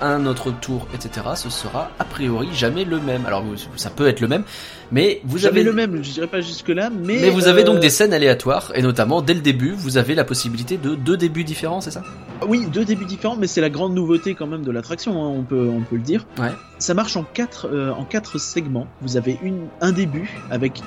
à 0.00 0.08
un 0.14 0.24
autre 0.24 0.50
tour, 0.50 0.86
etc., 0.94 1.26
ce 1.34 1.50
sera 1.50 1.90
a 1.98 2.04
priori 2.04 2.48
jamais 2.54 2.84
le 2.86 2.98
même. 2.98 3.26
Alors 3.26 3.44
ça 3.76 3.90
peut 3.90 4.06
être 4.08 4.20
le 4.20 4.28
même, 4.28 4.44
mais 4.92 5.20
vous 5.24 5.36
J'avais 5.36 5.60
avez 5.60 5.64
le 5.64 5.74
même, 5.74 6.02
je 6.02 6.10
dirais 6.12 6.26
pas 6.26 6.40
jusque 6.40 6.68
là, 6.68 6.88
mais. 6.88 7.18
mais 7.20 7.28
vous 7.30 7.48
avez 7.48 7.64
donc 7.64 7.76
euh, 7.76 7.80
des 7.80 7.90
scènes 7.90 8.14
aléatoires, 8.14 8.70
et 8.74 8.80
notamment 8.80 9.20
dès 9.20 9.34
le 9.34 9.40
début, 9.40 9.72
vous 9.72 9.98
avez 9.98 10.14
la 10.14 10.24
possibilité 10.24 10.78
de 10.78 10.94
deux 10.94 11.16
débuts 11.18 11.44
différents, 11.44 11.82
c'est 11.82 11.90
ça? 11.90 12.02
Oui, 12.46 12.66
deux 12.72 12.86
débuts 12.86 13.04
différents, 13.06 13.36
mais 13.36 13.46
c'est 13.48 13.60
la 13.60 13.70
grande 13.70 13.92
nouveauté 13.94 14.34
quand 14.34 14.46
même 14.46 14.62
de 14.62 14.70
l'attraction, 14.70 15.22
hein, 15.22 15.28
on 15.36 15.42
peut 15.42 15.68
on 15.70 15.80
peut 15.82 15.96
le 15.96 16.02
dire. 16.02 16.24
Ouais. 16.38 16.52
Ça 16.78 16.94
marche 16.94 17.16
en 17.18 17.24
quatre 17.24 17.68
euh, 17.70 17.90
en 17.92 18.04
quatre 18.04 18.38
segments. 18.38 18.86
Vous 19.02 19.18
avez 19.18 19.38
une 19.42 19.66
un 19.82 19.92
début 19.92 20.30
avec 20.50 20.80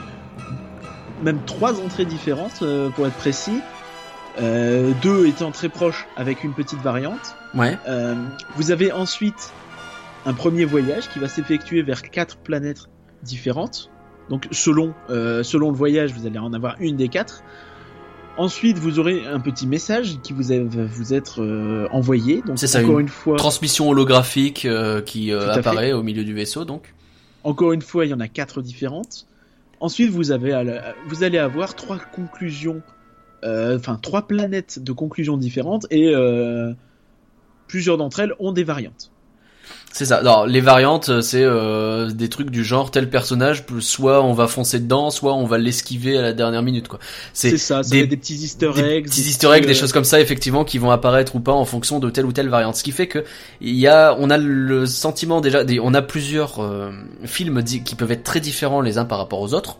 même 1.21 1.39
trois 1.45 1.79
entrées 1.81 2.05
différentes 2.05 2.61
euh, 2.61 2.89
pour 2.89 3.07
être 3.07 3.15
précis. 3.15 3.59
Euh, 4.41 4.93
deux 5.01 5.27
étant 5.27 5.51
très 5.51 5.67
proches 5.69 6.07
avec 6.15 6.43
une 6.43 6.53
petite 6.53 6.79
variante. 6.81 7.35
Ouais. 7.53 7.77
Euh, 7.87 8.15
vous 8.55 8.71
avez 8.71 8.91
ensuite 8.91 9.51
un 10.25 10.33
premier 10.33 10.63
voyage 10.65 11.09
qui 11.09 11.19
va 11.19 11.27
s'effectuer 11.27 11.81
vers 11.81 12.01
quatre 12.01 12.37
planètes 12.37 12.87
différentes. 13.23 13.89
Donc 14.29 14.47
selon 14.51 14.93
euh, 15.09 15.43
selon 15.43 15.71
le 15.71 15.75
voyage, 15.75 16.13
vous 16.13 16.25
allez 16.27 16.39
en 16.39 16.53
avoir 16.53 16.75
une 16.79 16.95
des 16.95 17.09
quatre. 17.09 17.43
Ensuite, 18.37 18.77
vous 18.77 18.97
aurez 18.97 19.25
un 19.27 19.41
petit 19.41 19.67
message 19.67 20.17
qui 20.23 20.31
vous 20.31 20.53
est- 20.53 20.59
va 20.63 20.85
vous 20.85 21.13
être 21.13 21.87
envoyé. 21.91 22.41
Donc 22.47 22.57
C'est 22.57 22.67
ça, 22.67 22.79
encore 22.79 22.99
une 22.99 23.07
une, 23.07 23.11
fois, 23.11 23.35
transmission 23.35 23.89
holographique 23.89 24.65
qui 25.05 25.33
apparaît 25.33 25.91
au 25.91 26.01
milieu 26.01 26.23
du 26.23 26.33
vaisseau 26.33 26.63
donc. 26.63 26.93
encore 27.43 27.73
une 27.73 27.81
fois, 27.81 28.05
il 28.05 28.11
y 28.11 28.13
en 28.13 28.21
a 28.21 28.29
quatre 28.29 28.61
différentes. 28.61 29.27
Ensuite, 29.81 30.11
vous 30.11 30.31
avez 30.31 30.93
vous 31.03 31.23
allez 31.23 31.37
avoir 31.39 31.75
trois 31.75 31.99
conclusions, 31.99 32.83
euh, 33.45 33.77
enfin 33.77 33.97
trois 33.97 34.27
planètes 34.27 34.79
de 34.79 34.93
conclusions 34.93 35.37
différentes 35.37 35.87
et 35.91 36.15
euh, 36.15 36.73
plusieurs 37.67 37.97
d'entre 37.97 38.19
elles 38.21 38.35
ont 38.39 38.53
des 38.53 38.63
variantes. 38.63 39.10
C'est 39.93 40.05
ça. 40.05 40.17
Alors 40.17 40.47
les 40.47 40.61
variantes 40.61 41.09
euh, 41.09 41.21
c'est 41.21 41.43
euh, 41.43 42.09
des 42.11 42.29
trucs 42.29 42.49
du 42.49 42.63
genre 42.63 42.91
tel 42.91 43.09
personnage 43.09 43.65
soit 43.81 44.23
on 44.23 44.31
va 44.31 44.47
foncer 44.47 44.79
dedans, 44.79 45.09
soit 45.11 45.33
on 45.33 45.45
va 45.45 45.57
l'esquiver 45.57 46.17
à 46.17 46.21
la 46.21 46.31
dernière 46.31 46.61
minute 46.63 46.87
quoi. 46.87 46.97
C'est 47.33 47.57
ça, 47.57 47.83
ça 47.83 47.89
des- 47.89 48.07
des 48.07 48.15
petits 48.15 48.35
Easter 48.35 48.71
des 48.73 48.81
eggs, 48.81 49.03
petits 49.05 49.21
des 49.21 49.29
easter 49.29 49.47
eggs, 49.53 49.65
des 49.65 49.73
choses 49.73 49.91
comme 49.91 50.05
ça 50.05 50.21
effectivement 50.21 50.63
qui 50.63 50.77
vont 50.77 50.91
apparaître 50.91 51.35
ou 51.35 51.41
pas 51.41 51.51
en 51.51 51.65
fonction 51.65 51.99
de 51.99 52.09
telle 52.09 52.25
ou 52.25 52.31
telle 52.31 52.47
variante. 52.47 52.77
Ce 52.77 52.83
qui 52.83 52.93
fait 52.93 53.07
que 53.07 53.25
il 53.59 53.75
y 53.75 53.87
a, 53.87 54.15
on 54.17 54.29
a 54.29 54.37
le 54.37 54.85
sentiment 54.85 55.41
déjà, 55.41 55.65
des- 55.65 55.81
on 55.81 55.93
a 55.93 56.01
plusieurs 56.01 56.59
euh, 56.63 56.91
films 57.25 57.61
qui 57.63 57.95
peuvent 57.95 58.11
être 58.13 58.23
très 58.23 58.39
différents 58.39 58.79
les 58.79 58.97
uns 58.97 59.05
par 59.05 59.17
rapport 59.17 59.41
aux 59.41 59.53
autres. 59.53 59.77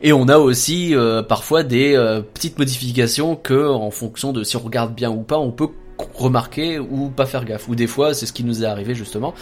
Et 0.00 0.12
on 0.12 0.28
a 0.28 0.38
aussi 0.38 0.94
euh, 0.94 1.22
parfois 1.22 1.62
des 1.64 1.94
euh, 1.94 2.20
petites 2.22 2.58
modifications 2.58 3.34
que, 3.36 3.68
en 3.68 3.90
fonction 3.90 4.32
de 4.32 4.44
si 4.44 4.56
on 4.56 4.60
regarde 4.60 4.94
bien 4.94 5.10
ou 5.10 5.22
pas, 5.22 5.38
on 5.38 5.50
peut 5.50 5.68
remarquer 6.14 6.78
ou 6.78 7.08
pas 7.08 7.26
faire 7.26 7.44
gaffe. 7.44 7.68
Ou 7.68 7.74
des 7.74 7.86
fois, 7.86 8.14
c'est 8.14 8.26
ce 8.26 8.32
qui 8.32 8.44
nous 8.44 8.62
est 8.62 8.66
arrivé 8.66 8.94
justement, 8.94 9.34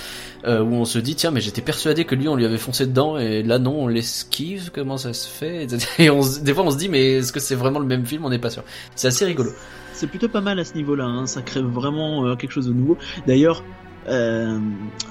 euh, 0.44 0.62
où 0.62 0.74
on 0.74 0.84
se 0.84 0.98
dit 0.98 1.14
tiens 1.14 1.30
mais 1.30 1.40
j'étais 1.40 1.62
persuadé 1.62 2.04
que 2.04 2.14
lui 2.14 2.28
on 2.28 2.36
lui 2.36 2.44
avait 2.44 2.58
foncé 2.58 2.86
dedans 2.86 3.18
et 3.18 3.42
là 3.42 3.58
non 3.58 3.82
on 3.82 3.88
l'esquive. 3.88 4.70
Comment 4.72 4.96
ça 4.96 5.12
se 5.12 5.28
fait 5.28 5.66
Et 5.98 6.10
on, 6.10 6.20
des 6.42 6.54
fois 6.54 6.64
on 6.64 6.70
se 6.70 6.78
dit 6.78 6.88
mais 6.88 7.14
est-ce 7.14 7.32
que 7.32 7.40
c'est 7.40 7.54
vraiment 7.54 7.78
le 7.78 7.86
même 7.86 8.06
film? 8.06 8.24
On 8.24 8.30
n'est 8.30 8.38
pas 8.38 8.50
sûr. 8.50 8.64
C'est 8.94 9.08
assez 9.08 9.24
rigolo. 9.24 9.50
C'est 9.92 10.06
plutôt 10.06 10.28
pas 10.28 10.42
mal 10.42 10.58
à 10.58 10.64
ce 10.64 10.74
niveau-là, 10.74 11.04
hein. 11.04 11.26
ça 11.26 11.40
crée 11.40 11.62
vraiment 11.62 12.26
euh, 12.26 12.36
quelque 12.36 12.52
chose 12.52 12.66
de 12.66 12.74
nouveau. 12.74 12.98
D'ailleurs, 13.26 13.64
euh, 14.08 14.58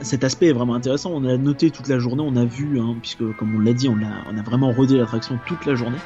cet 0.02 0.24
aspect 0.24 0.48
est 0.48 0.54
vraiment 0.54 0.76
intéressant. 0.76 1.12
On 1.12 1.26
a 1.26 1.38
noté 1.38 1.72
toute 1.72 1.88
la 1.88 1.98
journée, 1.98 2.24
on 2.26 2.36
a 2.36 2.46
vu, 2.46 2.80
hein, 2.80 2.96
puisque 3.02 3.36
comme 3.38 3.56
on 3.56 3.60
l'a 3.60 3.74
dit, 3.74 3.90
on 3.90 3.98
a, 3.98 4.32
on 4.32 4.38
a 4.38 4.44
vraiment 4.44 4.72
rodé 4.72 4.98
l'attraction 4.98 5.40
toute 5.48 5.66
la 5.66 5.74
journée. 5.74 5.98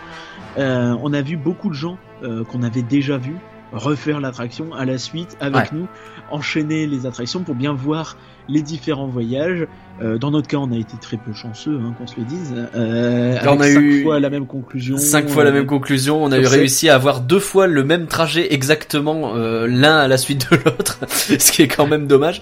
On 0.57 1.13
a 1.13 1.21
vu 1.21 1.37
beaucoup 1.37 1.69
de 1.69 1.73
gens 1.73 1.97
qu'on 2.21 2.63
avait 2.63 2.81
déjà 2.81 3.17
vus 3.17 3.37
refaire 3.71 4.19
l'attraction 4.19 4.73
à 4.73 4.85
la 4.85 4.97
suite 4.97 5.37
avec 5.39 5.71
nous, 5.71 5.87
enchaîner 6.31 6.87
les 6.87 7.05
attractions 7.05 7.43
pour 7.43 7.55
bien 7.55 7.73
voir 7.73 8.17
les 8.47 8.61
différents 8.61 9.07
voyages. 9.07 9.67
Euh, 10.01 10.17
dans 10.17 10.31
notre 10.31 10.47
cas, 10.47 10.57
on 10.57 10.71
a 10.71 10.77
été 10.77 10.97
très 10.99 11.17
peu 11.17 11.33
chanceux, 11.33 11.79
hein, 11.81 11.93
qu'on 11.97 12.07
se 12.07 12.15
le 12.17 12.25
dise. 12.25 12.53
Euh, 12.75 13.37
on 13.45 13.59
a 13.59 13.67
cinq 13.67 13.81
eu 13.81 14.03
fois 14.03 14.19
la 14.19 14.29
même 14.29 14.47
conclusion. 14.47 14.97
Cinq 14.97 15.29
fois 15.29 15.43
la 15.43 15.49
euh, 15.51 15.53
même 15.53 15.65
conclusion, 15.65 16.23
on 16.23 16.31
a 16.31 16.39
eu 16.39 16.45
réussi 16.45 16.89
à 16.89 16.95
avoir 16.95 17.21
deux 17.21 17.39
fois 17.39 17.67
le 17.67 17.83
même 17.83 18.07
trajet 18.07 18.53
exactement 18.53 19.35
euh, 19.35 19.67
l'un 19.67 19.97
à 19.97 20.07
la 20.07 20.17
suite 20.17 20.49
de 20.49 20.57
l'autre, 20.65 20.99
ce 21.07 21.51
qui 21.51 21.61
est 21.61 21.67
quand 21.67 21.87
même 21.87 22.07
dommage. 22.07 22.41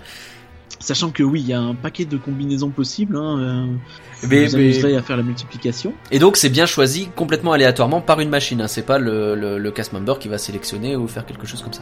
Sachant 0.79 1.09
que 1.09 1.23
oui, 1.23 1.41
il 1.41 1.47
y 1.47 1.53
a 1.53 1.59
un 1.59 1.73
paquet 1.73 2.05
de 2.05 2.17
combinaisons 2.17 2.69
possibles. 2.69 3.17
Hein, 3.17 3.39
euh, 3.39 3.65
vous 4.21 4.27
Mais- 4.29 4.45
vous 4.47 4.57
mais- 4.57 4.63
amuserez 4.65 4.95
à 4.95 5.01
faire 5.01 5.17
la 5.17 5.23
multiplication. 5.23 5.93
Et 6.11 6.19
donc 6.19 6.37
c'est 6.37 6.49
bien 6.49 6.65
choisi 6.65 7.07
complètement 7.15 7.51
aléatoirement 7.53 7.99
par 8.01 8.19
une 8.19 8.29
machine, 8.29 8.61
hein. 8.61 8.67
c'est 8.67 8.85
pas 8.85 8.99
le, 8.99 9.35
le, 9.35 9.57
le 9.57 9.71
cast 9.71 9.91
member 9.93 10.19
qui 10.19 10.27
va 10.27 10.37
sélectionner 10.37 10.95
ou 10.95 11.07
faire 11.07 11.25
quelque 11.25 11.47
chose 11.47 11.61
comme 11.63 11.73
ça. 11.73 11.81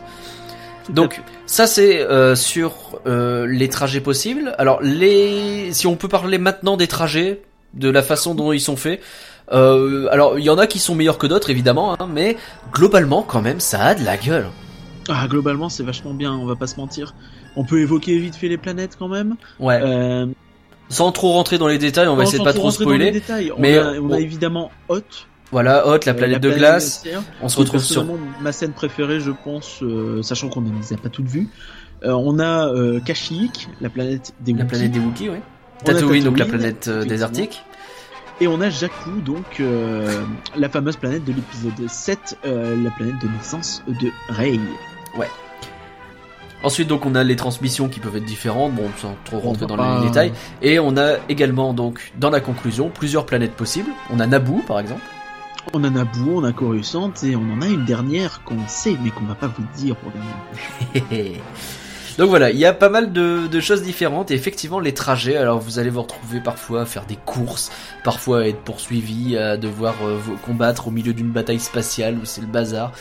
Tout 0.86 0.94
Donc 0.94 1.22
ça 1.46 1.68
c'est 1.68 2.00
euh, 2.02 2.36
sur 2.36 3.00
euh, 3.06 3.46
les 3.48 3.68
trajets 3.70 4.02
possibles. 4.02 4.56
Alors 4.58 4.80
les, 4.82 5.74
si 5.74 5.88
on 5.88 5.96
peut 5.96 6.08
parler 6.08 6.38
maintenant 6.38 6.78
des 6.78 6.88
trajets, 6.88 7.42
de 7.74 7.90
la 7.90 8.02
façon 8.04 8.34
dont 8.36 8.54
ils 8.54 8.62
sont 8.62 8.78
faits. 8.78 9.02
Euh, 9.52 10.08
alors 10.12 10.40
il 10.40 10.46
y 10.46 10.50
en 10.50 10.58
a 10.58 10.66
qui 10.68 10.80
sont 10.80 10.96
meilleurs 10.96 11.18
que 11.18 11.28
d'autres 11.28 11.50
évidemment, 11.50 12.00
hein, 12.00 12.08
mais 12.10 12.38
globalement 12.72 13.22
quand 13.24 13.42
même 13.42 13.60
ça 13.60 13.84
a 13.84 13.96
de 13.96 14.04
la 14.06 14.16
gueule. 14.18 14.48
Ah, 15.08 15.28
globalement, 15.28 15.70
c'est 15.70 15.84
vachement 15.84 16.16
bien, 16.16 16.34
on 16.34 16.48
va 16.48 16.56
pas 16.56 16.66
se 16.66 16.78
mentir. 16.78 17.14
On 17.56 17.64
peut 17.64 17.80
évoquer 17.82 18.18
vite 18.18 18.36
fait 18.36 18.48
les 18.48 18.58
planètes 18.58 18.96
quand 18.98 19.08
même. 19.08 19.36
Ouais. 19.60 19.80
Euh, 19.82 20.26
Sans 20.90 21.12
trop 21.12 21.32
rentrer 21.34 21.58
dans 21.58 21.68
les 21.68 21.78
détails, 21.78 22.08
on 22.08 22.16
va 22.16 22.24
essayer 22.24 22.40
de 22.40 22.44
pas 22.44 22.54
trop 22.54 22.72
spoiler. 22.72 23.12
détails, 23.12 23.52
on 23.56 23.60
mais, 23.60 23.78
a, 23.78 23.88
on 23.94 23.96
a 23.96 24.00
bon. 24.00 24.16
évidemment 24.16 24.72
Hot, 24.90 25.02
Voilà, 25.52 25.88
Hot, 25.88 26.00
la 26.06 26.12
euh, 26.12 26.16
planète 26.16 26.42
de 26.42 26.52
glace. 26.52 27.02
glaciaire, 27.04 27.24
On 27.42 27.50
se 27.50 27.58
retrouve 27.58 27.84
sur 27.84 28.06
ma 28.42 28.52
scène 28.52 28.74
préférée, 28.74 29.20
je 29.20 29.32
pense, 29.32 29.80
euh, 29.82 30.22
sachant 30.22 30.50
qu'on 30.50 30.62
ne 30.62 30.70
les 30.80 30.94
a 30.94 30.98
pas 30.98 31.10
toutes 31.10 31.28
vues. 31.28 31.48
Euh, 32.04 32.12
on 32.12 32.40
a 32.40 32.68
euh, 32.68 33.00
Kashyyyk, 33.00 33.70
la 33.82 33.90
planète 33.90 34.34
des 34.42 34.52
la 34.52 34.60
Wookiees. 34.60 34.68
planète 34.70 34.92
des 34.92 35.00
Wookiees, 35.00 35.30
ouais. 35.30 35.42
On 35.86 35.90
a 35.90 35.94
Tatooine, 35.94 36.24
donc 36.24 36.38
la 36.38 36.46
planète 36.46 36.88
euh, 36.88 37.04
désertique. 37.06 37.64
Et 38.42 38.48
on 38.48 38.60
a 38.60 38.70
Jakku, 38.70 39.22
donc 39.26 39.62
euh, 39.62 40.24
la 40.58 40.68
fameuse 40.68 40.98
planète 40.98 41.24
de 41.24 41.32
l'épisode 41.32 41.88
7, 41.88 42.38
euh, 42.46 42.76
la 42.84 42.92
planète 42.92 43.16
de 43.22 43.28
naissance 43.30 43.82
de 43.88 44.12
Rey. 44.28 44.60
Ensuite, 46.66 46.88
donc, 46.88 47.06
on 47.06 47.14
a 47.16 47.24
les 47.24 47.36
transmissions 47.36 47.88
qui 47.90 48.00
peuvent 48.00 48.16
être 48.18 48.26
différentes, 48.26 48.74
bon, 48.74 48.90
sans 48.98 49.16
trop 49.24 49.40
rentrer 49.40 49.66
dans 49.68 49.78
pas- 49.78 50.00
les 50.02 50.08
détails. 50.08 50.34
Et 50.62 50.80
on 50.80 50.98
a 50.98 51.14
également, 51.30 51.74
donc, 51.74 52.12
dans 52.20 52.30
la 52.32 52.40
conclusion, 52.40 52.90
plusieurs 52.90 53.26
planètes 53.26 53.54
possibles. 53.54 53.92
On 54.12 54.20
a 54.20 54.26
Naboo, 54.26 54.62
par 54.68 54.80
exemple. 54.80 55.02
On 55.74 55.84
a 55.84 55.90
Boo, 55.90 56.38
on 56.42 56.44
a 56.44 56.52
Coruscant 56.52 57.12
et 57.24 57.36
on 57.36 57.42
en 57.54 57.62
a 57.62 57.68
une 57.68 57.86
dernière 57.86 58.44
qu'on 58.44 58.68
sait 58.68 58.96
mais 59.04 59.10
qu'on 59.10 59.26
va 59.26 59.34
pas 59.34 59.48
vous 59.48 59.64
dire 59.76 59.96
pour 59.96 60.12
gagner. 60.12 61.42
Donc 62.18 62.30
voilà, 62.30 62.50
il 62.50 62.58
y 62.58 62.66
a 62.66 62.74
pas 62.74 62.90
mal 62.90 63.12
de, 63.12 63.48
de, 63.48 63.60
choses 63.60 63.82
différentes 63.82 64.32
et 64.32 64.36
effectivement 64.36 64.80
les 64.80 64.94
trajets. 64.94 65.36
Alors 65.36 65.60
vous 65.60 65.80
allez 65.80 65.90
vous 65.90 66.02
retrouver 66.02 66.40
parfois 66.40 66.82
à 66.82 66.86
faire 66.86 67.06
des 67.06 67.18
courses, 67.18 67.72
parfois 68.04 68.42
à 68.42 68.44
être 68.46 68.62
poursuivi, 68.62 69.38
à 69.38 69.58
devoir 69.58 69.96
euh, 70.04 70.18
vous 70.18 70.38
combattre 70.38 70.88
au 70.88 70.92
milieu 70.92 71.14
d'une 71.14 71.32
bataille 71.32 71.60
spatiale 71.60 72.18
où 72.22 72.26
c'est 72.26 72.42
le 72.42 72.48
bazar. 72.48 72.94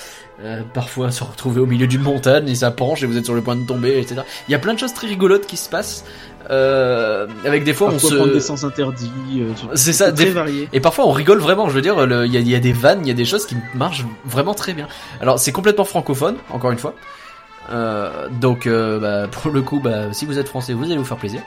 Euh, 0.43 0.62
parfois 0.75 1.12
se 1.12 1.23
retrouver 1.23 1.61
au 1.61 1.67
milieu 1.67 1.87
d'une 1.87 2.03
montagne 2.03 2.49
et 2.49 2.57
ça 2.57 2.73
penche 2.73 3.05
et 3.05 3.07
vous 3.07 3.17
êtes 3.17 3.25
sur 3.25 3.35
le 3.35 3.41
point 3.41 3.55
de 3.55 3.65
tomber, 3.65 4.01
etc. 4.01 4.23
Il 4.49 4.53
y 4.53 4.55
a 4.57 4.59
plein 4.59 4.75
de 4.75 4.79
choses 4.81 4.93
très 4.93 5.07
rigolotes 5.07 5.47
qui 5.47 5.57
se 5.57 5.69
passent. 5.69 6.05
Euh, 6.51 7.27
avec 7.47 7.65
des 7.65 7.73
fois 7.73 7.91
parfois 7.91 8.09
on 8.09 8.11
se 8.11 8.17
prendre 8.17 8.33
des 8.33 8.41
sens 8.41 8.65
interdits. 8.65 9.11
euh, 9.39 9.53
c'est 9.75 9.95
ça 9.95 10.12
très 10.12 10.27
des... 10.27 10.31
varié. 10.31 10.69
et 10.75 10.81
parfois 10.81 11.07
on 11.07 11.12
rigole 11.12 11.39
vraiment 11.39 11.71
je 11.71 11.75
veux 11.75 11.81
dire 11.81 11.97
y, 12.27 12.37
il 12.37 12.49
y 12.51 12.55
a 12.55 12.61
des 12.61 12.75
vannes 12.75 13.01
il 13.03 13.09
y 13.09 13.11
a 13.11 13.15
des 13.15 13.25
choses 13.25 13.47
qui 13.47 13.57
marchent 13.75 14.05
vraiment 14.27 14.53
très 14.53 14.75
bien 14.75 14.87
alors 15.23 15.39
c'est 15.39 15.53
complètement 15.53 15.87
francophone 15.87 16.37
encore 16.51 16.71
une 16.71 16.79
fois 16.79 16.95
euh, 17.71 18.29
donc 18.29 18.67
euh, 18.67 18.99
bah, 18.99 19.29
pour 19.29 19.51
le 19.51 19.62
coup 19.62 19.81
bah, 19.81 20.12
si 20.12 20.27
vous 20.27 20.39
êtes 20.39 20.49
français 20.49 20.75
vous 20.75 20.85
allez 20.85 20.99
vous 20.99 21.05
faire 21.05 21.17
plaisir 21.17 21.41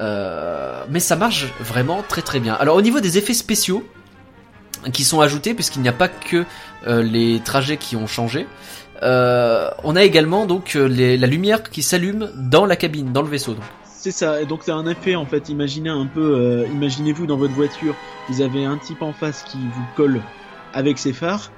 euh, 0.00 0.82
mais 0.88 1.00
ça 1.00 1.16
marche 1.16 1.52
vraiment 1.60 2.02
très 2.08 2.22
très 2.22 2.40
bien 2.40 2.54
alors 2.54 2.76
au 2.76 2.82
niveau 2.82 3.00
des 3.00 3.18
effets 3.18 3.34
spéciaux 3.34 3.86
qui 4.92 5.04
sont 5.04 5.20
ajoutés 5.20 5.54
puisqu'il 5.54 5.82
n'y 5.82 5.88
a 5.88 5.92
pas 5.92 6.08
que 6.08 6.44
les 6.86 7.40
trajets 7.40 7.76
qui 7.76 7.96
ont 7.96 8.06
changé 8.06 8.46
on 9.02 9.96
a 9.96 10.02
également 10.02 10.46
donc 10.46 10.74
la 10.74 11.26
lumière 11.26 11.62
qui 11.62 11.82
s'allume 11.82 12.30
dans 12.36 12.64
la 12.64 12.76
cabine 12.76 13.12
dans 13.12 13.22
le 13.22 13.28
vaisseau. 13.28 13.54
C'est 13.86 14.10
ça, 14.10 14.44
donc 14.44 14.60
c'est 14.62 14.72
un 14.72 14.86
effet 14.86 15.14
en 15.14 15.24
fait. 15.26 15.48
Imaginez 15.48 15.90
un 15.90 16.06
peu, 16.06 16.66
imaginez-vous 16.72 17.26
dans 17.26 17.36
votre 17.36 17.54
voiture, 17.54 17.94
vous 18.28 18.42
avez 18.42 18.64
un 18.64 18.76
type 18.76 19.02
en 19.02 19.12
face 19.12 19.42
qui 19.42 19.58
vous 19.58 19.84
colle 19.96 20.20
avec 20.74 20.98
ses 20.98 21.12
phares. 21.12 21.50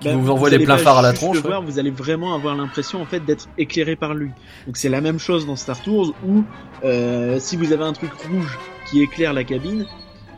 Qui 0.00 0.12
vous 0.12 0.30
envoie 0.30 0.50
des 0.50 0.58
pleins 0.58 0.78
phares 0.78 0.98
à 0.98 1.02
la 1.02 1.12
tronche, 1.12 1.36
le 1.36 1.42
voir, 1.42 1.62
vous 1.62 1.78
allez 1.78 1.90
vraiment 1.90 2.34
avoir 2.34 2.56
l'impression 2.56 3.02
en 3.02 3.04
fait 3.04 3.20
d'être 3.20 3.48
éclairé 3.58 3.96
par 3.96 4.14
lui. 4.14 4.30
Donc 4.66 4.76
c'est 4.76 4.88
la 4.88 5.00
même 5.00 5.18
chose 5.18 5.46
dans 5.46 5.56
Star 5.56 5.80
Tours 5.82 6.14
où 6.26 6.42
euh, 6.84 7.38
si 7.38 7.56
vous 7.56 7.72
avez 7.72 7.84
un 7.84 7.92
truc 7.92 8.12
rouge 8.12 8.58
qui 8.86 9.02
éclaire 9.02 9.32
la 9.32 9.44
cabine, 9.44 9.86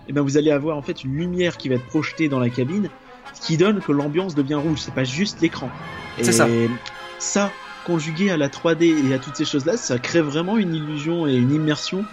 et 0.08 0.12
ben 0.12 0.22
vous 0.22 0.36
allez 0.36 0.50
avoir 0.50 0.76
en 0.76 0.82
fait 0.82 1.04
une 1.04 1.14
lumière 1.14 1.56
qui 1.56 1.68
va 1.68 1.76
être 1.76 1.86
projetée 1.86 2.28
dans 2.28 2.40
la 2.40 2.50
cabine, 2.50 2.88
ce 3.34 3.46
qui 3.46 3.56
donne 3.56 3.80
que 3.80 3.92
l'ambiance 3.92 4.34
devient 4.34 4.54
rouge. 4.54 4.80
C'est 4.80 4.94
pas 4.94 5.04
juste 5.04 5.40
l'écran. 5.40 5.70
C'est 6.18 6.28
Et 6.28 6.32
ça. 6.32 6.48
Ça 7.18 7.50
conjugué 7.84 8.30
à 8.30 8.36
la 8.36 8.48
3D 8.48 9.08
et 9.08 9.14
à 9.14 9.18
toutes 9.18 9.36
ces 9.36 9.44
choses-là, 9.44 9.76
ça 9.76 9.98
crée 9.98 10.20
vraiment 10.20 10.56
une 10.56 10.74
illusion 10.74 11.26
et 11.26 11.34
une 11.34 11.52
immersion 11.52 12.04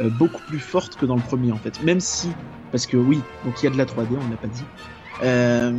euh, 0.00 0.08
beaucoup 0.10 0.40
plus 0.46 0.58
forte 0.58 0.96
que 0.96 1.06
dans 1.06 1.16
le 1.16 1.22
premier 1.22 1.52
en 1.52 1.58
fait. 1.58 1.82
Même 1.82 2.00
si, 2.00 2.30
parce 2.72 2.86
que 2.86 2.96
oui, 2.96 3.20
donc 3.44 3.62
il 3.62 3.64
y 3.64 3.68
a 3.68 3.70
de 3.70 3.78
la 3.78 3.84
3D, 3.84 4.06
on 4.12 4.30
l'a 4.30 4.36
pas 4.36 4.46
dit. 4.46 4.64
Euh, 5.22 5.72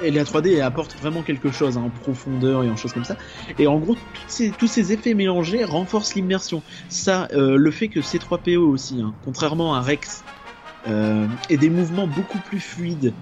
et 0.00 0.10
la 0.10 0.24
3D 0.24 0.60
apporte 0.60 0.96
vraiment 0.96 1.22
quelque 1.22 1.50
chose 1.50 1.76
hein, 1.78 1.82
en 1.82 1.90
profondeur 1.90 2.64
et 2.64 2.70
en 2.70 2.76
choses 2.76 2.92
comme 2.92 3.04
ça. 3.04 3.16
Et 3.58 3.66
en 3.66 3.78
gros, 3.78 3.96
ces- 4.26 4.54
tous 4.54 4.66
ces 4.68 4.92
effets 4.92 5.14
mélangés 5.14 5.64
renforcent 5.64 6.14
l'immersion. 6.14 6.62
Ça, 6.88 7.28
euh, 7.32 7.56
le 7.56 7.70
fait 7.70 7.88
que 7.88 8.02
C3PO 8.02 8.68
aussi, 8.68 9.00
hein, 9.00 9.16
contrairement 9.22 9.74
à 9.74 9.80
Rex, 9.80 10.24
euh, 10.86 11.28
ait 11.48 11.58
des 11.58 11.70
mouvements 11.70 12.08
beaucoup 12.08 12.40
plus 12.40 12.60
fluides 12.60 13.16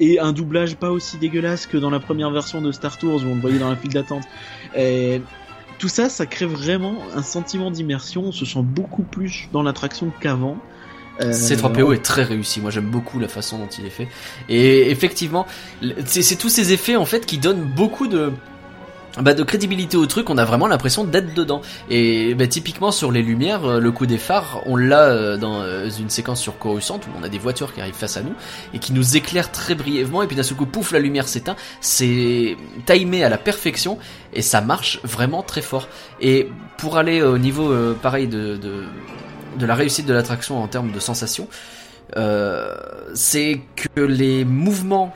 et 0.00 0.18
un 0.18 0.32
doublage 0.32 0.76
pas 0.76 0.90
aussi 0.90 1.18
dégueulasse 1.18 1.66
que 1.66 1.76
dans 1.76 1.90
la 1.90 2.00
première 2.00 2.30
version 2.30 2.60
de 2.60 2.72
Star 2.72 2.98
Tours 2.98 3.24
où 3.24 3.28
on 3.28 3.34
le 3.36 3.40
voyait 3.40 3.58
dans 3.58 3.70
la 3.70 3.76
file 3.76 3.92
d'attente. 3.92 4.24
Et 4.72 5.28
tout 5.78 5.88
ça, 5.88 6.08
ça 6.08 6.26
crée 6.26 6.46
vraiment 6.46 7.10
un 7.12 7.22
sentiment 7.22 7.70
d'immersion. 7.70 8.22
On 8.24 8.32
se 8.32 8.44
sent 8.44 8.62
beaucoup 8.64 9.04
plus 9.04 9.48
dans 9.52 9.62
l'attraction 9.62 10.10
qu'avant. 10.10 10.64
Euh, 11.20 11.32
C3PO 11.32 11.94
est 11.94 12.02
très 12.02 12.24
réussi. 12.24 12.60
Moi, 12.60 12.70
j'aime 12.70 12.86
beaucoup 12.86 13.18
la 13.18 13.28
façon 13.28 13.58
dont 13.58 13.68
il 13.68 13.86
est 13.86 13.90
fait. 13.90 14.08
Et 14.48 14.90
effectivement, 14.90 15.46
c'est 16.06 16.36
tous 16.36 16.48
ces 16.48 16.72
effets 16.72 16.96
en 16.96 17.04
fait 17.04 17.24
qui 17.26 17.38
donnent 17.38 17.62
beaucoup 17.62 18.08
de 18.08 18.32
bah, 19.20 19.32
de 19.32 19.44
crédibilité 19.44 19.96
au 19.96 20.06
truc. 20.06 20.28
On 20.28 20.38
a 20.38 20.44
vraiment 20.44 20.66
l'impression 20.66 21.04
d'être 21.04 21.34
dedans. 21.34 21.62
Et 21.88 22.34
bah, 22.34 22.48
typiquement 22.48 22.90
sur 22.90 23.12
les 23.12 23.22
lumières, 23.22 23.64
euh, 23.64 23.78
le 23.78 23.92
coup 23.92 24.06
des 24.06 24.18
phares, 24.18 24.62
on 24.66 24.74
l'a 24.74 25.02
euh, 25.02 25.36
dans 25.36 25.62
une 25.88 26.10
séquence 26.10 26.40
sur 26.40 26.58
Coruscant 26.58 26.96
où 26.96 27.20
on 27.20 27.22
a 27.22 27.28
des 27.28 27.38
voitures 27.38 27.72
qui 27.72 27.80
arrivent 27.80 27.94
face 27.94 28.16
à 28.16 28.22
nous 28.22 28.34
et 28.72 28.80
qui 28.80 28.92
nous 28.92 29.16
éclairent 29.16 29.52
très 29.52 29.76
brièvement. 29.76 30.22
Et 30.22 30.26
puis 30.26 30.34
d'un 30.34 30.42
seul 30.42 30.56
coup, 30.56 30.66
pouf, 30.66 30.90
la 30.90 30.98
lumière 30.98 31.28
s'éteint. 31.28 31.54
C'est 31.80 32.56
timé 32.86 33.22
à 33.22 33.28
la 33.28 33.38
perfection 33.38 33.98
et 34.32 34.42
ça 34.42 34.60
marche 34.60 34.98
vraiment 35.04 35.44
très 35.44 35.62
fort. 35.62 35.88
Et 36.20 36.48
pour 36.76 36.96
aller 36.96 37.22
au 37.22 37.38
niveau 37.38 37.72
pareil 38.02 38.26
de 38.26 38.58
de 39.58 39.66
la 39.66 39.74
réussite 39.74 40.06
de 40.06 40.14
l'attraction 40.14 40.62
en 40.62 40.68
termes 40.68 40.92
de 40.92 40.98
sensations, 40.98 41.48
euh, 42.16 42.74
c'est 43.14 43.60
que 43.76 44.00
les 44.00 44.44
mouvements 44.44 45.14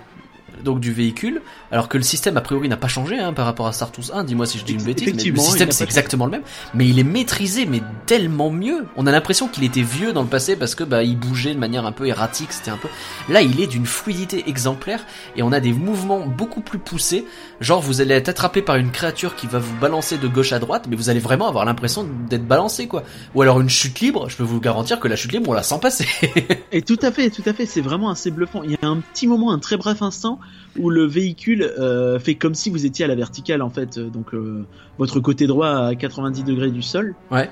donc 0.63 0.81
du 0.81 0.93
véhicule, 0.93 1.43
alors 1.71 1.89
que 1.89 1.97
le 1.97 2.03
système 2.03 2.37
a 2.37 2.41
priori 2.41 2.69
n'a 2.69 2.77
pas 2.77 2.89
changé 2.89 3.19
hein, 3.19 3.33
par 3.33 3.47
rapport 3.47 3.67
à 3.67 3.73
Star 3.73 3.91
Tours 3.91 4.15
1, 4.15 4.25
dis-moi 4.25 4.47
si 4.47 4.59
je 4.59 4.65
dis 4.65 4.73
une 4.75 4.83
bêtise, 4.83 5.15
mais 5.15 5.31
le 5.31 5.39
système 5.39 5.71
c'est 5.71 5.85
exactement 5.85 6.25
le 6.25 6.31
même, 6.31 6.43
mais 6.75 6.87
il 6.87 6.99
est 6.99 7.05
maîtrisé 7.05 7.67
mais 7.67 7.83
tellement 8.07 8.51
mieux. 8.51 8.87
On 8.97 9.07
a 9.07 9.13
l'impression 9.13 9.49
qu'il 9.49 9.65
était 9.65 9.83
vieux 9.83 10.13
dans 10.13 10.23
le 10.23 10.29
passé 10.29 10.57
parce 10.57 10.75
que 10.75 10.85
bah 10.85 11.03
il 11.03 11.19
bougeait 11.19 11.55
de 11.55 11.59
manière 11.59 11.87
un 11.87 11.93
peu 11.93 12.07
erratique, 12.07 12.53
c'était 12.53 12.71
un 12.71 12.77
peu 12.77 12.89
là 13.29 13.43
il 13.43 13.61
est 13.61 13.67
d'une 13.67 13.87
fluidité 13.87 14.49
exemplaire 14.49 15.05
et 15.37 15.43
on 15.43 15.53
a 15.53 15.61
des 15.61 15.73
mouvements 15.73 16.27
beaucoup 16.27 16.61
plus 16.61 16.79
poussés, 16.79 17.25
genre 17.61 17.81
vous 17.81 18.01
allez 18.01 18.15
être 18.15 18.29
attrapé 18.29 18.63
par 18.63 18.77
une 18.77 18.91
créature 18.91 19.37
qui 19.37 19.47
va 19.47 19.59
vous 19.59 19.77
balancer 19.77 20.19
de 20.19 20.29
gauche 20.29 20.53
à 20.53 20.59
droite, 20.59 20.87
mais 20.89 20.97
vous 20.97 21.11
allez 21.11 21.21
vraiment 21.21 21.49
avoir 21.49 21.65
l'impression 21.65 22.07
d'être 22.29 22.47
balancé 22.47 22.87
quoi. 22.87 23.03
Ou 23.35 23.43
alors 23.43 23.61
une 23.61 23.71
chute 23.71 24.01
libre, 24.01 24.29
je 24.29 24.37
peux 24.37 24.43
vous 24.43 24.61
garantir 24.61 25.01
que 25.01 25.09
la 25.09 25.17
chute 25.17 25.33
libre 25.33 25.51
on 25.51 25.55
la 25.55 25.63
sent 25.63 25.79
passer. 25.81 26.07
Et 26.73 26.83
tout 26.83 26.99
à 27.03 27.11
fait, 27.11 27.31
tout 27.31 27.43
à 27.47 27.53
fait, 27.53 27.67
c'est 27.67 27.81
vraiment 27.81 28.11
assez 28.11 28.31
bluffant. 28.31 28.63
Il 28.63 28.73
y 28.73 28.79
a 28.83 28.87
un 28.87 28.99
petit 29.01 29.27
moment, 29.27 29.53
un 29.53 29.59
très 29.59 29.77
bref 29.77 30.03
instant, 30.03 30.39
où 30.79 30.91
le 30.91 31.05
véhicule 31.05 31.63
euh, 31.63 32.19
fait 32.19 32.35
comme 32.35 32.55
si 32.55 32.71
vous 32.71 32.87
étiez 32.87 33.05
à 33.05 33.09
la 33.09 33.15
verticale 33.15 33.63
en 33.63 33.71
fait, 33.71 33.99
euh, 33.99 34.09
donc 34.09 34.35
euh, 34.35 34.65
votre 34.99 35.21
côté 35.21 35.47
droit 35.47 35.69
à 35.69 35.95
90 35.95 36.45
degrés 36.45 36.71
du 36.71 36.83
sol. 36.83 37.15
Ouais. 37.31 37.51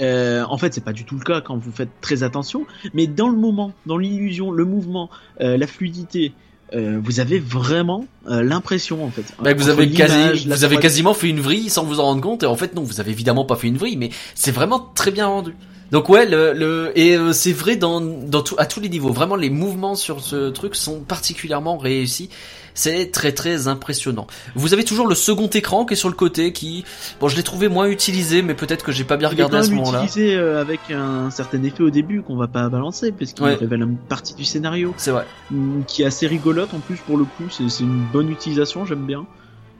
Euh, 0.00 0.44
en 0.48 0.56
fait, 0.56 0.72
c'est 0.72 0.84
pas 0.84 0.94
du 0.94 1.04
tout 1.04 1.16
le 1.16 1.24
cas 1.24 1.40
quand 1.40 1.58
vous 1.58 1.72
faites 1.72 1.90
très 2.00 2.22
attention, 2.22 2.66
mais 2.94 3.06
dans 3.06 3.28
le 3.28 3.36
moment, 3.36 3.72
dans 3.84 3.98
l'illusion, 3.98 4.50
le 4.50 4.64
mouvement, 4.64 5.10
la 5.38 5.66
fluidité, 5.66 6.32
euh, 6.72 7.00
vous 7.02 7.18
avez 7.18 7.40
vraiment 7.40 8.06
euh, 8.28 8.42
l'impression 8.42 9.04
en 9.04 9.10
fait. 9.10 9.24
Bah, 9.42 9.54
vous 9.54 9.68
avez, 9.68 9.90
quasi, 9.90 10.46
vous 10.48 10.64
avez 10.64 10.76
3D. 10.76 10.80
quasiment 10.80 11.14
fait 11.14 11.28
une 11.28 11.40
vrille 11.40 11.68
sans 11.68 11.84
vous 11.84 11.98
en 11.98 12.04
rendre 12.04 12.20
compte. 12.20 12.42
Et 12.44 12.46
en 12.46 12.54
fait, 12.54 12.74
non, 12.74 12.82
vous 12.82 13.00
avez 13.00 13.10
évidemment 13.10 13.44
pas 13.44 13.56
fait 13.56 13.66
une 13.66 13.76
vrille, 13.76 13.96
mais 13.96 14.10
c'est 14.34 14.52
vraiment 14.52 14.78
très 14.94 15.10
bien 15.10 15.26
rendu. 15.26 15.54
Donc 15.92 16.08
ouais, 16.08 16.24
le, 16.26 16.52
le 16.52 16.92
et 16.96 17.16
euh, 17.16 17.32
c'est 17.32 17.52
vrai 17.52 17.76
dans, 17.76 18.00
dans 18.00 18.42
tout, 18.42 18.54
à 18.58 18.66
tous 18.66 18.80
les 18.80 18.88
niveaux. 18.88 19.12
Vraiment, 19.12 19.34
les 19.36 19.50
mouvements 19.50 19.94
sur 19.96 20.20
ce 20.20 20.50
truc 20.50 20.76
sont 20.76 21.00
particulièrement 21.00 21.76
réussis. 21.78 22.30
C'est 22.74 23.10
très 23.10 23.32
très 23.32 23.66
impressionnant. 23.66 24.28
Vous 24.54 24.72
avez 24.72 24.84
toujours 24.84 25.08
le 25.08 25.16
second 25.16 25.48
écran 25.48 25.84
qui 25.84 25.94
est 25.94 25.96
sur 25.96 26.08
le 26.08 26.14
côté, 26.14 26.52
qui 26.52 26.84
bon, 27.20 27.26
je 27.26 27.36
l'ai 27.36 27.42
trouvé 27.42 27.68
moins 27.68 27.88
utilisé, 27.88 28.42
mais 28.42 28.54
peut-être 28.54 28.84
que 28.84 28.92
j'ai 28.92 29.02
pas 29.02 29.16
bien 29.16 29.28
Il 29.32 29.40
est 29.40 29.42
regardé 29.42 29.56
quand 29.56 29.62
à 29.62 29.66
ce 29.66 29.70
moment-là. 29.72 30.04
utilisé 30.04 30.36
euh, 30.36 30.60
avec 30.60 30.78
un 30.92 31.30
certain 31.30 31.60
effet 31.64 31.82
au 31.82 31.90
début 31.90 32.22
qu'on 32.22 32.36
va 32.36 32.46
pas 32.46 32.68
balancer 32.68 33.10
parce 33.10 33.32
qu'il 33.32 33.44
Ouais. 33.44 33.54
révèle 33.56 33.82
une 33.82 33.96
partie 33.96 34.34
du 34.34 34.44
scénario. 34.44 34.94
C'est 34.96 35.10
vrai. 35.10 35.26
Mm, 35.50 35.82
qui 35.88 36.02
est 36.02 36.06
assez 36.06 36.28
rigolote 36.28 36.72
en 36.72 36.78
plus 36.78 36.98
pour 36.98 37.16
le 37.18 37.24
coup, 37.24 37.44
c'est 37.50 37.68
c'est 37.68 37.82
une 37.82 38.04
bonne 38.12 38.30
utilisation, 38.30 38.84
j'aime 38.86 39.04
bien. 39.06 39.26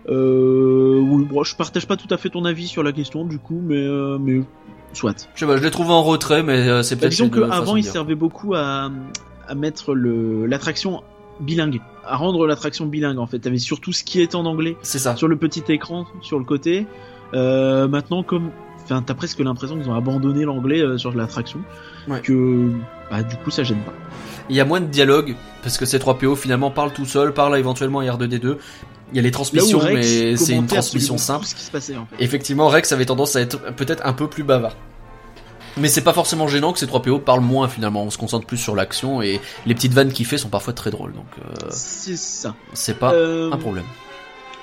Euh, 0.08 0.98
oui, 1.00 1.24
bon, 1.30 1.44
je 1.44 1.54
partage 1.54 1.86
pas 1.86 1.96
tout 1.96 2.12
à 2.12 2.16
fait 2.16 2.30
ton 2.30 2.44
avis 2.44 2.66
sur 2.66 2.82
la 2.82 2.92
question 2.92 3.24
du 3.24 3.38
coup, 3.38 3.60
mais 3.62 3.76
euh, 3.76 4.18
mais 4.20 4.40
soit. 4.92 5.28
Je 5.34 5.40
sais 5.40 5.46
pas, 5.46 5.56
je 5.56 5.62
l'ai 5.62 5.70
trouvé 5.70 5.90
en 5.92 6.02
retrait, 6.02 6.42
mais 6.42 6.68
euh, 6.68 6.82
c'est 6.82 6.94
Bah, 6.96 7.00
peut-être 7.02 7.10
disons 7.12 7.24
une 7.26 7.30
que 7.30 7.40
façon 7.40 7.52
avant 7.52 7.72
de 7.74 7.78
il 7.78 7.82
dire. 7.82 7.92
servait 7.92 8.14
beaucoup 8.14 8.54
à 8.54 8.90
à 9.48 9.54
mettre 9.54 9.94
le 9.94 10.46
l'attraction 10.46 11.02
bilingue, 11.40 11.80
à 12.06 12.16
rendre 12.16 12.46
l'attraction 12.46 12.86
bilingue 12.86 13.18
en 13.18 13.26
fait. 13.26 13.38
T'avais 13.40 13.58
surtout 13.58 13.92
ce 13.92 14.04
qui 14.04 14.20
est 14.20 14.34
en 14.34 14.44
anglais 14.46 14.76
C'est 14.82 14.98
ça. 14.98 15.16
sur 15.16 15.26
le 15.28 15.36
petit 15.36 15.62
écran 15.68 16.06
sur 16.22 16.38
le 16.38 16.44
côté. 16.44 16.86
Euh, 17.34 17.88
maintenant 17.88 18.22
comme 18.22 18.50
Enfin, 18.84 19.02
t'as 19.06 19.14
presque 19.14 19.38
l'impression 19.38 19.76
qu'ils 19.78 19.88
ont 19.88 19.94
abandonné 19.94 20.44
l'anglais 20.44 20.80
euh, 20.80 20.98
sur 20.98 21.12
l'attraction. 21.14 21.60
Ouais. 22.08 22.20
Que, 22.22 22.70
bah, 23.08 23.22
du 23.22 23.36
coup, 23.36 23.50
ça 23.52 23.62
gêne 23.62 23.78
pas. 23.82 23.92
Il 24.48 24.56
y 24.56 24.60
a 24.60 24.64
moins 24.64 24.80
de 24.80 24.86
dialogue 24.86 25.36
parce 25.62 25.78
que 25.78 25.84
C3PO 25.84 26.34
finalement 26.34 26.72
parle 26.72 26.92
tout 26.92 27.04
seul, 27.04 27.32
parle 27.32 27.56
éventuellement 27.56 28.00
à 28.00 28.04
R2D2. 28.06 28.56
Il 29.12 29.16
y 29.16 29.18
a 29.18 29.22
les 29.22 29.30
transmissions, 29.30 29.80
mais 29.84 30.36
c'est 30.36 30.54
une 30.54 30.66
transmission 30.66 31.18
simple. 31.18 31.44
Tout 31.44 31.50
ce 31.50 31.54
qui 31.54 31.62
se 31.64 31.70
passait, 31.70 31.96
en 31.96 32.06
fait. 32.06 32.16
Effectivement, 32.22 32.68
Rex 32.68 32.92
avait 32.92 33.06
tendance 33.06 33.36
à 33.36 33.40
être 33.40 33.74
peut-être 33.74 34.06
un 34.06 34.12
peu 34.12 34.28
plus 34.28 34.44
bavard. 34.44 34.76
Mais 35.76 35.88
c'est 35.88 36.02
pas 36.02 36.12
forcément 36.12 36.48
gênant 36.48 36.72
que 36.72 36.80
C3PO 36.80 37.20
parle 37.20 37.40
moins 37.40 37.68
finalement, 37.68 38.02
on 38.02 38.10
se 38.10 38.18
concentre 38.18 38.46
plus 38.46 38.56
sur 38.56 38.74
l'action 38.74 39.22
et 39.22 39.40
les 39.66 39.74
petites 39.74 39.92
vannes 39.92 40.12
qu'il 40.12 40.26
fait 40.26 40.36
sont 40.38 40.48
parfois 40.48 40.72
très 40.72 40.90
drôles, 40.90 41.12
donc 41.12 41.26
euh, 41.38 41.68
C'est 41.70 42.16
ça. 42.16 42.54
c'est 42.72 42.98
pas 42.98 43.14
Euh, 43.14 43.52
un 43.52 43.56
problème. 43.56 43.84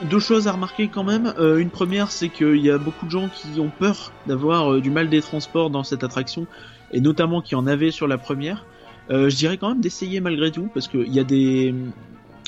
Deux 0.03 0.19
choses 0.19 0.47
à 0.47 0.51
remarquer 0.51 0.89
quand 0.89 1.05
même. 1.05 1.33
Euh, 1.39 1.57
une 1.57 1.69
première, 1.69 2.11
c'est 2.11 2.29
qu'il 2.29 2.57
y 2.57 2.69
a 2.69 2.77
beaucoup 2.77 3.05
de 3.05 3.11
gens 3.11 3.29
qui 3.29 3.59
ont 3.59 3.71
peur 3.79 4.11
d'avoir 4.27 4.79
du 4.81 4.91
mal 4.91 5.09
des 5.09 5.21
transports 5.21 5.69
dans 5.69 5.83
cette 5.83 6.03
attraction, 6.03 6.45
et 6.91 6.99
notamment 6.99 7.41
qui 7.41 7.55
en 7.55 7.67
avaient 7.67 7.91
sur 7.91 8.07
la 8.07 8.17
première. 8.17 8.65
Je 9.09 9.33
dirais 9.33 9.57
quand 9.57 9.69
même 9.69 9.79
d'essayer 9.79 10.19
malgré 10.19 10.51
tout, 10.51 10.69
parce 10.73 10.89
qu'il 10.89 11.13
y 11.13 11.19
a 11.19 11.23
des, 11.23 11.73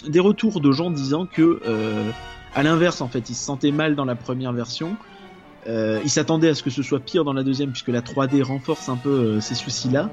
des 0.07 0.19
retours 0.19 0.61
de 0.61 0.71
gens 0.71 0.91
disant 0.91 1.25
que, 1.25 1.61
euh, 1.65 2.11
à 2.55 2.63
l'inverse, 2.63 3.01
en 3.01 3.07
fait, 3.07 3.29
ils 3.29 3.35
se 3.35 3.43
sentaient 3.43 3.71
mal 3.71 3.95
dans 3.95 4.05
la 4.05 4.15
première 4.15 4.53
version. 4.53 4.95
Euh, 5.67 5.99
ils 6.03 6.09
s'attendaient 6.09 6.49
à 6.49 6.55
ce 6.55 6.63
que 6.63 6.69
ce 6.69 6.81
soit 6.83 6.99
pire 6.99 7.23
dans 7.23 7.33
la 7.33 7.43
deuxième, 7.43 7.71
puisque 7.71 7.89
la 7.89 8.01
3D 8.01 8.41
renforce 8.41 8.89
un 8.89 8.95
peu 8.95 9.09
euh, 9.09 9.41
ces 9.41 9.55
soucis-là. 9.55 10.09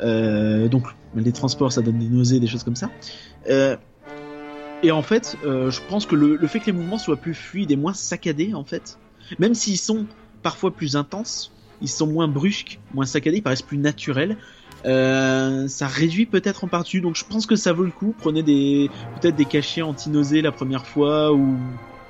Euh, 0.00 0.68
donc, 0.68 0.86
les 1.14 1.32
transports, 1.32 1.72
ça 1.72 1.82
donne 1.82 1.98
des 1.98 2.08
nausées, 2.08 2.40
des 2.40 2.46
choses 2.46 2.64
comme 2.64 2.76
ça. 2.76 2.90
Euh, 3.48 3.76
et 4.82 4.92
en 4.92 5.02
fait, 5.02 5.36
je 5.42 5.80
pense 5.88 6.06
que 6.06 6.14
le, 6.14 6.36
le, 6.36 6.46
fait 6.46 6.60
que 6.60 6.66
les 6.66 6.72
mouvements 6.72 6.96
soient 6.96 7.18
plus 7.18 7.34
fluides 7.34 7.70
et 7.70 7.76
moins 7.76 7.92
saccadés, 7.92 8.54
en 8.54 8.64
fait, 8.64 8.98
même 9.38 9.52
s'ils 9.52 9.76
sont 9.76 10.06
parfois 10.42 10.70
plus 10.70 10.96
intenses, 10.96 11.52
ils 11.82 11.88
sont 11.88 12.06
moins 12.06 12.28
brusques, 12.28 12.78
moins 12.94 13.04
saccadés, 13.04 13.38
ils 13.38 13.42
paraissent 13.42 13.60
plus 13.60 13.76
naturels. 13.76 14.38
Euh, 14.86 15.68
ça 15.68 15.86
réduit 15.86 16.26
peut-être 16.26 16.64
en 16.64 16.68
partie, 16.68 17.00
donc 17.00 17.16
je 17.16 17.24
pense 17.24 17.46
que 17.46 17.56
ça 17.56 17.72
vaut 17.72 17.84
le 17.84 17.90
coup. 17.90 18.14
Prenez 18.16 18.42
des 18.42 18.90
peut-être 19.20 19.36
des 19.36 19.44
cachets 19.44 19.82
anti-nausées 19.82 20.42
la 20.42 20.52
première 20.52 20.86
fois 20.86 21.32
ou 21.32 21.56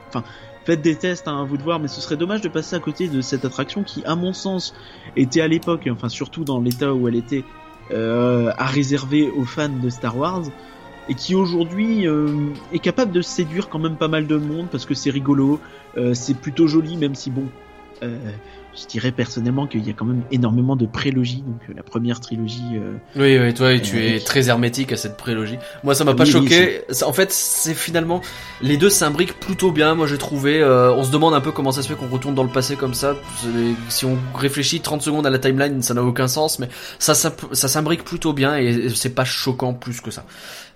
enfin 0.09 0.25
faites 0.65 0.83
des 0.83 0.97
tests 0.97 1.27
hein, 1.27 1.41
à 1.41 1.45
vous 1.45 1.57
de 1.57 1.63
voir, 1.63 1.81
mais 1.81 1.89
ce 1.89 2.01
serait 2.01 2.17
dommage 2.17 2.41
de 2.43 2.49
passer 2.49 2.77
à 2.77 2.81
côté 2.81 3.09
de 3.09 3.21
cette 3.21 3.45
attraction 3.45 3.83
qui, 3.83 4.05
à 4.05 4.15
mon 4.15 4.33
sens, 4.33 4.75
était 5.17 5.41
à 5.41 5.49
l'époque, 5.49 5.89
enfin 5.91 6.09
surtout 6.09 6.45
dans 6.45 6.61
l'état 6.61 6.95
où 6.95 7.09
elle 7.09 7.17
était, 7.17 7.45
euh, 7.93 8.53
à 8.57 8.67
réserver 8.67 9.31
aux 9.31 9.45
fans 9.45 9.69
de 9.69 9.89
Star 9.89 10.17
Wars 10.17 10.45
et 11.09 11.15
qui 11.15 11.35
aujourd'hui 11.35 12.07
euh, 12.07 12.51
est 12.73 12.79
capable 12.79 13.11
de 13.11 13.21
séduire 13.21 13.69
quand 13.69 13.81
même 13.81 13.97
pas 13.97 14.07
mal 14.07 14.29
de 14.29 14.37
monde 14.37 14.69
parce 14.71 14.87
que 14.87 14.95
c'est 14.95 15.11
rigolo, 15.11 15.59
euh, 15.97 16.15
c'est 16.15 16.35
plutôt 16.35 16.69
joli 16.69 16.97
même 16.97 17.17
si 17.17 17.31
bon, 17.31 17.47
je 18.03 18.87
dirais 18.87 19.11
personnellement 19.11 19.67
qu'il 19.67 19.85
y 19.87 19.91
a 19.91 19.93
quand 19.93 20.05
même 20.05 20.23
énormément 20.31 20.77
de 20.77 20.87
prélogie, 20.87 21.43
donc 21.45 21.61
euh, 21.69 21.73
la 21.77 21.83
première 21.83 22.21
trilogie. 22.21 22.63
Euh, 22.75 22.93
oui, 23.17 23.37
oui, 23.39 23.53
toi, 23.53 23.77
tu 23.81 24.07
es 24.07 24.21
très 24.21 24.49
hermétique 24.49 24.93
à 24.93 24.97
cette 24.97 25.17
prélogie. 25.17 25.59
Moi, 25.83 25.95
ça 25.97 26.05
m'a 26.05 26.15
pas 26.15 26.23
Oui, 26.25 26.31
choqué. 26.31 26.83
en 27.05 27.13
fait, 27.13 27.33
c'est 27.33 27.75
finalement 27.75 28.21
les 28.63 28.77
deux 28.77 28.89
s'imbriquent 28.89 29.39
plutôt 29.41 29.73
bien. 29.73 29.95
Moi, 29.97 30.07
j'ai 30.07 30.19
trouvé. 30.19 30.63
euh, 30.63 30.93
on 30.95 31.03
se 31.03 31.11
demande 31.11 31.35
un 31.35 31.41
peu 31.41 31.51
comment 31.51 31.73
ça 31.73 31.83
se 31.83 31.89
fait 31.89 31.95
qu'on 31.95 32.09
retourne 32.09 32.35
dans 32.37 32.45
le 32.45 32.49
passé 32.49 32.77
comme 32.77 32.95
ça. 32.95 33.17
Si 33.89 34.05
on 34.05 34.17
réfléchit 34.37 34.81
30 34.81 35.03
secondes 35.03 35.27
à 35.27 35.31
la 35.31 35.41
timeline, 35.41 35.83
ça 35.83 35.95
n'a 35.95 36.05
aucun 36.05 36.29
sens, 36.29 36.59
mais 36.61 36.69
ça, 37.01 37.15
ça, 37.15 37.35
ça 37.53 37.67
s'imbrique 37.69 38.05
plutôt 38.05 38.33
bien 38.33 38.57
et 38.57 38.89
c'est 38.91 39.15
pas 39.15 39.25
choquant 39.25 39.75
plus 39.75 40.01
que 40.01 40.11
ça 40.13 40.25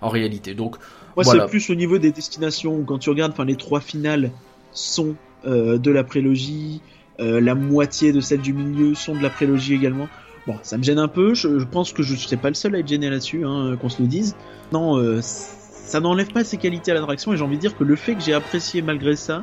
en 0.01 0.09
réalité. 0.09 0.55
Donc, 0.55 0.77
Moi, 1.17 1.23
Voilà. 1.25 1.45
c'est 1.45 1.51
plus 1.51 1.71
au 1.71 1.77
niveau 1.77 1.99
des 1.99 2.11
destinations. 2.11 2.75
où 2.75 2.85
Quand 2.85 2.99
tu 2.99 3.09
regardes, 3.09 3.33
enfin, 3.33 3.45
les 3.45 3.57
trois 3.57 3.81
finales 3.81 4.33
sont 4.73 5.15
euh, 5.47 5.79
de 5.79 5.91
la 5.93 6.03
prélogie. 6.03 6.81
Euh, 7.21 7.41
la 7.41 7.55
moitié 7.55 8.13
de 8.13 8.21
celles 8.21 8.41
du 8.41 8.53
milieu 8.53 8.95
sont 8.95 9.15
de 9.15 9.23
la 9.23 9.31
prélogie 9.31 9.75
également. 9.75 10.09
Bon, 10.47 10.57
ça 10.63 10.77
me 10.77 10.83
gêne 10.83 10.99
un 10.99 11.09
peu. 11.09 11.35
Je, 11.35 11.65
pense 11.65 11.93
que 11.93 12.03
je 12.03 12.15
serai 12.17 12.37
pas 12.37 12.49
le 12.49 12.55
seul 12.55 12.75
à 12.75 12.79
être 12.79 12.89
gêné 12.89 13.09
là-dessus, 13.09 13.45
hein, 13.45 13.77
qu'on 13.81 13.89
se 13.89 14.03
le 14.03 14.09
dise. 14.09 14.37
Non, 14.73 14.99
euh, 14.99 15.21
ça 15.23 16.01
n'enlève 16.01 16.33
pas 16.33 16.45
ses 16.45 16.57
qualités 16.57 16.91
à 16.91 16.95
l'attraction. 16.95 17.33
Et 17.33 17.37
j'ai 17.37 17.45
envie 17.45 17.57
de 17.57 17.61
dire 17.61 17.77
que 17.77 17.85
le 17.85 17.97
fait 17.97 18.15
que 18.15 18.21
j'ai 18.23 18.35
apprécié 18.35 18.83
malgré 18.83 19.17
ça, 19.17 19.43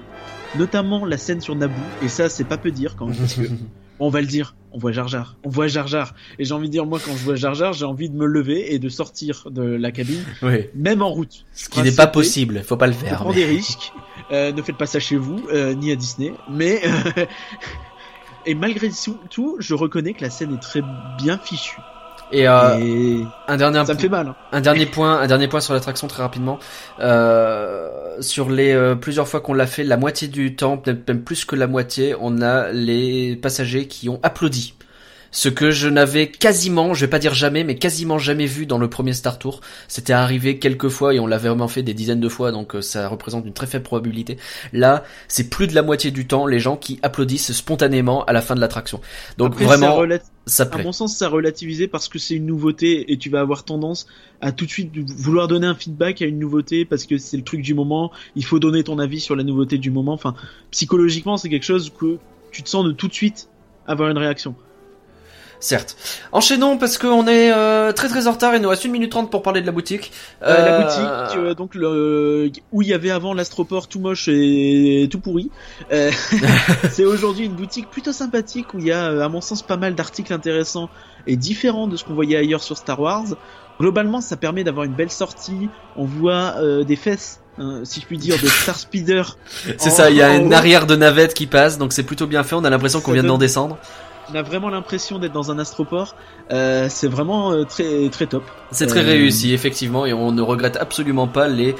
notamment 0.57 1.05
la 1.05 1.17
scène 1.17 1.41
sur 1.41 1.55
Naboo, 1.55 1.73
et 2.03 2.07
ça, 2.07 2.29
c'est 2.29 2.43
pas 2.43 2.57
peu 2.57 2.71
dire 2.71 2.95
quand 2.95 3.07
même, 3.07 3.17
on 4.01 4.09
va 4.09 4.19
le 4.21 4.27
dire, 4.27 4.55
on 4.71 4.77
voit 4.79 4.91
Jar 4.91 5.07
Jar, 5.07 5.35
on 5.43 5.49
voit 5.49 5.67
Jar 5.67 5.87
Jar. 5.87 6.13
Et 6.39 6.45
j'ai 6.45 6.53
envie 6.53 6.67
de 6.67 6.71
dire, 6.71 6.85
moi, 6.85 6.99
quand 7.03 7.11
je 7.15 7.23
vois 7.23 7.35
Jar 7.35 7.53
Jar, 7.53 7.73
j'ai 7.73 7.85
envie 7.85 8.09
de 8.09 8.15
me 8.15 8.25
lever 8.25 8.73
et 8.73 8.79
de 8.79 8.89
sortir 8.89 9.47
de 9.51 9.61
la 9.63 9.91
cabine, 9.91 10.23
oui. 10.41 10.65
même 10.75 11.01
en 11.01 11.09
route. 11.09 11.45
Ce 11.53 11.69
qui 11.69 11.81
n'est 11.81 11.91
pas 11.91 12.07
possible. 12.07 12.63
Faut 12.65 12.77
pas 12.77 12.87
le 12.87 12.93
faire. 12.93 13.19
prend 13.19 13.29
mais- 13.29 13.35
des 13.35 13.45
risques. 13.57 13.93
Euh, 14.31 14.51
ne 14.51 14.61
faites 14.61 14.77
pas 14.77 14.85
ça 14.85 14.99
chez 14.99 15.17
vous, 15.17 15.45
euh, 15.51 15.73
ni 15.73 15.91
à 15.91 15.95
Disney. 15.95 16.33
Mais 16.49 16.81
euh, 16.85 17.25
et 18.45 18.55
malgré 18.55 18.89
tout, 19.29 19.55
je 19.59 19.73
reconnais 19.73 20.13
que 20.13 20.21
la 20.23 20.29
scène 20.29 20.53
est 20.55 20.61
très 20.61 20.81
bien 21.17 21.37
fichue. 21.37 21.77
Et, 22.31 22.47
euh, 22.47 22.77
et 22.79 23.25
un 23.47 23.57
dernier 23.57 23.85
ça 23.85 23.93
me 23.93 23.99
fait 23.99 24.09
mal. 24.09 24.27
hein. 24.27 24.35
Un 24.51 24.61
dernier 24.61 24.85
point, 24.85 25.19
un 25.19 25.27
dernier 25.27 25.47
point 25.47 25.59
sur 25.59 25.73
l'attraction 25.73 26.07
très 26.07 26.23
rapidement. 26.23 26.59
Euh, 26.99 27.89
sur 28.21 28.49
les 28.49 28.73
euh, 28.73 28.95
plusieurs 28.95 29.27
fois 29.27 29.41
qu'on 29.41 29.53
l'a 29.53 29.67
fait, 29.67 29.83
la 29.83 29.97
moitié 29.97 30.27
du 30.27 30.55
temps, 30.55 30.77
peut-être 30.77 31.07
même 31.07 31.23
plus 31.23 31.45
que 31.45 31.55
la 31.55 31.67
moitié, 31.67 32.15
on 32.19 32.41
a 32.41 32.71
les 32.71 33.35
passagers 33.35 33.87
qui 33.87 34.07
ont 34.09 34.19
applaudi. 34.23 34.75
Ce 35.31 35.49
que 35.49 35.71
je 35.71 35.87
n'avais 35.87 36.29
quasiment, 36.29 36.93
je 36.93 37.05
vais 37.05 37.09
pas 37.09 37.19
dire 37.19 37.33
jamais, 37.33 37.63
mais 37.63 37.75
quasiment 37.75 38.17
jamais 38.19 38.45
vu 38.45 38.65
dans 38.65 38.77
le 38.77 38.89
premier 38.89 39.13
Star 39.13 39.39
Tour. 39.39 39.61
C'était 39.87 40.13
arrivé 40.13 40.59
quelques 40.59 40.89
fois 40.89 41.13
et 41.13 41.19
on 41.19 41.27
l'avait 41.27 41.47
vraiment 41.47 41.69
fait 41.69 41.83
des 41.83 41.93
dizaines 41.93 42.19
de 42.19 42.29
fois, 42.29 42.51
donc 42.51 42.75
euh, 42.75 42.81
ça 42.81 43.07
représente 43.07 43.45
une 43.45 43.53
très 43.53 43.67
faible 43.67 43.83
probabilité. 43.83 44.37
Là, 44.73 45.03
c'est 45.27 45.49
plus 45.49 45.67
de 45.67 45.75
la 45.75 45.83
moitié 45.83 46.11
du 46.11 46.27
temps 46.27 46.45
les 46.45 46.59
gens 46.59 46.75
qui 46.77 46.99
applaudissent 47.01 47.53
spontanément 47.53 48.25
à 48.25 48.33
la 48.33 48.41
fin 48.41 48.55
de 48.55 48.59
l'attraction. 48.59 48.99
Donc 49.37 49.53
Après, 49.53 49.65
vraiment, 49.65 50.03
ça 50.45 50.65
ça 50.65 50.65
à 50.65 50.65
plaît. 50.65 50.83
mon 50.83 50.91
sens, 50.91 51.15
ça 51.15 51.29
relativisé 51.29 51.87
parce 51.87 52.09
que 52.09 52.19
c'est 52.19 52.35
une 52.35 52.45
nouveauté 52.45 53.11
et 53.11 53.17
tu 53.17 53.29
vas 53.29 53.39
avoir 53.39 53.63
tendance 53.63 54.07
à 54.41 54.51
tout 54.51 54.65
de 54.65 54.71
suite 54.71 54.91
vouloir 55.11 55.47
donner 55.47 55.67
un 55.67 55.75
feedback 55.75 56.21
à 56.21 56.25
une 56.25 56.39
nouveauté 56.39 56.85
parce 56.85 57.05
que 57.05 57.17
c'est 57.17 57.37
le 57.37 57.43
truc 57.43 57.61
du 57.61 57.73
moment. 57.73 58.11
Il 58.35 58.43
faut 58.45 58.59
donner 58.59 58.83
ton 58.83 58.99
avis 58.99 59.19
sur 59.19 59.35
la 59.35 59.43
nouveauté 59.43 59.77
du 59.77 59.91
moment. 59.91 60.13
Enfin, 60.13 60.35
psychologiquement, 60.71 61.37
c'est 61.37 61.49
quelque 61.49 61.63
chose 61.65 61.91
que 61.97 62.17
tu 62.51 62.63
te 62.63 62.69
sens 62.69 62.85
de 62.85 62.91
tout 62.91 63.07
de 63.07 63.13
suite 63.13 63.49
avoir 63.87 64.09
une 64.09 64.17
réaction. 64.17 64.55
Certes. 65.61 65.95
Enchaînons 66.31 66.77
parce 66.79 66.97
qu'on 66.97 67.27
est 67.27 67.51
euh, 67.53 67.91
très 67.93 68.09
très 68.09 68.27
en 68.27 68.31
retard. 68.31 68.55
Il 68.55 68.61
nous 68.61 68.69
reste 68.69 68.83
une 68.83 68.91
minute 68.91 69.11
trente 69.11 69.29
pour 69.31 69.43
parler 69.43 69.61
de 69.61 69.67
la 69.67 69.71
boutique. 69.71 70.11
Euh, 70.41 70.53
la 70.65 70.73
Euh, 70.73 70.81
boutique, 70.83 71.37
euh, 71.37 71.53
donc 71.53 71.75
le, 71.75 72.51
où 72.71 72.81
il 72.81 72.87
y 72.87 72.93
avait 72.93 73.11
avant 73.11 73.33
l'astroport 73.35 73.87
tout 73.87 73.99
moche 73.99 74.27
et 74.27 75.07
tout 75.11 75.19
pourri, 75.19 75.51
euh, 75.93 76.11
c'est 76.91 77.05
aujourd'hui 77.05 77.45
une 77.45 77.53
boutique 77.53 77.89
plutôt 77.91 78.11
sympathique 78.11 78.73
où 78.73 78.79
il 78.79 78.87
y 78.87 78.91
a, 78.91 79.23
à 79.23 79.29
mon 79.29 79.39
sens, 79.39 79.61
pas 79.61 79.77
mal 79.77 79.93
d'articles 79.95 80.33
intéressants 80.33 80.89
et 81.27 81.35
différents 81.37 81.87
de 81.87 81.95
ce 81.95 82.03
qu'on 82.03 82.15
voyait 82.15 82.37
ailleurs 82.37 82.63
sur 82.63 82.75
Star 82.77 82.99
Wars. 82.99 83.25
Globalement, 83.79 84.19
ça 84.21 84.37
permet 84.37 84.63
d'avoir 84.63 84.85
une 84.85 84.93
belle 84.93 85.11
sortie. 85.11 85.69
On 85.95 86.05
voit 86.05 86.55
euh, 86.57 86.83
des 86.83 86.95
fesses, 86.95 87.39
hein, 87.59 87.81
si 87.83 87.99
je 88.01 88.05
puis 88.07 88.17
dire, 88.17 88.35
de 88.41 88.47
Star 88.47 88.77
Speeder. 88.77 89.37
C'est 89.77 89.89
ça. 89.91 90.09
Il 90.09 90.17
y 90.17 90.21
a 90.23 90.35
une 90.35 90.53
arrière 90.53 90.87
de 90.87 90.95
navette 90.95 91.33
qui 91.35 91.45
passe, 91.47 91.77
donc 91.77 91.93
c'est 91.93 92.03
plutôt 92.03 92.27
bien 92.27 92.43
fait. 92.43 92.55
On 92.55 92.63
a 92.63 92.69
l'impression 92.69 92.99
qu'on 93.01 93.11
vient 93.13 93.23
d'en 93.23 93.37
descendre. 93.37 93.77
On 94.31 94.35
a 94.35 94.41
vraiment 94.41 94.69
l'impression 94.69 95.19
d'être 95.19 95.33
dans 95.33 95.51
un 95.51 95.59
astroport. 95.59 96.15
Euh, 96.51 96.87
c'est 96.89 97.07
vraiment 97.07 97.51
euh, 97.51 97.63
très 97.63 98.09
très 98.09 98.27
top. 98.27 98.43
C'est 98.71 98.87
très 98.87 99.01
Euh, 99.01 99.11
réussi 99.11 99.53
effectivement 99.53 100.05
et 100.05 100.13
on 100.13 100.31
ne 100.31 100.41
regrette 100.41 100.77
absolument 100.77 101.27
pas 101.27 101.47
les 101.47 101.75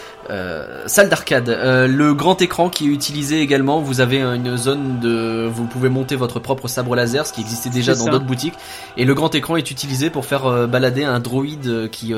salles 0.88 1.10
d'arcade. 1.10 1.50
Le 1.50 2.14
grand 2.14 2.42
écran 2.42 2.70
qui 2.70 2.86
est 2.86 2.94
utilisé 2.94 3.42
également, 3.42 3.82
vous 3.82 4.00
avez 4.00 4.22
une 4.22 4.56
zone 4.58 5.00
de, 5.00 5.46
vous 5.52 5.66
pouvez 5.66 5.90
monter 5.90 6.16
votre 6.16 6.40
propre 6.40 6.70
sabre 6.70 6.96
laser, 6.96 7.26
ce 7.26 7.34
qui 7.34 7.42
existait 7.42 7.70
déjà 7.70 7.96
dans 7.96 8.06
d'autres 8.06 8.26
boutiques. 8.26 8.54
Et 8.96 9.04
le 9.04 9.14
grand 9.14 9.34
écran 9.36 9.58
est 9.58 9.72
utilisé 9.72 10.10
pour 10.10 10.26
faire 10.26 10.68
balader 10.70 11.04
un 11.04 11.20
droïde 11.20 11.90
qui 11.92 12.14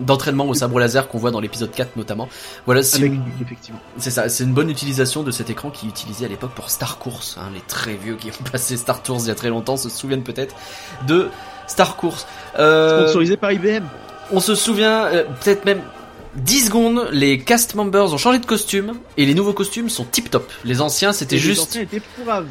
d'entraînement 0.00 0.46
au 0.46 0.54
sabre 0.54 0.78
laser 0.78 1.08
qu'on 1.08 1.18
voit 1.18 1.32
dans 1.32 1.40
l'épisode 1.40 1.72
4 1.72 1.96
notamment. 1.96 2.28
Voilà, 2.66 2.80
effectivement. 2.80 3.80
c'est 3.96 4.10
ça, 4.10 4.28
c'est 4.28 4.44
une 4.44 4.54
bonne 4.54 4.70
utilisation 4.70 5.24
de 5.24 5.30
cet 5.32 5.50
écran 5.50 5.70
qui 5.70 5.86
est 5.86 5.90
utilisé 5.90 6.24
à 6.24 6.28
l'époque 6.28 6.52
pour 6.54 6.70
Star 6.70 6.98
Course. 6.98 7.36
Hein, 7.40 7.50
les 7.52 7.60
très 7.60 7.94
vieux 7.94 8.14
qui 8.14 8.28
ont 8.28 8.44
passé 8.52 8.76
Star 8.76 9.02
Tours 9.02 9.20
il 9.22 9.28
y 9.28 9.30
a 9.30 9.34
très 9.34 9.48
longtemps 9.48 9.59
se 9.76 9.88
souviennent 9.88 10.22
peut-être 10.22 10.54
de 11.06 11.28
Star 11.66 11.96
Course. 11.96 12.26
Euh, 12.58 13.02
Sponsorisé 13.02 13.36
par 13.36 13.52
IBM. 13.52 13.84
on 14.32 14.40
se 14.40 14.54
souvient, 14.54 15.06
euh, 15.06 15.24
peut-être 15.42 15.64
même 15.64 15.80
10 16.36 16.66
secondes, 16.66 17.08
les 17.10 17.40
cast 17.40 17.74
members 17.74 18.12
ont 18.12 18.16
changé 18.16 18.38
de 18.38 18.46
costume 18.46 18.94
et 19.16 19.26
les 19.26 19.34
nouveaux 19.34 19.52
costumes 19.52 19.88
sont 19.88 20.04
tip 20.04 20.30
top. 20.30 20.50
Les 20.64 20.80
anciens 20.80 21.12
c'était 21.12 21.38
juste 21.38 21.62
anciens 21.62 21.86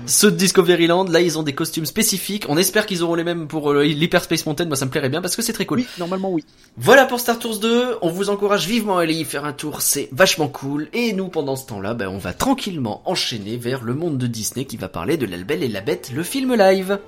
ceux 0.06 0.32
de 0.32 0.36
Discoveryland. 0.36 1.06
Là 1.06 1.22
ils 1.22 1.40
ont 1.40 1.44
des 1.44 1.54
costumes 1.54 1.86
spécifiques. 1.86 2.46
On 2.50 2.58
espère 2.58 2.86
qu'ils 2.86 3.04
auront 3.04 3.16
les 3.16 3.24
mêmes 3.24 3.48
pour 3.48 3.72
euh, 3.72 3.84
l'Hyperspace 3.84 4.46
Mountain. 4.46 4.66
Moi 4.66 4.76
ça 4.76 4.86
me 4.86 4.92
plairait 4.92 5.10
bien 5.10 5.22
parce 5.22 5.36
que 5.36 5.42
c'est 5.42 5.54
très 5.54 5.66
cool. 5.66 5.80
Oui, 5.80 5.88
normalement 5.98 6.30
oui. 6.30 6.44
Voilà 6.78 7.06
pour 7.06 7.20
Star 7.20 7.40
Tours 7.40 7.60
2, 7.60 7.98
on 8.02 8.10
vous 8.10 8.30
encourage 8.30 8.68
vivement 8.68 8.98
à 8.98 9.04
aller 9.04 9.16
y 9.16 9.24
faire 9.24 9.46
un 9.46 9.54
tour, 9.54 9.82
c'est 9.82 10.10
vachement 10.12 10.50
cool. 10.50 10.90
Et 10.94 11.14
nous, 11.14 11.30
pendant 11.30 11.56
ce 11.56 11.66
temps-là, 11.68 11.94
ben, 11.94 12.10
on 12.10 12.18
va 12.18 12.34
tranquillement 12.34 13.02
enchaîner 13.06 13.58
vers 13.58 13.84
le 13.84 13.94
monde 13.94 14.18
de 14.18 14.28
Disney 14.28 14.66
qui 14.66 14.78
va 14.78 14.90
parler 14.90 15.18
de 15.18 15.26
La 15.26 15.38
Belle 15.38 15.64
et 15.64 15.68
la 15.68 15.82
Bête, 15.82 16.12
le 16.14 16.24
film 16.24 16.56
live. 16.56 17.00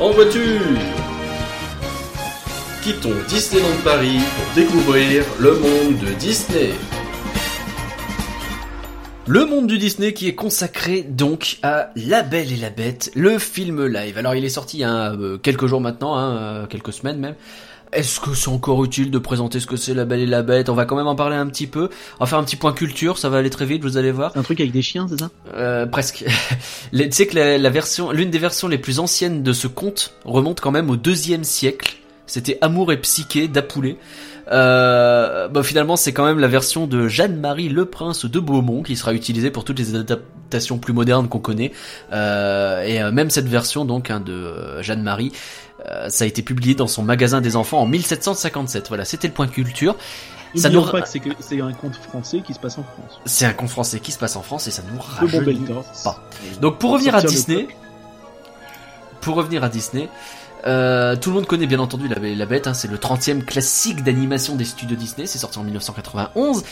En 0.00 0.10
voiture 0.10 0.60
Quittons 2.84 3.14
Disneyland 3.28 3.78
Paris 3.82 4.18
pour 4.36 4.54
découvrir 4.54 5.24
le 5.38 5.54
monde 5.54 5.98
de 6.00 6.12
Disney. 6.18 6.68
Le 9.26 9.46
monde 9.46 9.66
du 9.66 9.78
Disney 9.78 10.12
qui 10.12 10.28
est 10.28 10.34
consacré 10.34 11.00
donc 11.00 11.56
à 11.62 11.92
La 11.96 12.22
Belle 12.22 12.52
et 12.52 12.56
la 12.56 12.68
Bête, 12.68 13.10
le 13.14 13.38
film 13.38 13.86
live. 13.86 14.18
Alors 14.18 14.34
il 14.34 14.44
est 14.44 14.50
sorti 14.50 14.76
il 14.76 14.80
y 14.80 14.84
a 14.84 15.12
euh, 15.12 15.38
quelques 15.38 15.66
jours 15.66 15.80
maintenant, 15.80 16.14
hein, 16.14 16.36
euh, 16.36 16.66
quelques 16.66 16.92
semaines 16.92 17.18
même. 17.18 17.36
Est-ce 17.94 18.20
que 18.20 18.34
c'est 18.34 18.50
encore 18.50 18.84
utile 18.84 19.10
de 19.10 19.18
présenter 19.18 19.60
ce 19.60 19.66
que 19.66 19.76
c'est 19.76 19.94
La 19.94 20.04
Belle 20.04 20.20
et 20.20 20.26
la 20.26 20.42
Bête? 20.42 20.68
On 20.68 20.74
va 20.74 20.84
quand 20.84 20.96
même 20.96 21.06
en 21.06 21.16
parler 21.16 21.36
un 21.36 21.46
petit 21.46 21.66
peu. 21.66 21.88
On 22.20 22.24
va 22.24 22.26
faire 22.26 22.38
un 22.38 22.44
petit 22.44 22.56
point 22.56 22.74
culture, 22.74 23.16
ça 23.16 23.30
va 23.30 23.38
aller 23.38 23.48
très 23.48 23.64
vite, 23.64 23.82
vous 23.82 23.96
allez 23.96 24.12
voir. 24.12 24.32
Un 24.34 24.42
truc 24.42 24.60
avec 24.60 24.72
des 24.72 24.82
chiens, 24.82 25.06
c'est 25.08 25.20
ça? 25.20 25.30
Euh, 25.54 25.86
presque. 25.86 26.22
Tu 26.92 27.12
sais 27.12 27.26
que 27.26 27.34
la, 27.34 27.56
la 27.56 27.70
version, 27.70 28.10
l'une 28.10 28.30
des 28.30 28.38
versions 28.38 28.68
les 28.68 28.76
plus 28.76 28.98
anciennes 28.98 29.42
de 29.42 29.54
ce 29.54 29.68
conte 29.68 30.12
remonte 30.26 30.60
quand 30.60 30.70
même 30.70 30.90
au 30.90 30.96
deuxième 30.96 31.44
siècle. 31.44 31.96
C'était 32.26 32.58
Amour 32.60 32.92
et 32.92 32.96
Psyché 33.00 33.48
d'Apoulet. 33.48 33.96
Euh, 34.52 35.48
bah 35.48 35.62
finalement, 35.62 35.96
c'est 35.96 36.12
quand 36.12 36.24
même 36.24 36.38
la 36.38 36.48
version 36.48 36.86
de 36.86 37.08
Jeanne-Marie 37.08 37.68
Le 37.68 37.86
Prince 37.86 38.24
de 38.26 38.40
Beaumont 38.40 38.82
qui 38.82 38.96
sera 38.96 39.14
utilisée 39.14 39.50
pour 39.50 39.64
toutes 39.64 39.78
les 39.78 39.94
adaptations 39.94 40.78
plus 40.78 40.92
modernes 40.92 41.28
qu'on 41.28 41.38
connaît. 41.38 41.72
Euh, 42.12 42.82
et 42.82 43.02
euh, 43.02 43.10
même 43.12 43.30
cette 43.30 43.48
version 43.48 43.84
donc 43.84 44.10
hein, 44.10 44.20
de 44.20 44.32
euh, 44.32 44.82
Jeanne-Marie, 44.82 45.32
euh, 45.88 46.08
ça 46.08 46.24
a 46.24 46.26
été 46.26 46.42
publié 46.42 46.74
dans 46.74 46.86
son 46.86 47.02
magasin 47.02 47.40
des 47.40 47.56
enfants 47.56 47.80
en 47.80 47.86
1757. 47.86 48.88
Voilà, 48.88 49.04
c'était 49.04 49.28
le 49.28 49.34
point 49.34 49.46
culture. 49.48 49.96
Ça 50.56 50.68
nous- 50.70 50.82
pas 50.82 51.00
que 51.02 51.08
c'est 51.40 51.60
un 51.60 51.72
conte 51.72 51.96
français 51.96 52.40
qui 52.46 52.54
se 52.54 52.60
passe 52.60 52.78
en 52.78 52.84
France. 52.84 53.20
C'est 53.24 53.44
un 53.46 53.52
conte 53.54 53.70
français 53.70 53.98
qui 53.98 54.12
se 54.12 54.18
passe 54.18 54.36
en 54.36 54.42
France 54.42 54.68
et 54.68 54.70
ça 54.70 54.82
nous 54.88 54.96
bon 54.98 55.02
rajeunit 55.38 55.64
torse. 55.64 56.04
pas. 56.04 56.22
Donc 56.60 56.78
pour 56.78 56.92
revenir 56.92 57.14
à 57.16 57.22
Disney, 57.22 57.66
pour 59.20 59.34
revenir 59.36 59.64
à 59.64 59.68
Disney, 59.68 60.08
Euh, 60.66 61.16
tout 61.16 61.30
le 61.30 61.36
monde 61.36 61.46
connaît 61.46 61.66
bien 61.66 61.78
entendu 61.78 62.08
La 62.08 62.46
Bête, 62.46 62.66
hein, 62.66 62.74
c'est 62.74 62.88
le 62.88 62.96
30e 62.96 63.44
classique 63.44 64.02
d'animation 64.02 64.56
des 64.56 64.64
studios 64.64 64.96
Disney, 64.96 65.26
c'est 65.26 65.38
sorti 65.38 65.58
en 65.58 65.64
1991. 65.64 66.64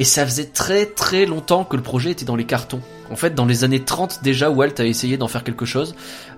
Et 0.00 0.04
ça 0.04 0.24
faisait 0.24 0.44
très 0.46 0.86
très 0.86 1.26
longtemps 1.26 1.64
que 1.64 1.76
le 1.76 1.82
projet 1.82 2.12
était 2.12 2.24
dans 2.24 2.36
les 2.36 2.44
cartons. 2.44 2.80
En 3.10 3.16
fait, 3.16 3.34
dans 3.34 3.46
les 3.46 3.64
années 3.64 3.82
30 3.82 4.20
déjà, 4.22 4.48
Walt 4.48 4.74
a 4.78 4.84
essayé 4.84 5.16
d'en 5.16 5.26
faire 5.26 5.42
quelque 5.42 5.64
chose, 5.64 5.96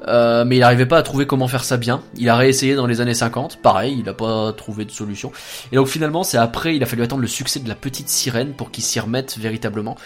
euh, 0.09 0.47
mais 0.47 0.57
il 0.57 0.61
n'arrivait 0.61 0.87
pas 0.87 0.97
à 0.97 1.03
trouver 1.03 1.27
comment 1.27 1.47
faire 1.47 1.65
ça 1.65 1.77
bien. 1.77 2.01
Il 2.17 2.29
a 2.31 2.37
réessayé 2.37 2.75
dans 2.75 2.87
les 2.87 3.03
années 3.03 3.13
50, 3.13 3.61
pareil, 3.61 3.97
il 3.99 4.05
n'a 4.05 4.15
pas 4.15 4.55
trouvé 4.55 4.87
de 4.87 4.91
solution. 4.91 5.31
Et 5.73 5.77
donc 5.77 5.89
finalement, 5.89 6.23
c'est 6.23 6.39
après, 6.39 6.75
il 6.75 6.83
a 6.83 6.87
fallu 6.87 7.03
attendre 7.03 7.21
le 7.21 7.29
succès 7.29 7.61
de 7.61 7.69
la 7.69 7.75
petite 7.75 8.09
sirène 8.09 8.55
pour 8.55 8.71
qu'il 8.71 8.83
s'y 8.83 8.99
remette 8.99 9.37
véritablement. 9.37 9.97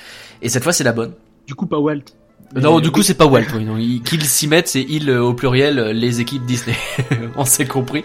Et 0.43 0.49
cette 0.49 0.65
fois, 0.65 0.73
c'est 0.73 0.85
la 0.85 0.93
bonne. 0.93 1.13
Du 1.47 1.55
coup, 1.55 1.67
pas 1.67 1.79
Walt. 1.79 2.03
Non, 2.55 2.81
du 2.81 2.91
coup, 2.91 3.03
c'est 3.03 3.15
pas 3.15 3.27
Walt. 3.27 3.47
Oui, 3.55 3.65
non, 3.65 3.77
qu'il 4.05 4.25
s'y 4.25 4.47
mette, 4.47 4.69
c'est 4.69 4.87
il 4.89 5.11
euh, 5.11 5.23
au 5.23 5.35
pluriel, 5.35 5.79
euh, 5.79 5.93
les 5.93 6.21
équipes 6.21 6.45
Disney. 6.45 6.77
On 7.37 7.45
s'est 7.45 7.67
compris. 7.67 8.05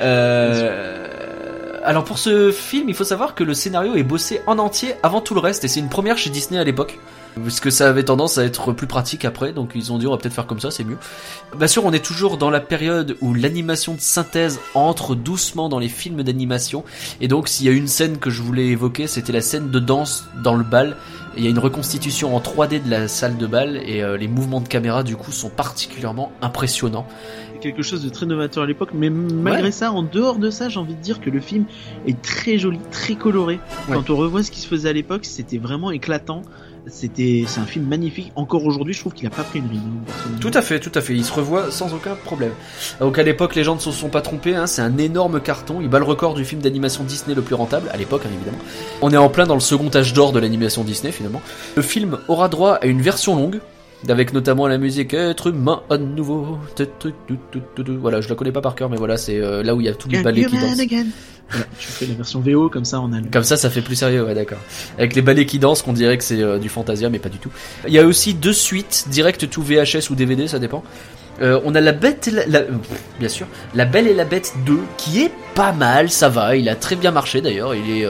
Euh 0.00 1.00
alors 1.82 2.04
pour 2.04 2.18
ce 2.18 2.50
film, 2.52 2.88
il 2.88 2.94
faut 2.94 3.04
savoir 3.04 3.34
que 3.34 3.42
le 3.44 3.54
scénario 3.54 3.94
est 3.94 4.02
bossé 4.02 4.40
en 4.46 4.58
entier 4.58 4.94
avant 5.02 5.20
tout 5.20 5.34
le 5.34 5.40
reste 5.40 5.64
et 5.64 5.68
c'est 5.68 5.80
une 5.80 5.88
première 5.88 6.18
chez 6.18 6.30
Disney 6.30 6.60
à 6.60 6.64
l'époque. 6.64 6.98
Parce 7.36 7.60
que 7.60 7.70
ça 7.70 7.88
avait 7.88 8.02
tendance 8.02 8.38
à 8.38 8.44
être 8.44 8.72
plus 8.72 8.88
pratique 8.88 9.24
après, 9.24 9.52
donc 9.52 9.70
ils 9.76 9.92
ont 9.92 9.98
dit 9.98 10.06
on 10.08 10.10
va 10.10 10.16
peut-être 10.16 10.34
faire 10.34 10.48
comme 10.48 10.58
ça, 10.58 10.72
c'est 10.72 10.82
mieux. 10.82 10.98
Bien 11.56 11.68
sûr, 11.68 11.84
on 11.84 11.92
est 11.92 12.04
toujours 12.04 12.38
dans 12.38 12.50
la 12.50 12.58
période 12.58 13.16
où 13.20 13.34
l'animation 13.34 13.94
de 13.94 14.00
synthèse 14.00 14.58
entre 14.74 15.14
doucement 15.14 15.68
dans 15.68 15.78
les 15.78 15.88
films 15.88 16.24
d'animation. 16.24 16.84
Et 17.20 17.28
donc 17.28 17.48
s'il 17.48 17.66
y 17.66 17.68
a 17.68 17.72
une 17.72 17.86
scène 17.86 18.18
que 18.18 18.30
je 18.30 18.42
voulais 18.42 18.66
évoquer, 18.66 19.06
c'était 19.06 19.32
la 19.32 19.42
scène 19.42 19.70
de 19.70 19.78
danse 19.78 20.26
dans 20.42 20.56
le 20.56 20.64
bal. 20.64 20.96
Il 21.36 21.44
y 21.44 21.46
a 21.46 21.50
une 21.50 21.58
reconstitution 21.58 22.34
en 22.34 22.40
3D 22.40 22.82
de 22.82 22.90
la 22.90 23.06
salle 23.06 23.36
de 23.36 23.46
bal 23.46 23.80
et 23.84 24.02
euh, 24.02 24.16
les 24.16 24.26
mouvements 24.26 24.60
de 24.60 24.68
caméra 24.68 25.02
du 25.04 25.16
coup 25.16 25.30
sont 25.30 25.48
particulièrement 25.48 26.32
impressionnants 26.42 27.06
quelque 27.60 27.82
chose 27.82 28.04
de 28.04 28.08
très 28.08 28.26
novateur 28.26 28.64
à 28.64 28.66
l'époque, 28.66 28.90
mais 28.94 29.10
malgré 29.10 29.70
ça, 29.70 29.92
en 29.92 30.02
dehors 30.02 30.38
de 30.38 30.50
ça, 30.50 30.68
j'ai 30.68 30.80
envie 30.80 30.94
de 30.94 31.00
dire 31.00 31.20
que 31.20 31.30
le 31.30 31.40
film 31.40 31.64
est 32.06 32.20
très 32.20 32.58
joli, 32.58 32.78
très 32.90 33.14
coloré. 33.14 33.60
Quand 33.88 34.10
on 34.10 34.16
revoit 34.16 34.42
ce 34.42 34.50
qui 34.50 34.60
se 34.60 34.66
faisait 34.66 34.88
à 34.88 34.92
l'époque, 34.92 35.24
c'était 35.24 35.58
vraiment 35.58 35.90
éclatant. 35.90 36.42
C'était, 36.86 37.44
c'est 37.46 37.60
un 37.60 37.66
film 37.66 37.86
magnifique. 37.86 38.32
Encore 38.36 38.64
aujourd'hui, 38.64 38.94
je 38.94 39.00
trouve 39.00 39.12
qu'il 39.12 39.26
a 39.26 39.30
pas 39.30 39.42
pris 39.42 39.58
une 39.58 39.68
rime. 39.68 39.80
Hein, 40.08 40.30
tout 40.40 40.50
à 40.54 40.62
fait, 40.62 40.80
tout 40.80 40.90
à 40.94 41.02
fait. 41.02 41.14
Il 41.14 41.24
se 41.24 41.32
revoit 41.32 41.70
sans 41.70 41.92
aucun 41.94 42.14
problème. 42.14 42.52
Donc 43.00 43.18
à 43.18 43.22
l'époque, 43.22 43.54
les 43.54 43.64
gens 43.64 43.74
ne 43.74 43.80
se 43.80 43.90
sont 43.90 44.08
pas 44.08 44.22
trompés. 44.22 44.54
Hein. 44.54 44.66
c'est 44.66 44.82
un 44.82 44.96
énorme 44.96 45.40
carton. 45.40 45.80
Il 45.82 45.88
bat 45.88 45.98
le 45.98 46.06
record 46.06 46.34
du 46.34 46.44
film 46.44 46.62
d'animation 46.62 47.04
Disney 47.04 47.34
le 47.34 47.42
plus 47.42 47.54
rentable 47.54 47.90
à 47.92 47.98
l'époque, 47.98 48.22
hein, 48.24 48.30
évidemment. 48.34 48.62
On 49.02 49.10
est 49.10 49.18
en 49.18 49.28
plein 49.28 49.46
dans 49.46 49.54
le 49.54 49.60
second 49.60 49.90
âge 49.94 50.14
d'or 50.14 50.32
de 50.32 50.40
l'animation 50.40 50.82
Disney 50.82 51.12
finalement. 51.12 51.42
Le 51.76 51.82
film 51.82 52.18
aura 52.28 52.48
droit 52.48 52.74
à 52.74 52.86
une 52.86 53.02
version 53.02 53.36
longue 53.36 53.60
avec 54.08 54.32
notamment 54.32 54.66
la 54.66 54.78
musique 54.78 55.14
Être 55.14 55.48
humain 55.48 55.82
à 55.90 55.98
nouveau. 55.98 56.58
Voilà, 58.00 58.20
je 58.20 58.28
la 58.28 58.34
connais 58.34 58.52
pas 58.52 58.60
par 58.60 58.74
cœur, 58.74 58.88
mais 58.88 58.96
voilà, 58.96 59.16
c'est 59.16 59.38
euh, 59.38 59.62
là 59.62 59.74
où 59.74 59.80
il 59.80 59.86
y 59.86 59.88
a 59.88 59.94
tous 59.94 60.08
les 60.08 60.22
ballets 60.22 60.44
qui 60.44 60.56
dansent. 60.56 60.80
Voilà, 61.50 61.66
tu 61.78 61.88
fais 61.88 62.06
la 62.06 62.14
version 62.14 62.40
VO 62.40 62.68
comme 62.68 62.84
ça 62.84 63.00
on 63.00 63.12
a. 63.12 63.20
Comme 63.22 63.42
ça, 63.42 63.56
ça 63.56 63.70
fait 63.70 63.82
plus 63.82 63.96
sérieux, 63.96 64.24
ouais, 64.24 64.34
d'accord. 64.34 64.60
Avec 64.98 65.16
les 65.16 65.22
ballets 65.22 65.46
qui 65.46 65.58
dansent, 65.58 65.82
qu'on 65.82 65.92
dirait 65.92 66.16
que 66.16 66.22
c'est 66.22 66.40
euh, 66.40 66.58
du 66.58 66.68
Fantasia, 66.68 67.10
mais 67.10 67.18
pas 67.18 67.28
du 67.28 67.38
tout. 67.38 67.50
Il 67.88 67.92
y 67.92 67.98
a 67.98 68.06
aussi 68.06 68.34
deux 68.34 68.52
suites, 68.52 69.06
direct 69.10 69.50
tout 69.50 69.62
VHS 69.62 70.10
ou 70.10 70.14
DVD, 70.14 70.46
ça 70.46 70.60
dépend. 70.60 70.84
Euh, 71.42 71.60
on 71.64 71.74
a 71.74 71.80
la 71.80 71.92
bête 71.92 72.28
et 72.28 72.30
la, 72.30 72.62
bien 73.18 73.28
sûr, 73.28 73.46
la 73.74 73.86
Belle 73.86 74.06
et 74.06 74.14
la 74.14 74.26
Bête 74.26 74.52
2 74.66 74.78
qui 74.98 75.22
est 75.22 75.32
pas 75.54 75.72
mal, 75.72 76.10
ça 76.10 76.28
va, 76.28 76.54
il 76.54 76.68
a 76.68 76.76
très 76.76 76.96
bien 76.96 77.10
marché 77.10 77.40
d'ailleurs, 77.40 77.74
il 77.74 78.02
est 78.02 78.06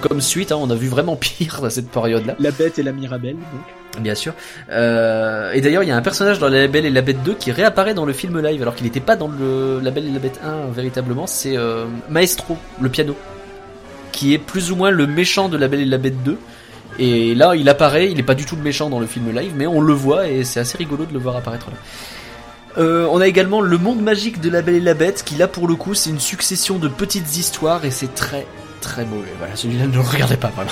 comme 0.00 0.20
suite, 0.20 0.52
hein, 0.52 0.58
on 0.60 0.70
a 0.70 0.76
vu 0.76 0.86
vraiment 0.86 1.16
pire 1.20 1.60
dans 1.60 1.70
cette 1.70 1.90
période-là. 1.90 2.36
La 2.38 2.52
Bête 2.52 2.78
et 2.78 2.84
la 2.84 2.92
Mirabelle 2.92 3.34
donc. 3.34 3.81
Bien 4.00 4.14
sûr. 4.14 4.32
Euh, 4.70 5.52
et 5.52 5.60
d'ailleurs, 5.60 5.82
il 5.82 5.88
y 5.88 5.92
a 5.92 5.96
un 5.96 6.02
personnage 6.02 6.38
dans 6.38 6.48
La 6.48 6.66
Belle 6.66 6.86
et 6.86 6.90
la 6.90 7.02
Bête 7.02 7.22
2 7.22 7.34
qui 7.34 7.52
réapparaît 7.52 7.94
dans 7.94 8.06
le 8.06 8.12
film 8.12 8.40
live, 8.40 8.62
alors 8.62 8.74
qu'il 8.74 8.84
n'était 8.84 9.00
pas 9.00 9.16
dans 9.16 9.28
le 9.28 9.80
La 9.82 9.90
Belle 9.90 10.06
et 10.06 10.10
la 10.10 10.18
Bête 10.18 10.40
1 10.42 10.72
véritablement. 10.72 11.26
C'est 11.26 11.56
euh, 11.56 11.84
Maestro, 12.08 12.56
le 12.80 12.88
piano, 12.88 13.16
qui 14.10 14.32
est 14.32 14.38
plus 14.38 14.72
ou 14.72 14.76
moins 14.76 14.90
le 14.90 15.06
méchant 15.06 15.48
de 15.48 15.56
La 15.58 15.68
Belle 15.68 15.80
et 15.80 15.86
la 15.86 15.98
Bête 15.98 16.22
2. 16.22 16.38
Et 16.98 17.34
là, 17.34 17.54
il 17.54 17.68
apparaît, 17.68 18.10
il 18.10 18.16
n'est 18.16 18.22
pas 18.22 18.34
du 18.34 18.44
tout 18.44 18.56
le 18.56 18.62
méchant 18.62 18.90
dans 18.90 19.00
le 19.00 19.06
film 19.06 19.30
live, 19.30 19.52
mais 19.56 19.66
on 19.66 19.80
le 19.80 19.94
voit 19.94 20.28
et 20.28 20.44
c'est 20.44 20.60
assez 20.60 20.76
rigolo 20.76 21.06
de 21.06 21.12
le 21.12 21.18
voir 21.18 21.36
apparaître 21.36 21.70
là. 21.70 21.76
Euh, 22.78 23.06
on 23.10 23.20
a 23.20 23.26
également 23.26 23.60
le 23.60 23.76
monde 23.76 24.00
magique 24.00 24.40
de 24.40 24.48
La 24.48 24.62
Belle 24.62 24.76
et 24.76 24.80
la 24.80 24.94
Bête, 24.94 25.22
qui 25.24 25.34
là 25.36 25.46
pour 25.46 25.68
le 25.68 25.74
coup 25.74 25.94
c'est 25.94 26.08
une 26.08 26.20
succession 26.20 26.78
de 26.78 26.88
petites 26.88 27.36
histoires 27.36 27.84
et 27.84 27.90
c'est 27.90 28.14
très 28.14 28.46
très 28.80 29.04
mauvais. 29.04 29.32
Voilà, 29.38 29.56
celui-là 29.56 29.86
ne 29.86 29.92
le 29.92 30.00
regardez 30.00 30.36
pas 30.36 30.48
vraiment. 30.48 30.70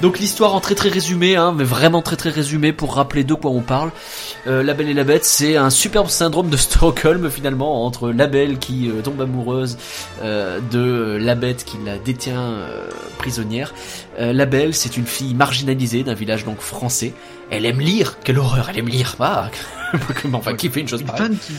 Donc 0.00 0.18
l'histoire 0.18 0.54
en 0.54 0.60
très 0.60 0.74
très 0.74 0.88
résumé, 0.88 1.36
hein, 1.36 1.54
mais 1.56 1.64
vraiment 1.64 2.02
très 2.02 2.16
très 2.16 2.30
résumé 2.30 2.72
pour 2.72 2.94
rappeler 2.94 3.24
de 3.24 3.34
quoi 3.34 3.50
on 3.50 3.62
parle. 3.62 3.90
Euh, 4.46 4.62
la 4.62 4.74
Belle 4.74 4.88
et 4.88 4.94
la 4.94 5.04
Bête, 5.04 5.24
c'est 5.24 5.56
un 5.56 5.70
superbe 5.70 6.08
syndrome 6.08 6.50
de 6.50 6.56
Stockholm 6.58 7.30
finalement 7.30 7.86
entre 7.86 8.10
la 8.10 8.26
Belle 8.26 8.58
qui 8.58 8.90
euh, 8.90 9.00
tombe 9.00 9.20
amoureuse 9.20 9.78
euh, 10.22 10.60
de 10.70 11.16
la 11.18 11.34
Bête 11.34 11.64
qui 11.64 11.78
la 11.84 11.98
détient 11.98 12.54
prisonnière. 13.18 13.72
la 14.18 14.46
Belle, 14.46 14.74
c'est 14.74 14.96
une 14.96 15.06
fille 15.06 15.34
marginalisée 15.34 16.02
d'un 16.02 16.14
village 16.14 16.44
donc 16.44 16.58
français. 16.58 17.14
Elle 17.50 17.64
aime 17.66 17.80
lire, 17.80 18.18
quelle 18.22 18.38
horreur, 18.38 18.68
elle 18.70 18.78
aime 18.78 18.88
lire. 18.88 19.16
Ah, 19.20 19.50
enfin, 20.32 20.54
qui 20.54 20.68
fait 20.68 20.80
une 20.80 20.88
chose 20.88 21.00
une 21.00 21.06
pareille. 21.06 21.26
femme 21.26 21.36
qui, 21.36 21.52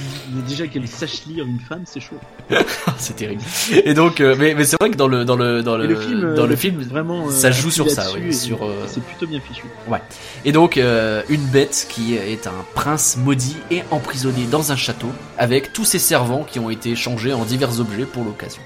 déjà 0.47 0.67
qu'elle 0.67 0.87
sache 0.87 1.25
lire 1.27 1.45
une 1.45 1.59
femme, 1.59 1.83
c'est 1.85 1.99
chaud. 1.99 2.17
c'est 2.97 3.15
terrible. 3.15 3.41
Et 3.71 3.93
donc, 3.93 4.19
euh, 4.19 4.35
mais, 4.37 4.53
mais 4.53 4.63
c'est 4.63 4.77
vrai 4.79 4.89
que 4.89 4.97
dans 4.97 5.07
le 5.07 5.25
dans 5.25 5.35
le 5.35 5.61
dans 5.63 5.77
le, 5.77 5.95
film, 5.95 6.35
dans 6.35 6.45
le, 6.45 6.53
euh, 6.53 6.57
film, 6.57 6.81
vraiment, 6.81 7.29
ça 7.29 7.51
joue 7.51 7.71
sur 7.71 7.89
ça, 7.89 8.05
sur. 8.31 8.63
Euh, 8.63 8.85
c'est 8.87 9.03
plutôt 9.03 9.27
bien 9.27 9.39
fichu. 9.39 9.63
Ouais. 9.87 10.01
Et 10.43 10.51
donc, 10.51 10.77
une 10.77 11.45
bête 11.51 11.87
qui 11.89 12.15
est 12.15 12.47
un 12.47 12.65
prince 12.73 13.17
maudit 13.17 13.57
et 13.71 13.83
emprisonné 13.91 14.45
dans 14.49 14.71
un 14.71 14.75
château 14.75 15.09
avec 15.37 15.73
tous 15.73 15.85
ses 15.85 15.99
servants 15.99 16.43
qui 16.49 16.59
ont 16.59 16.69
été 16.69 16.95
changés 16.95 17.33
en 17.33 17.45
divers 17.45 17.79
objets 17.79 18.05
pour 18.05 18.23
l'occasion. 18.23 18.61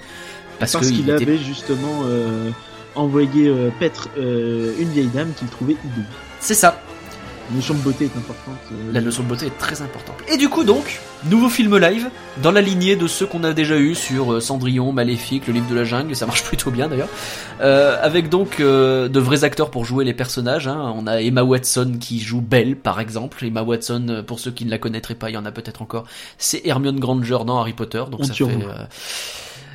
Parce, 0.59 0.75
qu'il 0.75 1.09
avait 1.11 1.37
justement 1.37 2.03
envoyé 2.95 3.53
paître 3.79 4.09
une 4.17 4.89
vieille 4.89 5.07
dame 5.07 5.31
qu'il 5.37 5.47
trouvait 5.47 5.77
hideuse. 5.83 6.05
C'est 6.39 6.55
ça. 6.55 6.81
La 7.49 7.55
notion 7.55 7.73
de 7.73 7.79
beauté 7.79 8.05
est 8.05 8.17
importante. 8.17 8.59
Euh, 8.71 8.93
la 8.93 9.01
notion 9.01 9.23
de 9.23 9.27
beauté 9.27 9.47
est 9.47 9.57
très 9.57 9.81
importante. 9.81 10.17
Et 10.31 10.37
du 10.37 10.49
coup 10.49 10.63
donc, 10.63 10.99
nouveau 11.29 11.49
film 11.49 11.77
live, 11.77 12.09
dans 12.43 12.51
la 12.51 12.61
lignée 12.61 12.95
de 12.95 13.07
ceux 13.07 13.25
qu'on 13.25 13.43
a 13.43 13.53
déjà 13.53 13.77
eu 13.77 13.95
sur 13.95 14.33
euh, 14.33 14.39
Cendrillon, 14.39 14.91
Maléfique, 14.91 15.47
le 15.47 15.53
livre 15.53 15.67
de 15.67 15.73
la 15.73 15.83
jungle, 15.83 16.15
ça 16.15 16.27
marche 16.27 16.43
plutôt 16.45 16.69
bien 16.69 16.87
d'ailleurs. 16.87 17.09
Euh, 17.61 17.97
avec 18.01 18.29
donc 18.29 18.61
de 18.61 19.19
vrais 19.19 19.43
acteurs 19.43 19.71
pour 19.71 19.83
jouer 19.83 20.05
les 20.05 20.13
personnages. 20.13 20.67
Hein. 20.67 20.93
On 20.95 21.07
a 21.07 21.21
Emma 21.21 21.43
Watson 21.43 21.93
qui 21.99 22.19
joue 22.19 22.41
Belle 22.41 22.75
par 22.75 22.99
exemple. 22.99 23.43
Emma 23.43 23.63
Watson, 23.63 24.23
pour 24.27 24.39
ceux 24.39 24.51
qui 24.51 24.65
ne 24.65 24.69
la 24.69 24.77
connaîtraient 24.77 25.15
pas, 25.15 25.29
il 25.29 25.33
y 25.33 25.37
en 25.37 25.45
a 25.45 25.51
peut-être 25.51 25.81
encore. 25.81 26.05
C'est 26.37 26.65
Hermione 26.65 26.99
Granger 26.99 27.39
dans 27.45 27.59
Harry 27.59 27.73
Potter, 27.73 28.03
donc 28.11 28.25
ça 28.25 28.33
fait... 28.33 28.45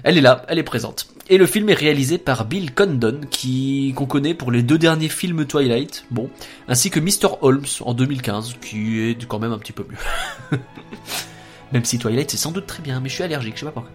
Elle 0.04 0.18
est 0.18 0.20
là, 0.20 0.44
elle 0.48 0.58
est 0.58 0.64
présente. 0.64 1.08
Et 1.30 1.38
le 1.38 1.46
film 1.46 1.70
est 1.70 1.74
réalisé 1.74 2.18
par 2.18 2.44
Bill 2.44 2.74
Condon, 2.74 3.22
qui 3.30 3.94
qu'on 3.96 4.04
connaît 4.04 4.34
pour 4.34 4.52
les 4.52 4.62
deux 4.62 4.76
derniers 4.76 5.08
films 5.08 5.46
Twilight, 5.46 6.04
bon, 6.10 6.28
ainsi 6.68 6.90
que 6.90 7.00
Mr. 7.00 7.38
Holmes 7.40 7.64
en 7.80 7.94
2015, 7.94 8.56
qui 8.60 9.00
est 9.00 9.26
quand 9.26 9.38
même 9.38 9.52
un 9.52 9.58
petit 9.58 9.72
peu 9.72 9.86
mieux. 9.88 10.58
même 11.72 11.86
si 11.86 11.98
Twilight 11.98 12.30
c'est 12.30 12.36
sans 12.36 12.52
doute 12.52 12.66
très 12.66 12.82
bien, 12.82 13.00
mais 13.00 13.08
je 13.08 13.14
suis 13.14 13.24
allergique, 13.24 13.54
je 13.54 13.60
sais 13.60 13.66
pas 13.66 13.72
pourquoi. 13.72 13.90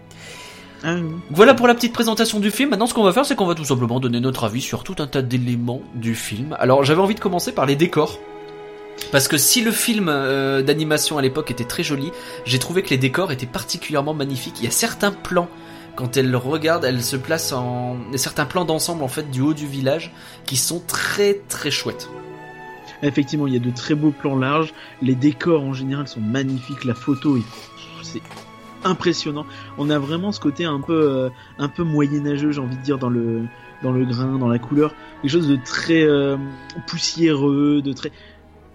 Ah 0.82 0.96
voilà 1.30 1.54
pour 1.54 1.68
la 1.68 1.74
petite 1.74 1.92
présentation 1.92 2.40
du 2.40 2.50
film. 2.50 2.70
Maintenant, 2.70 2.86
ce 2.86 2.94
qu'on 2.94 3.04
va 3.04 3.12
faire, 3.12 3.26
c'est 3.26 3.36
qu'on 3.36 3.46
va 3.46 3.54
tout 3.54 3.66
simplement 3.66 4.00
donner 4.00 4.18
notre 4.18 4.44
avis 4.44 4.62
sur 4.62 4.82
tout 4.82 4.96
un 4.98 5.06
tas 5.06 5.22
d'éléments 5.22 5.82
du 5.94 6.14
film. 6.14 6.56
Alors, 6.58 6.84
j'avais 6.84 7.02
envie 7.02 7.14
de 7.14 7.20
commencer 7.20 7.52
par 7.52 7.66
les 7.66 7.76
décors. 7.76 8.18
Parce 9.12 9.28
que 9.28 9.36
si 9.36 9.60
le 9.60 9.72
film 9.72 10.08
euh, 10.08 10.62
d'animation 10.62 11.18
à 11.18 11.22
l'époque 11.22 11.50
était 11.50 11.64
très 11.64 11.82
joli, 11.82 12.10
j'ai 12.44 12.58
trouvé 12.58 12.82
que 12.82 12.90
les 12.90 12.98
décors 12.98 13.30
étaient 13.30 13.46
particulièrement 13.46 14.14
magnifiques. 14.14 14.56
Il 14.58 14.64
y 14.64 14.68
a 14.68 14.72
certains 14.72 15.12
plans 15.12 15.48
quand 15.96 16.16
elle 16.16 16.34
regarde, 16.36 16.84
elle 16.84 17.02
se 17.02 17.16
place 17.16 17.52
en 17.52 17.96
certains 18.16 18.46
plans 18.46 18.64
d'ensemble 18.64 19.02
en 19.02 19.08
fait 19.08 19.30
du 19.30 19.40
haut 19.40 19.54
du 19.54 19.66
village 19.66 20.12
qui 20.44 20.56
sont 20.56 20.80
très 20.86 21.34
très 21.48 21.70
chouettes. 21.70 22.08
Effectivement, 23.02 23.46
il 23.46 23.54
y 23.54 23.56
a 23.56 23.60
de 23.60 23.70
très 23.70 23.94
beaux 23.94 24.10
plans 24.10 24.36
larges. 24.36 24.74
Les 25.00 25.14
décors 25.14 25.62
en 25.62 25.72
général 25.72 26.06
sont 26.06 26.20
magnifiques. 26.20 26.84
La 26.84 26.94
photo, 26.94 27.38
c'est 28.02 28.20
impressionnant. 28.84 29.46
On 29.78 29.90
a 29.90 29.98
vraiment 29.98 30.32
ce 30.32 30.40
côté 30.40 30.64
un 30.64 30.80
peu, 30.80 31.10
euh, 31.10 31.30
un 31.58 31.68
peu 31.68 31.82
moyenâgeux, 31.82 32.52
j'ai 32.52 32.60
envie 32.60 32.76
de 32.76 32.82
dire, 32.82 32.98
dans 32.98 33.08
le, 33.08 33.46
dans 33.82 33.92
le 33.92 34.04
grain, 34.04 34.38
dans 34.38 34.48
la 34.48 34.58
couleur. 34.58 34.94
Quelque 35.22 35.30
chose 35.30 35.48
de 35.48 35.56
très 35.56 36.02
euh, 36.02 36.36
poussiéreux, 36.86 37.80
de 37.82 37.92
très 37.92 38.12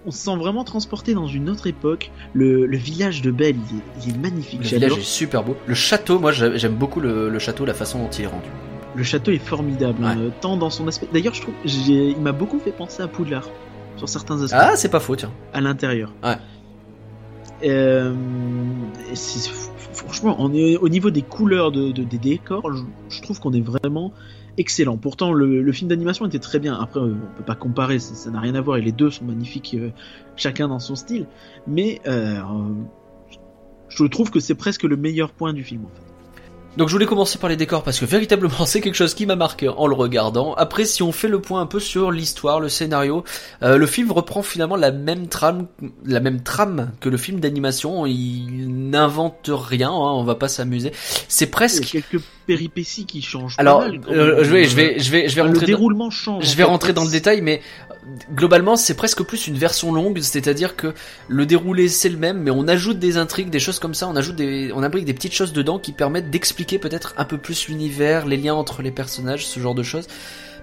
on 0.05 0.11
se 0.11 0.19
sent 0.19 0.35
vraiment 0.37 0.63
transporté 0.63 1.13
dans 1.13 1.27
une 1.27 1.49
autre 1.49 1.67
époque. 1.67 2.11
Le, 2.33 2.65
village 2.77 3.21
de 3.21 3.31
Belle, 3.31 3.55
il 4.03 4.13
est, 4.13 4.17
magnifique. 4.17 4.61
Le 4.61 4.67
village 4.67 4.97
est 4.97 5.01
super 5.01 5.43
beau. 5.43 5.55
Le 5.65 5.73
château, 5.73 6.19
moi 6.19 6.31
j'aime 6.31 6.75
beaucoup 6.75 6.99
le, 6.99 7.37
château, 7.39 7.65
la 7.65 7.73
façon 7.73 7.99
dont 7.99 8.09
il 8.09 8.23
est 8.23 8.27
rendu. 8.27 8.49
Le 8.95 9.03
château 9.03 9.31
est 9.31 9.39
formidable, 9.39 10.05
hein, 10.05 10.17
tant 10.39 10.55
dans 10.55 10.69
son 10.69 10.87
aspect. 10.87 11.07
D'ailleurs, 11.11 11.33
je 11.33 11.41
trouve, 11.41 11.53
il 11.65 12.17
m'a 12.21 12.31
beaucoup 12.31 12.59
fait 12.59 12.71
penser 12.71 13.03
à 13.03 13.07
Poudlard 13.07 13.49
sur 13.97 14.07
certains 14.07 14.41
aspects. 14.41 14.55
Ah, 14.57 14.75
c'est 14.75 14.89
pas 14.89 15.01
faux, 15.01 15.15
tiens. 15.15 15.31
À 15.53 15.59
l'intérieur. 15.59 16.13
Ouais. 16.23 16.37
Euh, 17.65 18.13
franchement, 19.93 20.39
au 20.39 20.89
niveau 20.89 21.09
des 21.09 21.21
couleurs 21.21 21.71
de, 21.71 21.91
des 21.91 22.17
décors, 22.17 22.69
je 23.09 23.21
trouve 23.21 23.39
qu'on 23.39 23.53
est 23.53 23.65
vraiment 23.65 24.13
excellent. 24.57 24.97
Pourtant, 24.97 25.33
le, 25.33 25.71
film 25.71 25.89
d'animation 25.89 26.25
était 26.25 26.39
très 26.39 26.59
bien. 26.59 26.75
Après, 26.79 26.99
on 26.99 27.15
peut 27.37 27.43
pas 27.45 27.55
comparer, 27.55 27.99
ça 27.99 28.29
n'a 28.29 28.39
rien 28.39 28.55
à 28.55 28.61
voir. 28.61 28.77
Et 28.77 28.81
les 28.81 28.91
deux 28.91 29.09
sont 29.09 29.25
magnifiques, 29.25 29.75
euh, 29.75 29.89
chacun 30.35 30.67
dans 30.67 30.79
son 30.79 30.95
style. 30.95 31.27
Mais 31.67 32.01
euh, 32.07 32.39
je 33.89 34.05
trouve 34.05 34.31
que 34.31 34.39
c'est 34.39 34.55
presque 34.55 34.83
le 34.83 34.97
meilleur 34.97 35.31
point 35.31 35.53
du 35.53 35.63
film. 35.63 35.85
En 35.85 35.89
fait. 35.89 36.14
Donc 36.77 36.89
je 36.89 36.93
voulais 36.93 37.05
commencer 37.05 37.37
par 37.37 37.49
les 37.49 37.55
décors 37.55 37.83
parce 37.83 37.99
que 37.99 38.05
véritablement 38.05 38.53
c'est 38.65 38.81
quelque 38.81 38.95
chose 38.95 39.13
qui 39.13 39.25
m'a 39.25 39.35
marqué 39.35 39.69
en 39.69 39.87
le 39.87 39.95
regardant. 39.95 40.53
Après 40.55 40.85
si 40.85 41.03
on 41.03 41.11
fait 41.11 41.27
le 41.27 41.39
point 41.39 41.61
un 41.61 41.65
peu 41.65 41.79
sur 41.79 42.11
l'histoire, 42.11 42.59
le 42.59 42.69
scénario, 42.69 43.23
euh, 43.63 43.77
le 43.77 43.85
film 43.87 44.11
reprend 44.11 44.41
finalement 44.41 44.75
la 44.75 44.91
même 44.91 45.27
trame, 45.27 45.67
la 46.05 46.19
même 46.19 46.41
trame 46.41 46.91
que 46.99 47.09
le 47.09 47.17
film 47.17 47.39
d'animation. 47.39 48.05
Il 48.05 48.89
n'invente 48.89 49.49
rien, 49.51 49.89
hein, 49.89 50.13
on 50.15 50.23
va 50.23 50.35
pas 50.35 50.47
s'amuser. 50.47 50.91
C'est 51.27 51.47
presque 51.47 51.93
Il 51.93 51.95
y 51.95 51.99
a 51.99 52.01
quelques 52.01 52.23
péripéties 52.45 53.05
qui 53.05 53.21
changent. 53.21 53.55
Alors 53.57 53.79
mal, 53.79 53.99
euh, 54.09 54.43
je 54.43 54.49
vais 54.49 54.65
je 54.65 54.75
vais 54.75 54.99
je 54.99 55.11
vais 55.11 55.29
je 55.29 55.35
vais 55.35 55.41
rentrer 55.41 55.53
le 55.53 55.59
dans- 55.61 55.65
déroulement 55.67 56.09
change. 56.09 56.43
Je 56.43 56.47
en 56.53 56.55
vais 56.55 56.63
fait. 56.63 56.69
rentrer 56.69 56.93
dans 56.93 57.05
le 57.05 57.11
détail, 57.11 57.41
mais 57.41 57.61
globalement, 58.35 58.75
c'est 58.75 58.93
presque 58.95 59.23
plus 59.23 59.47
une 59.47 59.55
version 59.57 59.91
longue, 59.91 60.19
c'est-à-dire 60.21 60.75
que 60.75 60.93
le 61.27 61.45
déroulé 61.45 61.87
c'est 61.87 62.09
le 62.09 62.17
même, 62.17 62.37
mais 62.43 62.51
on 62.51 62.67
ajoute 62.67 62.99
des 62.99 63.17
intrigues, 63.17 63.49
des 63.49 63.59
choses 63.59 63.79
comme 63.79 63.95
ça, 63.95 64.07
on 64.07 64.15
ajoute 64.15 64.35
des, 64.35 64.71
on 64.75 64.83
imbrique 64.83 65.05
des 65.05 65.13
petites 65.13 65.33
choses 65.33 65.53
dedans 65.53 65.79
qui 65.79 65.91
permettent 65.91 66.29
d'expliquer 66.29 66.64
peut-être 66.79 67.13
un 67.17 67.25
peu 67.25 67.37
plus 67.37 67.67
l'univers, 67.67 68.25
les 68.25 68.37
liens 68.37 68.55
entre 68.55 68.81
les 68.81 68.91
personnages, 68.91 69.45
ce 69.45 69.59
genre 69.59 69.75
de 69.75 69.83
choses. 69.83 70.07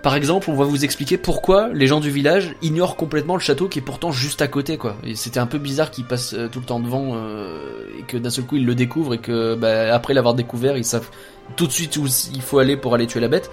Par 0.03 0.17
exemple, 0.17 0.51
on 0.51 0.55
va 0.55 0.65
vous 0.65 0.85
expliquer 0.85 1.17
pourquoi 1.17 1.69
les 1.73 1.87
gens 1.87 2.01
du 2.01 2.11
village 2.11 2.57
ignorent 2.61 2.97
complètement 2.97 3.35
le 3.35 3.41
château 3.41 3.69
qui 3.69 3.79
est 3.79 3.83
pourtant 3.83 4.11
juste 4.11 4.43
à 4.43 4.49
côté, 4.49 4.77
quoi. 4.77 4.97
C'était 5.15 5.39
un 5.39 5.47
peu 5.47 5.59
bizarre 5.59 5.93
qu'ils 5.93 6.05
passent 6.05 6.35
euh, 6.35 6.49
tout 6.49 6.59
le 6.59 6.67
temps 6.67 6.81
devant 6.81 7.13
euh, 7.15 7.87
et 7.99 8.03
que 8.03 8.17
d'un 8.17 8.31
seul 8.31 8.45
coup 8.45 8.57
ils 8.57 8.67
le 8.67 8.75
découvrent 8.75 9.15
et 9.15 9.19
que 9.19 9.55
bah, 9.55 9.95
après 9.95 10.13
l'avoir 10.13 10.35
découvert, 10.35 10.77
ils 10.77 10.85
savent 10.85 11.09
tout 11.55 11.69
de 11.69 11.73
suite 11.73 11.97
où 11.99 12.07
il 12.35 12.43
faut 12.43 12.59
aller 12.59 12.77
pour 12.77 12.95
aller 12.95 13.07
tuer 13.07 13.21
la 13.21 13.29
bête. 13.29 13.51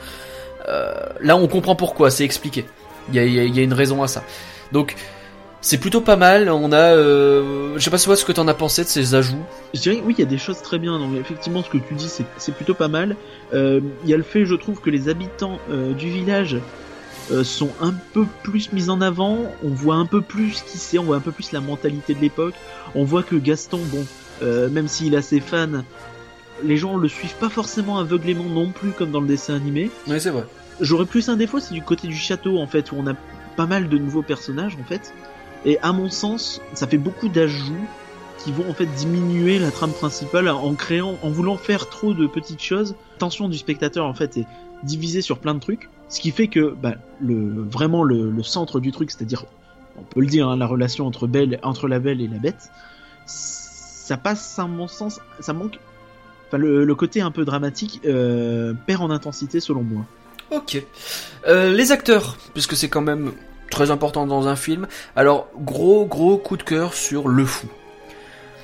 Euh, 0.68 0.92
là, 1.22 1.38
on 1.38 1.48
comprend 1.48 1.76
pourquoi, 1.76 2.10
c'est 2.10 2.26
expliqué. 2.26 2.66
Il 3.14 3.24
y 3.24 3.32
y 3.32 3.60
a 3.60 3.64
une 3.64 3.74
raison 3.74 4.02
à 4.02 4.08
ça. 4.08 4.24
Donc, 4.72 4.96
c'est 5.62 5.78
plutôt 5.78 6.02
pas 6.02 6.16
mal. 6.16 6.50
On 6.50 6.72
a, 6.72 6.78
euh, 6.96 7.74
je 7.78 7.80
sais 7.84 7.90
pas 7.90 7.98
toi 8.00 8.16
ce 8.16 8.26
que 8.26 8.32
t'en 8.32 8.48
as 8.48 8.54
pensé 8.54 8.84
de 8.84 8.88
ces 8.90 9.16
ajouts. 9.16 9.44
Je 9.74 9.80
dirais 9.82 10.02
oui, 10.06 10.16
il 10.18 10.22
y 10.22 10.28
a 10.28 10.30
des 10.30 10.38
choses 10.38 10.62
très 10.62 10.80
bien. 10.80 10.98
Donc 11.00 11.16
effectivement, 11.18 11.64
ce 11.64 11.70
que 11.70 11.78
tu 11.78 11.94
dis, 11.94 12.10
c'est- 12.10 12.52
plutôt 12.54 12.74
pas 12.74 12.88
mal. 12.88 13.16
Euh, 13.54 13.80
Il 14.04 14.10
y 14.10 14.14
a 14.14 14.18
le 14.18 14.24
fait, 14.24 14.46
je 14.46 14.56
trouve, 14.56 14.80
que 14.82 14.90
les 14.90 15.10
habitants 15.10 15.60
euh, 15.70 15.94
du 15.94 16.10
village 16.10 16.58
euh, 17.32 17.44
sont 17.44 17.70
un 17.82 17.94
peu 18.14 18.26
plus 18.44 18.72
mis 18.74 18.90
en 18.90 19.02
avant. 19.02 19.38
On 19.64 19.70
voit 19.70 19.96
un 19.96 20.06
peu 20.06 20.22
plus 20.22 20.62
qui 20.64 20.78
c'est, 20.78 20.98
on 20.98 21.04
voit 21.04 21.18
un 21.18 21.22
peu 21.22 21.32
plus 21.32 21.52
la 21.52 21.62
mentalité 21.62 22.14
de 22.16 22.20
l'époque. 22.22 22.56
On 22.96 23.04
voit 23.04 23.24
que 23.24 23.36
Gaston, 23.36 23.80
bon, 23.86 24.06
même 24.72 24.88
s'il 24.88 25.16
a 25.16 25.22
ses 25.22 25.40
fans, 25.40 25.84
les 26.64 26.78
gens 26.78 26.98
le 26.98 27.08
suivent 27.08 27.36
pas 27.36 27.50
forcément 27.50 28.00
aveuglément 28.00 28.46
non 28.46 28.72
plus 28.72 28.92
comme 28.92 29.12
dans 29.12 29.22
le 29.22 29.28
dessin 29.28 29.56
animé. 29.56 29.92
Oui, 30.08 30.20
c'est 30.20 30.30
vrai. 30.32 30.46
J'aurais 30.82 31.06
plus 31.06 31.28
un 31.30 31.36
défaut, 31.36 31.60
c'est 31.60 31.74
du 31.74 31.82
côté 31.84 32.08
du 32.08 32.16
château 32.16 32.58
en 32.58 32.66
fait, 32.68 32.92
où 32.92 32.96
on 32.98 33.06
a 33.08 33.14
pas 33.58 33.66
mal 33.66 33.90
de 33.90 33.98
nouveaux 33.98 34.22
personnages 34.24 34.78
en 34.82 34.84
fait. 34.88 35.14
Et 35.66 35.80
à 35.80 35.92
mon 35.92 36.10
sens, 36.10 36.62
ça 36.74 36.88
fait 36.88 36.98
beaucoup 36.98 37.30
d'ajouts 37.30 37.88
qui 38.38 38.52
vont 38.52 38.70
en 38.70 38.74
fait 38.74 38.86
diminuer 38.86 39.60
la 39.60 39.72
trame 39.72 39.92
principale 39.92 40.48
en 40.48 40.74
créant, 40.74 41.18
en 41.22 41.30
voulant 41.30 41.58
faire 41.58 41.90
trop 41.90 42.14
de 42.14 42.26
petites 42.28 42.62
choses. 42.62 42.96
L'attention 43.14 43.50
du 43.50 43.58
spectateur 43.58 44.06
en 44.06 44.14
fait 44.14 44.38
est 44.38 44.46
divisée 44.84 45.22
sur 45.22 45.40
plein 45.40 45.54
de 45.54 45.60
trucs, 45.60 45.90
ce 46.08 46.22
qui 46.22 46.32
fait 46.32 46.48
que 46.48 46.74
bah, 46.82 46.96
le 47.22 47.64
vraiment 47.64 48.04
le, 48.04 48.42
centre 48.44 48.80
du 48.80 48.92
truc, 48.92 49.12
c'est-à-dire, 49.12 49.46
on 49.98 50.04
peut 50.04 50.22
le 50.22 50.28
dire, 50.28 50.48
hein, 50.48 50.56
la 50.56 50.68
relation 50.68 51.06
entre 51.06 51.28
Belle, 51.28 51.60
entre 51.64 51.88
la 51.88 52.00
Belle 52.00 52.22
et 52.22 52.28
la 52.28 52.38
Bête, 52.38 52.70
ça 53.26 54.18
passe 54.18 54.58
à 54.58 54.66
mon 54.66 54.88
sens, 54.88 55.20
ça 55.40 55.54
manque. 55.54 55.80
Enfin, 56.48 56.58
le, 56.58 56.86
le 56.86 56.96
côté 56.96 57.22
un 57.22 57.30
peu 57.30 57.46
dramatique 57.46 58.02
euh, 58.06 58.74
perd 58.88 59.04
en 59.04 59.12
intensité 59.12 59.60
selon 59.60 59.84
moi. 59.84 60.06
Ok. 60.52 60.84
Euh, 61.48 61.72
les 61.72 61.92
acteurs, 61.92 62.38
puisque 62.54 62.76
c'est 62.76 62.90
quand 62.90 63.02
même 63.02 63.34
très 63.70 63.92
important 63.92 64.26
dans 64.28 64.48
un 64.48 64.56
film. 64.56 64.88
Alors, 65.16 65.48
gros, 65.58 66.06
gros 66.06 66.38
coup 66.38 66.58
de 66.58 66.64
cœur 66.64 66.94
sur 66.94 67.28
Le 67.28 67.46
Fou. 67.46 67.68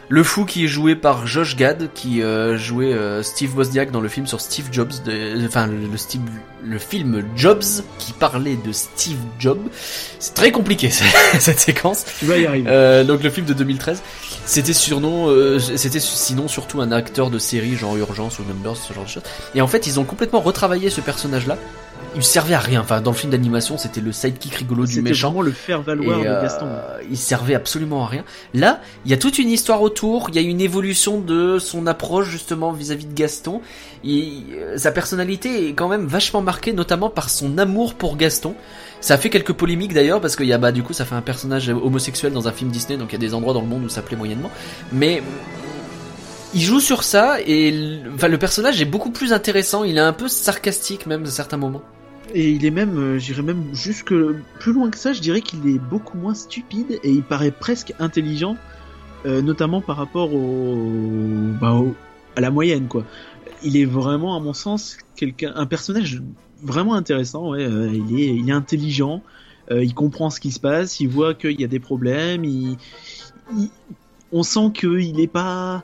Le 0.08 0.22
Fou 0.24 0.46
qui 0.46 0.66
est 0.66 0.68
joué 0.68 0.96
par 0.96 1.26
Josh 1.26 1.56
Gad, 1.56 1.90
qui 1.96 2.22
euh, 2.22 2.60
jouait 2.60 2.94
euh, 2.94 3.24
Steve 3.24 3.58
Wozniak 3.58 3.90
dans 3.90 4.02
le 4.02 4.08
film 4.08 4.28
sur 4.28 4.40
Steve 4.40 4.68
Jobs, 4.72 4.92
de- 5.04 5.44
enfin 5.48 5.66
le, 5.66 5.78
le 5.92 5.98
Steve- 5.98 6.22
le 6.64 6.78
film 6.78 7.24
Jobs, 7.36 7.64
qui 7.98 8.14
parlait 8.14 8.56
de 8.56 8.72
Steve 8.72 9.18
Jobs. 9.40 9.64
C'est 10.20 10.36
très 10.36 10.52
compliqué 10.52 10.92
cette 11.40 11.60
séquence. 11.60 12.06
Tu 12.20 12.26
vas 12.28 12.38
y 12.38 12.46
arriver. 12.46 12.70
Euh, 12.70 13.04
donc 13.04 13.24
le 13.24 13.32
film 13.32 13.48
de 13.48 13.54
2013, 13.56 14.04
c'était 14.46 14.74
surnom, 14.74 15.28
c'était 15.76 16.00
sinon 16.00 16.48
surtout 16.48 16.82
un 16.82 16.92
acteur 16.92 17.32
de 17.32 17.40
série 17.40 17.76
genre 17.76 17.98
Urgence 17.98 18.38
ou 18.38 18.44
Numbers, 18.44 18.78
ce 18.78 18.94
genre 18.94 19.06
de 19.06 19.10
choses. 19.10 19.24
Et 19.56 19.62
en 19.62 19.68
fait, 19.68 19.88
ils 19.88 20.00
ont 20.00 20.04
complètement 20.04 20.40
retravaillé 20.42 20.92
ce 20.92 21.02
personnage-là. 21.02 21.58
Il 22.18 22.24
servait 22.24 22.54
à 22.54 22.60
rien. 22.60 22.80
Enfin, 22.80 23.02
dans 23.02 23.12
le 23.12 23.18
film 23.18 23.32
d'animation, 23.32 23.78
c'était 23.78 24.00
le 24.00 24.14
sidekick 24.14 24.56
rigolo 24.56 24.86
du 24.86 24.94
C'était 24.96 25.10
méchant. 25.10 25.28
vraiment 25.30 25.42
le 25.42 25.52
faire 25.52 25.82
valoir 25.82 26.20
Et, 26.20 26.24
de 26.24 26.28
euh, 26.30 26.42
Gaston. 26.44 26.66
il 27.10 27.18
servait 27.18 27.56
absolument 27.56 28.06
à 28.06 28.08
rien. 28.08 28.24
Là, 28.54 28.80
il 29.04 29.12
y 29.12 29.14
a 29.14 29.18
toute 29.18 29.38
une 29.38 29.50
histoire 29.50 29.82
autour, 29.82 30.30
il 30.30 30.36
y 30.36 30.38
a 30.38 30.42
une 30.42 30.62
évolution 30.62 31.20
de 31.20 31.60
son 31.60 31.88
approche 31.88 32.30
justement 32.30 32.72
vis-à-vis 32.72 33.06
de 33.06 33.14
Gaston. 33.14 33.60
Il- 34.06 34.46
euh, 34.54 34.78
sa 34.78 34.92
personnalité 34.94 35.68
est 35.68 35.74
quand 35.74 35.90
même 35.90 36.06
vachement 36.06 36.42
marquée, 36.42 36.72
notamment 36.72 37.10
par 37.10 37.30
son 37.30 37.58
amour 37.58 37.96
pour 37.96 38.16
Gaston. 38.16 38.56
Ça 39.02 39.16
a 39.16 39.18
fait 39.18 39.30
quelques 39.30 39.52
polémiques 39.54 39.94
d'ailleurs 39.94 40.22
parce 40.22 40.38
qu'il 40.38 40.46
y 40.48 40.54
a 40.54 40.58
bah 40.58 40.72
du 40.72 40.84
coup 40.84 40.94
ça 40.94 41.04
fait 41.04 41.16
un 41.16 41.22
personnage 41.22 41.68
homosexuel 41.70 42.32
dans 42.32 42.48
un 42.48 42.52
film 42.54 42.72
Disney, 42.72 42.98
donc 42.98 43.10
il 43.12 43.14
y 43.14 43.16
a 43.18 43.20
des 43.20 43.34
endroits 43.34 43.54
dans 43.54 43.62
le 43.62 43.68
monde 43.68 43.84
où 43.84 43.90
ça 43.90 44.02
plaît 44.02 44.16
moyennement. 44.18 44.50
Mais 44.94 45.22
il 46.54 46.62
joue 46.62 46.80
sur 46.80 47.04
ça 47.04 47.42
et 47.42 47.72
le 47.72 48.38
personnage 48.38 48.82
est 48.82 48.86
beaucoup 48.86 49.12
plus 49.12 49.34
intéressant. 49.34 49.84
Il 49.84 49.98
est 49.98 50.02
un 50.02 50.14
peu 50.14 50.28
sarcastique 50.28 51.06
même 51.06 51.24
à 51.24 51.28
certains 51.28 51.58
moments. 51.58 51.82
Et 52.34 52.50
il 52.52 52.66
est 52.66 52.72
même, 52.72 52.98
euh, 52.98 53.20
j'irais 53.20 53.44
même 53.44 53.64
jusque 53.74 54.14
plus 54.60 54.74
loin 54.74 54.90
que 54.90 54.98
ça, 54.98 55.14
je 55.14 55.22
dirais 55.22 55.42
qu'il 55.42 55.68
est 55.68 55.80
beaucoup 55.80 56.18
moins 56.18 56.34
stupide 56.34 57.00
et 57.04 57.12
il 57.12 57.24
paraît 57.24 57.52
presque 57.52 57.94
intelligent, 58.00 58.58
euh, 59.26 59.42
notamment 59.42 59.80
par 59.82 59.98
rapport 59.98 60.30
bah, 60.30 61.74
au- 61.74 61.96
à 62.36 62.42
la 62.42 62.52
moyenne 62.52 62.88
quoi. 62.88 63.06
Il 63.64 63.78
est 63.78 63.86
vraiment, 63.86 64.36
à 64.36 64.40
mon 64.40 64.54
sens, 64.54 64.98
quelqu'un, 65.16 65.54
un 65.56 65.66
personnage 65.66 66.22
vraiment 66.62 66.96
intéressant. 66.96 67.50
Ouais, 67.52 67.64
euh, 67.64 67.90
il 67.94 68.20
est, 68.20 68.36
il 68.36 68.50
est 68.50 68.54
intelligent, 68.54 69.22
il 69.72 69.94
comprend 69.94 70.30
ce 70.30 70.40
qui 70.40 70.52
se 70.52 70.60
passe, 70.60 71.00
il 71.00 71.08
voit 71.08 71.34
qu'il 71.34 71.60
y 71.60 71.64
a 71.64 71.68
des 71.68 71.80
problèmes, 71.80 72.44
il, 72.44 72.78
on 74.32 74.44
sent 74.44 74.72
qu'il 74.74 75.20
est 75.20 75.28
pas, 75.28 75.84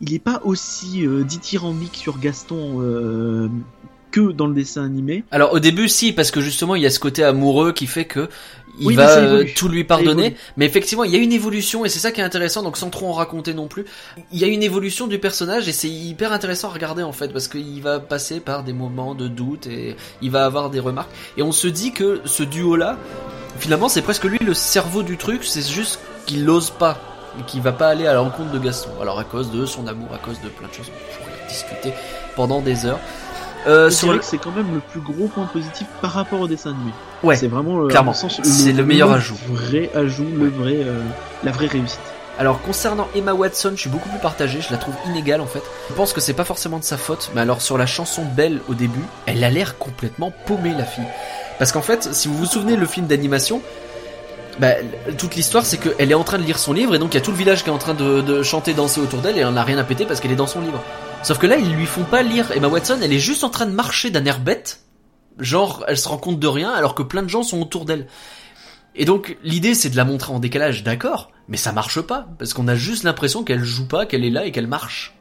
il 0.00 0.14
est 0.14 0.18
pas 0.18 0.40
aussi 0.44 1.06
euh, 1.06 1.24
dithyrambique 1.24 1.96
sur 1.96 2.18
Gaston 2.18 2.80
euh, 2.80 3.48
que 4.10 4.32
dans 4.32 4.46
le 4.46 4.54
dessin 4.54 4.84
animé. 4.84 5.24
Alors 5.30 5.52
au 5.52 5.58
début 5.58 5.88
si 5.88 6.12
parce 6.12 6.30
que 6.30 6.40
justement 6.40 6.74
il 6.74 6.82
y 6.82 6.86
a 6.86 6.90
ce 6.90 7.00
côté 7.00 7.24
amoureux 7.24 7.72
qui 7.72 7.86
fait 7.86 8.04
que 8.04 8.28
il 8.80 8.88
Oui, 8.88 8.94
va 8.96 9.18
euh, 9.18 9.44
tout 9.54 9.68
lui 9.68 9.84
pardonner. 9.84 10.36
Mais 10.56 10.66
effectivement 10.66 11.04
il 11.04 11.12
y 11.12 11.16
a 11.16 11.18
une 11.18 11.32
évolution 11.32 11.84
et 11.84 11.88
c'est 11.88 11.98
ça 11.98 12.12
qui 12.12 12.20
est 12.20 12.24
intéressant 12.24 12.62
donc 12.62 12.76
sans 12.76 12.90
trop 12.90 13.08
en 13.08 13.12
raconter 13.12 13.54
non 13.54 13.68
plus. 13.68 13.84
Il 14.32 14.38
y 14.38 14.44
a 14.44 14.48
une 14.48 14.62
évolution 14.62 15.06
du 15.06 15.18
personnage 15.18 15.68
et 15.68 15.72
c'est 15.72 15.90
hyper 15.90 16.32
intéressant 16.32 16.68
à 16.68 16.72
regarder 16.72 17.02
en 17.02 17.12
fait 17.12 17.32
parce 17.32 17.48
qu'il 17.48 17.80
va 17.82 18.00
passer 18.00 18.40
par 18.40 18.64
des 18.64 18.72
moments 18.72 19.14
de 19.14 19.28
doute 19.28 19.66
et 19.66 19.96
il 20.22 20.30
va 20.30 20.44
avoir 20.44 20.70
des 20.70 20.80
remarques. 20.80 21.10
Et 21.36 21.42
on 21.42 21.52
se 21.52 21.68
dit 21.68 21.92
que 21.92 22.20
ce 22.24 22.42
duo 22.42 22.76
là 22.76 22.98
finalement 23.58 23.88
c'est 23.88 24.02
presque 24.02 24.24
lui 24.24 24.38
le 24.38 24.54
cerveau 24.54 25.04
du 25.04 25.16
truc 25.16 25.44
c'est 25.44 25.68
juste 25.68 26.00
qu'il 26.26 26.44
n'ose 26.44 26.70
pas 26.70 27.13
et 27.40 27.42
qu'il 27.44 27.60
va 27.62 27.72
pas 27.72 27.88
aller 27.88 28.06
à 28.06 28.14
l'encontre 28.14 28.50
de 28.52 28.58
Gaston 28.58 28.90
alors 29.00 29.18
à 29.18 29.24
cause 29.24 29.50
de 29.50 29.66
son 29.66 29.86
amour 29.86 30.08
à 30.14 30.18
cause 30.18 30.40
de 30.40 30.48
plein 30.48 30.68
de 30.68 30.72
choses 30.74 30.90
on 30.90 31.22
pourrait 31.24 31.48
discuter 31.48 31.92
pendant 32.36 32.60
des 32.60 32.86
heures 32.86 32.98
euh, 33.66 33.88
dirais 33.88 34.12
le- 34.12 34.18
que 34.18 34.24
c'est 34.26 34.36
quand 34.38 34.50
même 34.50 34.74
le 34.74 34.80
plus 34.80 35.00
gros 35.00 35.26
point 35.28 35.46
positif 35.46 35.86
par 36.02 36.12
rapport 36.12 36.38
au 36.40 36.46
dessin 36.46 36.70
animé. 36.70 36.90
Ouais, 37.22 37.34
c'est 37.34 37.46
vraiment 37.48 37.80
euh, 37.84 37.88
clairement. 37.88 38.12
C'est 38.12 38.72
le 38.72 38.84
meilleur 38.84 39.10
ajout. 39.10 39.38
vrai 39.48 39.90
ajout, 39.94 40.26
le 40.36 40.50
vrai, 40.50 40.74
euh, 40.82 41.00
la 41.44 41.50
vraie 41.50 41.68
réussite. 41.68 41.98
Alors 42.38 42.60
concernant 42.60 43.08
Emma 43.14 43.32
Watson, 43.32 43.70
je 43.74 43.80
suis 43.80 43.88
beaucoup 43.88 44.10
plus 44.10 44.18
partagé, 44.18 44.60
je 44.60 44.70
la 44.70 44.76
trouve 44.76 44.94
inégale 45.06 45.40
en 45.40 45.46
fait. 45.46 45.62
Je 45.88 45.94
pense 45.94 46.12
que 46.12 46.20
c'est 46.20 46.34
pas 46.34 46.44
forcément 46.44 46.78
de 46.78 46.84
sa 46.84 46.98
faute, 46.98 47.30
mais 47.34 47.40
alors 47.40 47.62
sur 47.62 47.78
la 47.78 47.86
chanson 47.86 48.22
Belle 48.36 48.60
au 48.68 48.74
début, 48.74 49.00
elle 49.24 49.42
a 49.42 49.48
l'air 49.48 49.78
complètement 49.78 50.30
paumée 50.44 50.74
la 50.76 50.84
fille. 50.84 51.04
Parce 51.58 51.72
qu'en 51.72 51.80
fait, 51.80 52.12
si 52.12 52.28
vous 52.28 52.36
vous 52.36 52.44
souvenez 52.46 52.76
le 52.76 52.84
film 52.84 53.06
d'animation, 53.06 53.62
bah, 54.58 54.74
toute 55.18 55.34
l'histoire 55.34 55.66
c'est 55.66 55.78
qu'elle 55.78 56.10
est 56.10 56.14
en 56.14 56.24
train 56.24 56.38
de 56.38 56.44
lire 56.44 56.58
son 56.58 56.72
livre 56.72 56.94
et 56.94 56.98
donc 56.98 57.14
il 57.14 57.16
y 57.16 57.18
a 57.18 57.20
tout 57.20 57.30
le 57.30 57.36
village 57.36 57.62
qui 57.62 57.70
est 57.70 57.72
en 57.72 57.78
train 57.78 57.94
de, 57.94 58.42
chanter, 58.42 58.74
danser 58.74 59.00
autour 59.00 59.20
d'elle 59.20 59.36
et 59.36 59.40
elle 59.40 59.52
n'a 59.52 59.64
rien 59.64 59.78
à 59.78 59.84
péter 59.84 60.04
parce 60.04 60.20
qu'elle 60.20 60.32
est 60.32 60.36
dans 60.36 60.46
son 60.46 60.60
livre. 60.60 60.82
Sauf 61.22 61.38
que 61.38 61.46
là 61.46 61.56
ils 61.56 61.72
lui 61.74 61.86
font 61.86 62.04
pas 62.04 62.22
lire. 62.22 62.52
Emma 62.52 62.68
Watson, 62.68 62.98
elle 63.02 63.12
est 63.12 63.18
juste 63.18 63.44
en 63.44 63.50
train 63.50 63.66
de 63.66 63.72
marcher 63.72 64.10
d'un 64.10 64.24
air 64.24 64.40
bête, 64.40 64.80
genre 65.38 65.84
elle 65.88 65.98
se 65.98 66.08
rend 66.08 66.18
compte 66.18 66.38
de 66.38 66.46
rien 66.46 66.70
alors 66.70 66.94
que 66.94 67.02
plein 67.02 67.22
de 67.22 67.28
gens 67.28 67.42
sont 67.42 67.60
autour 67.60 67.84
d'elle. 67.84 68.06
Et 68.94 69.04
donc 69.04 69.36
l'idée 69.42 69.74
c'est 69.74 69.90
de 69.90 69.96
la 69.96 70.04
montrer 70.04 70.32
en 70.32 70.38
décalage, 70.38 70.84
d'accord, 70.84 71.30
mais 71.48 71.56
ça 71.56 71.72
marche 71.72 72.00
pas 72.00 72.26
parce 72.38 72.54
qu'on 72.54 72.68
a 72.68 72.76
juste 72.76 73.04
l'impression 73.04 73.42
qu'elle 73.42 73.64
joue 73.64 73.88
pas, 73.88 74.06
qu'elle 74.06 74.24
est 74.24 74.30
là 74.30 74.44
et 74.44 74.52
qu'elle 74.52 74.68
marche. 74.68 75.14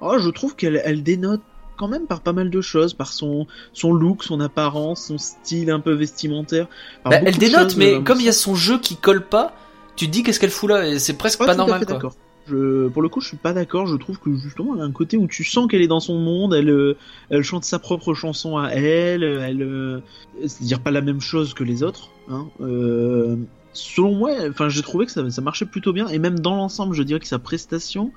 Oh, 0.00 0.18
je 0.18 0.30
trouve 0.30 0.56
qu'elle 0.56 0.80
elle 0.84 1.02
dénote 1.02 1.42
quand 1.80 1.88
même 1.88 2.06
par 2.06 2.20
pas 2.20 2.34
mal 2.34 2.50
de 2.50 2.60
choses, 2.60 2.92
par 2.92 3.10
son, 3.10 3.46
son 3.72 3.94
look, 3.94 4.22
son 4.22 4.38
apparence, 4.40 5.06
son 5.06 5.16
style 5.16 5.70
un 5.70 5.80
peu 5.80 5.94
vestimentaire. 5.94 6.68
Bah, 7.06 7.20
elle 7.24 7.38
dénote, 7.38 7.74
mais 7.78 7.94
euh, 7.94 8.00
comme 8.02 8.20
il 8.20 8.26
y 8.26 8.28
a 8.28 8.32
son 8.32 8.54
jeu 8.54 8.78
qui 8.78 8.96
colle 8.96 9.24
pas, 9.24 9.54
tu 9.96 10.06
te 10.06 10.10
dis 10.10 10.22
qu'est-ce 10.22 10.38
qu'elle 10.38 10.50
fout 10.50 10.68
là 10.68 10.86
et 10.86 10.98
c'est 10.98 11.16
presque 11.16 11.38
pas 11.38 11.54
normal 11.54 11.86
d'accord. 11.86 12.14
Je, 12.48 12.88
pour 12.88 13.00
le 13.00 13.08
coup, 13.08 13.22
je 13.22 13.28
suis 13.28 13.36
pas 13.38 13.54
d'accord. 13.54 13.86
Je 13.86 13.96
trouve 13.96 14.18
que 14.18 14.34
justement, 14.36 14.74
elle 14.74 14.82
a 14.82 14.84
un 14.84 14.92
côté 14.92 15.16
où 15.16 15.26
tu 15.26 15.42
sens 15.42 15.68
qu'elle 15.68 15.80
est 15.80 15.88
dans 15.88 16.00
son 16.00 16.18
monde. 16.18 16.52
Elle, 16.52 16.68
euh, 16.68 16.96
elle 17.30 17.42
chante 17.42 17.64
sa 17.64 17.78
propre 17.78 18.12
chanson 18.12 18.58
à 18.58 18.68
elle. 18.70 19.22
Elle, 19.22 19.62
euh, 19.62 20.00
c'est-à-dire 20.42 20.80
pas 20.80 20.90
la 20.90 21.00
même 21.00 21.20
chose 21.20 21.54
que 21.54 21.64
les 21.64 21.82
autres. 21.82 22.10
Hein. 22.28 22.48
Euh, 22.60 23.36
selon 23.72 24.14
moi, 24.14 24.32
enfin, 24.50 24.68
j'ai 24.68 24.82
trouvé 24.82 25.06
que 25.06 25.12
ça, 25.12 25.30
ça 25.30 25.40
marchait 25.40 25.66
plutôt 25.66 25.92
bien. 25.94 26.08
Et 26.08 26.18
même 26.18 26.40
dans 26.40 26.56
l'ensemble, 26.56 26.94
je 26.94 27.02
dirais 27.02 27.20
que 27.20 27.26
sa 27.26 27.38
prestation 27.38 28.12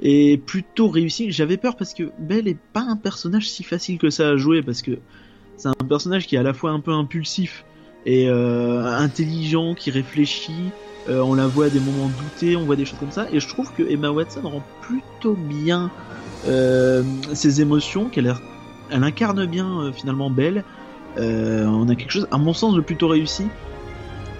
est 0.00 0.42
plutôt 0.42 0.88
réussi. 0.88 1.30
J'avais 1.30 1.56
peur 1.56 1.76
parce 1.76 1.94
que 1.94 2.10
Belle 2.18 2.48
est 2.48 2.58
pas 2.72 2.82
un 2.82 2.96
personnage 2.96 3.50
si 3.50 3.62
facile 3.62 3.98
que 3.98 4.10
ça 4.10 4.30
à 4.30 4.36
jouer 4.36 4.62
parce 4.62 4.82
que 4.82 4.92
c'est 5.56 5.68
un 5.68 5.86
personnage 5.88 6.26
qui 6.26 6.36
est 6.36 6.38
à 6.38 6.42
la 6.42 6.54
fois 6.54 6.70
un 6.70 6.80
peu 6.80 6.92
impulsif 6.92 7.64
et 8.06 8.28
euh, 8.28 8.84
intelligent, 8.84 9.74
qui 9.74 9.90
réfléchit. 9.90 10.70
Euh, 11.08 11.20
on 11.20 11.34
la 11.34 11.46
voit 11.46 11.66
à 11.66 11.70
des 11.70 11.80
moments 11.80 12.08
douter, 12.08 12.56
on 12.56 12.64
voit 12.64 12.76
des 12.76 12.84
choses 12.84 12.98
comme 12.98 13.10
ça. 13.10 13.26
Et 13.32 13.40
je 13.40 13.48
trouve 13.48 13.72
que 13.74 13.82
Emma 13.82 14.10
Watson 14.10 14.42
rend 14.44 14.62
plutôt 14.80 15.34
bien 15.34 15.90
euh, 16.46 17.02
ses 17.34 17.60
émotions, 17.60 18.08
qu'elle 18.08 18.32
elle 18.90 19.04
incarne 19.04 19.44
bien 19.46 19.92
finalement 19.92 20.30
Belle. 20.30 20.64
On 21.16 21.88
a 21.88 21.94
quelque 21.96 22.12
chose, 22.12 22.28
à 22.30 22.38
mon 22.38 22.54
sens, 22.54 22.74
de 22.74 22.80
plutôt 22.80 23.08
réussi. 23.08 23.44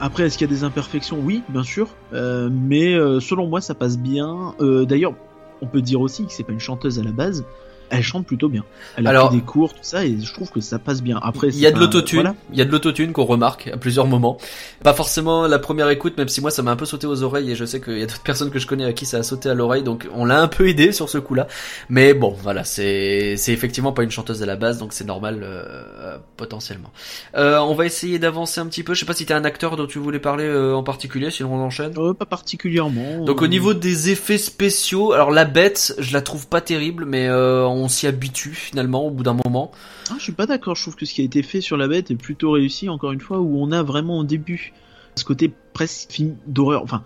Après, 0.01 0.23
est-ce 0.23 0.39
qu'il 0.39 0.49
y 0.49 0.51
a 0.51 0.55
des 0.55 0.63
imperfections? 0.63 1.19
Oui, 1.21 1.43
bien 1.49 1.65
sûr. 1.65 1.89
Mais 2.13 2.95
selon 3.21 3.49
moi, 3.49 3.61
ça 3.61 3.75
passe 3.75 3.99
bien. 3.99 4.55
D'ailleurs, 4.61 5.15
on 5.61 5.67
peut 5.67 5.83
dire 5.83 6.01
aussi 6.01 6.27
que 6.27 6.33
c'est 6.33 6.45
pas 6.45 6.53
une 6.53 6.61
chanteuse 6.61 6.99
à 6.99 7.03
la 7.03 7.13
base. 7.13 7.45
Elle 7.91 8.03
chante 8.03 8.27
plutôt 8.27 8.49
bien. 8.49 8.65
Elle 8.97 9.07
a 9.07 9.11
Alors- 9.11 9.29
pris 9.29 9.39
des 9.39 9.43
cours, 9.45 9.73
tout 9.73 9.79
ça, 9.83 10.05
et 10.05 10.17
je 10.21 10.33
trouve 10.33 10.51
que 10.51 10.61
ça 10.61 10.79
passe 10.79 11.03
bien. 11.03 11.19
Après, 11.23 11.49
Il 11.49 11.59
y 11.59 11.67
a 11.67 11.71
de 11.71 11.79
l'autotune, 11.79 12.21
voilà. 12.21 12.35
il 12.53 12.59
y 12.59 12.63
a 12.63 12.65
de 12.65 12.71
l'autotune 12.71 13.13
qu'on 13.13 13.25
remarque 13.25 13.69
à 13.69 13.77
plusieurs 13.77 14.07
moments. 14.07 14.39
Pas 14.83 14.93
forcément 14.95 15.47
la 15.47 15.59
première 15.59 15.89
écoute, 15.91 16.17
même 16.19 16.29
si 16.29 16.41
moi 16.41 16.51
ça 16.51 16.63
m'a 16.63 16.71
un 16.71 16.77
peu 16.77 16.85
sauté 16.87 17.07
aux 17.07 17.23
oreilles 17.23 17.51
et 17.51 17.55
je 17.57 17.65
sais 17.65 17.81
qu'il 17.81 17.99
y 17.99 18.03
a 18.03 18.07
d'autres 18.07 18.21
personnes 18.25 18.51
que 18.51 18.59
je 18.59 18.67
connais 18.67 18.85
à 18.85 18.93
qui 18.93 19.07
ça 19.07 19.19
a 19.19 19.23
sauté 19.23 19.49
à 19.49 19.55
l'oreille, 19.55 19.83
donc 19.83 20.07
on 20.15 20.25
l'a 20.25 20.41
un 20.41 20.49
peu 20.49 20.69
aidé 20.69 20.93
sur 20.93 21.09
ce 21.09 21.19
coup-là. 21.19 21.47
Mais 21.89 22.15
bon, 22.15 22.35
voilà, 22.43 22.65
c'est 22.65 23.37
c'est 23.37 23.53
effectivement 23.53 23.93
pas 23.93 24.03
une 24.03 24.11
chanteuse 24.11 24.43
à 24.43 24.47
la 24.47 24.57
base, 24.57 24.79
donc 24.79 24.93
c'est 24.93 25.05
normal 25.07 25.41
euh, 25.43 26.19
potentiellement. 26.37 26.91
Euh, 27.37 27.59
on 27.59 27.75
va 27.75 27.87
essayer 27.87 28.19
d'avancer 28.19 28.61
un 28.61 28.67
petit 28.67 28.83
peu. 28.83 28.95
Je 28.95 29.01
sais 29.01 29.07
pas 29.07 29.15
si 29.15 29.27
t'as 29.27 29.37
un 29.37 29.45
acteur 29.45 29.77
dont 29.77 29.87
tu 29.87 29.99
voulais 29.99 30.19
parler 30.19 30.45
euh, 30.45 30.75
en 30.75 30.83
particulier, 30.83 31.31
sinon 31.31 31.55
on 31.55 31.61
enchaîne. 31.63 31.93
Euh, 31.99 32.15
pas 32.15 32.27
particulièrement. 32.27 33.25
Donc 33.25 33.43
au 33.43 33.47
niveau 33.47 33.75
des 33.75 34.11
effets 34.11 34.39
spéciaux, 34.39 35.13
alors 35.13 35.31
la 35.31 35.45
bête, 35.45 35.95
je 35.99 36.13
la 36.13 36.23
trouve 36.23 36.47
pas 36.49 36.61
terrible, 36.61 37.05
mais 37.07 37.29
euh, 37.29 37.65
on 37.79 37.89
s'y 37.89 38.07
habitue 38.07 38.55
finalement 38.55 39.07
au 39.07 39.11
bout 39.11 39.23
d'un 39.23 39.37
moment. 39.45 39.71
Ah, 40.11 40.15
je 40.19 40.23
suis 40.23 40.33
pas 40.33 40.47
d'accord. 40.47 40.75
Je 40.75 40.83
trouve 40.83 40.97
que 40.97 41.07
ce 41.07 41.15
qui 41.15 41.21
a 41.21 41.25
été 41.25 41.43
fait 41.43 41.61
sur 41.61 41.77
la 41.77 41.89
bête 41.89 42.11
est 42.11 42.17
plutôt 42.17 42.53
réussi. 42.53 42.89
Encore 42.89 43.13
une 43.13 43.21
fois, 43.21 43.41
où 43.41 43.59
on 43.59 43.73
a 43.73 43.83
vraiment 43.83 44.19
au 44.19 44.25
début 44.25 44.73
ce 45.17 45.25
côté 45.25 45.53
presque 45.73 46.11
film 46.11 46.37
d'horreur. 46.47 46.83
Enfin, 46.83 47.03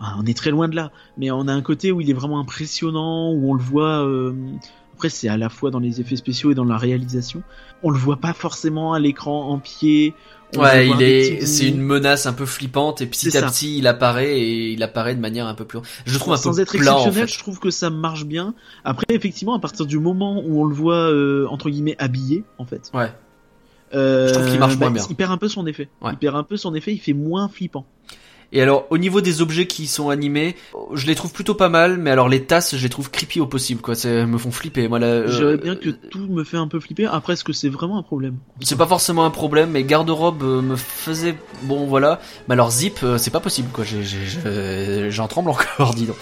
ah, 0.00 0.16
on 0.18 0.26
est 0.26 0.36
très 0.36 0.50
loin 0.50 0.68
de 0.68 0.76
là, 0.76 0.90
mais 1.16 1.30
on 1.30 1.48
a 1.48 1.52
un 1.52 1.62
côté 1.62 1.92
où 1.92 2.00
il 2.00 2.10
est 2.10 2.14
vraiment 2.14 2.38
impressionnant, 2.38 3.32
où 3.32 3.50
on 3.50 3.54
le 3.54 3.62
voit. 3.62 4.06
euh, 4.06 4.34
Après, 4.94 5.08
c'est 5.08 5.28
à 5.28 5.36
la 5.36 5.48
fois 5.48 5.70
dans 5.70 5.80
les 5.80 6.00
effets 6.00 6.16
spéciaux 6.16 6.52
et 6.52 6.54
dans 6.54 6.64
la 6.64 6.76
réalisation. 6.78 7.42
On 7.82 7.90
le 7.90 7.98
voit 7.98 8.16
pas 8.18 8.32
forcément 8.32 8.92
à 8.94 8.98
l'écran 9.00 9.50
en 9.50 9.58
pied. 9.58 10.14
On 10.56 10.60
Ouais, 10.62 10.88
il 10.88 11.02
est, 11.02 11.38
petits 11.38 11.46
c'est 11.48 11.68
une 11.68 11.80
menace 11.80 12.26
un 12.26 12.32
peu 12.32 12.46
flippante 12.46 13.00
et 13.00 13.06
petit 13.06 13.28
à 13.36 13.40
ça. 13.40 13.46
petit 13.48 13.78
il 13.78 13.88
apparaît 13.88 14.38
et 14.38 14.70
il 14.72 14.82
apparaît 14.84 15.16
de 15.16 15.20
manière 15.20 15.46
un 15.48 15.54
peu 15.54 15.64
plus. 15.64 15.80
Je 16.06 16.16
trouve 16.18 16.34
un 16.34 16.36
Sans 16.36 16.54
peu 16.54 16.60
être 16.60 16.76
plat 16.76 16.94
en 16.94 16.98
exceptionnel, 16.98 17.28
fait. 17.28 17.34
je 17.34 17.38
trouve 17.40 17.58
que 17.58 17.70
ça 17.70 17.90
marche 17.90 18.24
bien. 18.24 18.54
Après, 18.84 19.06
effectivement, 19.08 19.54
à 19.54 19.58
partir 19.58 19.84
du 19.84 19.98
moment 19.98 20.40
où 20.46 20.60
on 20.62 20.64
le 20.64 20.74
voit 20.74 21.10
euh, 21.10 21.46
entre 21.50 21.70
guillemets 21.70 21.96
habillé, 21.98 22.44
en 22.58 22.64
fait, 22.64 22.88
Ouais. 22.94 23.10
euh, 23.94 24.28
Je 24.28 24.34
trouve 24.34 24.48
qu'il 24.50 24.60
marche 24.60 24.76
moins 24.78 24.90
bien. 24.92 25.04
Il 25.10 25.16
perd 25.16 25.32
un 25.32 25.38
peu 25.38 25.48
son 25.48 25.66
effet. 25.66 25.88
Ouais. 26.00 26.12
Il 26.12 26.18
perd 26.18 26.36
un 26.36 26.44
peu 26.44 26.56
son 26.56 26.72
effet. 26.76 26.92
Il 26.92 27.00
fait 27.00 27.14
moins 27.14 27.48
flippant. 27.48 27.84
Et 28.54 28.62
alors 28.62 28.86
au 28.90 28.98
niveau 28.98 29.20
des 29.20 29.42
objets 29.42 29.66
qui 29.66 29.88
sont 29.88 30.10
animés, 30.10 30.54
je 30.92 31.06
les 31.06 31.16
trouve 31.16 31.32
plutôt 31.32 31.54
pas 31.54 31.68
mal, 31.68 31.98
mais 31.98 32.10
alors 32.10 32.28
les 32.28 32.44
tasses, 32.44 32.76
je 32.76 32.82
les 32.84 32.88
trouve 32.88 33.10
creepy 33.10 33.40
au 33.40 33.46
possible 33.46 33.80
quoi. 33.80 33.96
C'est 33.96 34.08
elles 34.08 34.28
me 34.28 34.38
font 34.38 34.52
flipper. 34.52 34.86
Moi 34.86 35.00
là, 35.00 35.06
euh, 35.06 35.28
J'aimerais 35.28 35.56
bien 35.56 35.74
que 35.74 35.90
tout 35.90 36.26
me 36.28 36.44
fait 36.44 36.56
un 36.56 36.68
peu 36.68 36.78
flipper. 36.78 37.06
Après, 37.06 37.32
est-ce 37.32 37.42
que 37.42 37.52
c'est 37.52 37.68
vraiment 37.68 37.98
un 37.98 38.04
problème? 38.04 38.36
C'est 38.60 38.78
pas 38.78 38.86
forcément 38.86 39.24
un 39.24 39.30
problème, 39.30 39.70
mais 39.70 39.82
garde-robe 39.82 40.44
euh, 40.44 40.62
me 40.62 40.76
faisait 40.76 41.34
bon 41.64 41.86
voilà. 41.86 42.20
Mais 42.48 42.52
alors 42.52 42.70
zip, 42.70 43.00
euh, 43.02 43.18
c'est 43.18 43.32
pas 43.32 43.40
possible 43.40 43.70
quoi. 43.72 43.84
J'en 45.08 45.26
tremble 45.26 45.50
encore, 45.78 45.92
dis 45.94 46.06
donc. 46.06 46.16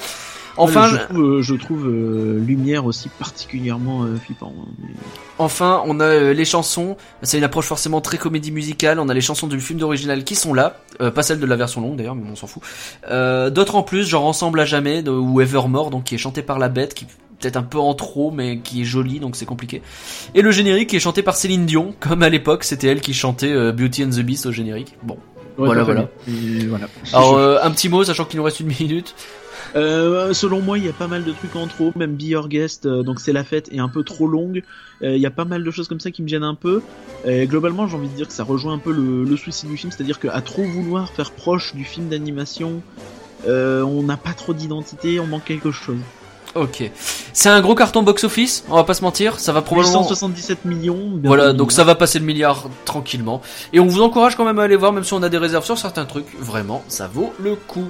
Enfin, 0.56 0.86
je 0.88 0.96
trouve, 0.96 1.22
euh, 1.22 1.42
je 1.42 1.54
trouve 1.54 1.86
euh, 1.88 2.38
Lumière 2.38 2.84
aussi 2.84 3.08
particulièrement 3.18 4.04
euh, 4.04 4.16
flippant. 4.16 4.52
hein, 4.60 4.68
mais- 4.80 4.94
Enfin, 5.38 5.82
on 5.86 5.98
a 6.00 6.04
euh, 6.04 6.32
les 6.34 6.44
chansons. 6.44 6.96
C'est 7.22 7.38
une 7.38 7.44
approche 7.44 7.66
forcément 7.66 8.00
très 8.00 8.18
comédie 8.18 8.52
musicale. 8.52 8.98
On 9.00 9.08
a 9.08 9.14
les 9.14 9.20
chansons 9.20 9.46
du 9.46 9.58
film 9.60 9.78
d'original 9.78 10.24
qui 10.24 10.34
sont 10.34 10.54
là, 10.54 10.76
Euh, 11.00 11.10
pas 11.10 11.22
celles 11.22 11.40
de 11.40 11.46
la 11.46 11.56
version 11.56 11.80
longue 11.80 11.96
d'ailleurs, 11.96 12.14
mais 12.14 12.28
on 12.30 12.36
s'en 12.36 12.46
fout. 12.46 12.62
Euh, 13.10 13.48
D'autres 13.50 13.74
en 13.76 13.82
plus, 13.82 14.06
genre 14.06 14.24
Ensemble 14.26 14.60
à 14.60 14.64
jamais 14.66 15.02
de- 15.02 15.10
ou 15.10 15.40
Evermore, 15.40 15.90
donc 15.90 16.04
qui 16.04 16.14
est 16.14 16.18
chanté 16.18 16.42
par 16.42 16.58
la 16.58 16.68
bête, 16.68 16.92
qui 16.94 17.04
est 17.06 17.08
peut-être 17.40 17.56
un 17.56 17.62
peu 17.62 17.78
en 17.78 17.94
trop, 17.94 18.30
mais 18.30 18.58
qui 18.58 18.82
est 18.82 18.84
jolie, 18.84 19.18
donc 19.18 19.34
c'est 19.36 19.46
compliqué. 19.46 19.82
Et 20.34 20.42
le 20.42 20.50
générique 20.52 20.90
qui 20.90 20.96
est 20.96 21.00
chanté 21.00 21.22
par 21.22 21.34
Céline 21.34 21.64
Dion, 21.66 21.94
comme 22.00 22.22
à 22.22 22.28
l'époque, 22.28 22.62
c'était 22.64 22.88
elle 22.88 23.00
qui 23.00 23.14
chantait 23.14 23.50
euh, 23.52 23.72
Beauty 23.72 24.04
and 24.04 24.10
the 24.10 24.20
Beast 24.20 24.46
au 24.46 24.52
générique. 24.52 24.96
Bon. 25.02 25.16
Ouais, 25.58 25.66
Voilà, 25.66 25.82
voilà. 25.82 26.08
Et 26.28 26.66
voilà. 26.66 26.86
Alors 27.12 27.36
euh, 27.36 27.58
un 27.62 27.70
petit 27.72 27.88
mot, 27.88 28.04
sachant 28.04 28.24
qu'il 28.24 28.38
nous 28.38 28.44
reste 28.44 28.60
une 28.60 28.68
minute. 28.78 29.14
Euh, 29.74 30.32
selon 30.34 30.60
moi, 30.60 30.78
il 30.78 30.84
y 30.84 30.88
a 30.88 30.92
pas 30.92 31.08
mal 31.08 31.24
de 31.24 31.32
trucs 31.32 31.56
en 31.56 31.66
trop, 31.66 31.92
même 31.96 32.14
Be 32.14 32.22
Your 32.22 32.48
Guest, 32.48 32.86
euh, 32.86 33.02
donc 33.02 33.20
c'est 33.20 33.32
la 33.32 33.44
fête, 33.44 33.72
est 33.72 33.78
un 33.78 33.88
peu 33.88 34.02
trop 34.02 34.26
longue. 34.26 34.62
Euh, 35.02 35.16
Il 35.16 35.22
y 35.22 35.26
a 35.26 35.30
pas 35.30 35.44
mal 35.44 35.64
de 35.64 35.70
choses 35.70 35.88
comme 35.88 36.00
ça 36.00 36.10
qui 36.10 36.22
me 36.22 36.28
gênent 36.28 36.42
un 36.44 36.54
peu. 36.54 36.82
Et 37.24 37.46
globalement, 37.46 37.86
j'ai 37.86 37.96
envie 37.96 38.08
de 38.08 38.14
dire 38.14 38.26
que 38.28 38.34
ça 38.34 38.44
rejoint 38.44 38.74
un 38.74 38.78
peu 38.78 38.92
le, 38.92 39.24
le 39.24 39.36
souci 39.36 39.66
du 39.66 39.76
film, 39.76 39.90
c'est-à-dire 39.90 40.20
qu'à 40.20 40.40
trop 40.40 40.62
vouloir 40.62 41.10
faire 41.10 41.30
proche 41.30 41.74
du 41.74 41.84
film 41.84 42.08
d'animation, 42.08 42.82
euh, 43.46 43.82
on 43.82 44.02
n'a 44.02 44.16
pas 44.16 44.32
trop 44.32 44.54
d'identité, 44.54 45.18
on 45.20 45.26
manque 45.26 45.44
quelque 45.44 45.70
chose. 45.70 45.98
Ok. 46.54 46.90
C'est 47.32 47.48
un 47.48 47.60
gros 47.62 47.74
carton 47.74 48.02
box-office, 48.02 48.64
on 48.68 48.74
va 48.76 48.84
pas 48.84 48.92
se 48.92 49.02
mentir. 49.02 49.40
Ça 49.40 49.52
va 49.52 49.62
probablement... 49.62 50.00
877 50.00 50.66
millions. 50.66 51.18
Voilà, 51.24 51.54
donc 51.54 51.72
ça 51.72 51.82
va 51.82 51.94
passer 51.94 52.18
le 52.18 52.26
milliard 52.26 52.68
tranquillement. 52.84 53.40
Et 53.72 53.80
on 53.80 53.86
vous 53.86 54.02
encourage 54.02 54.36
quand 54.36 54.44
même 54.44 54.58
à 54.58 54.64
aller 54.64 54.76
voir, 54.76 54.92
même 54.92 55.04
si 55.04 55.14
on 55.14 55.22
a 55.22 55.30
des 55.30 55.38
réserves 55.38 55.64
sur 55.64 55.78
certains 55.78 56.04
trucs. 56.04 56.26
Vraiment, 56.38 56.84
ça 56.88 57.08
vaut 57.08 57.32
le 57.42 57.54
coup. 57.54 57.88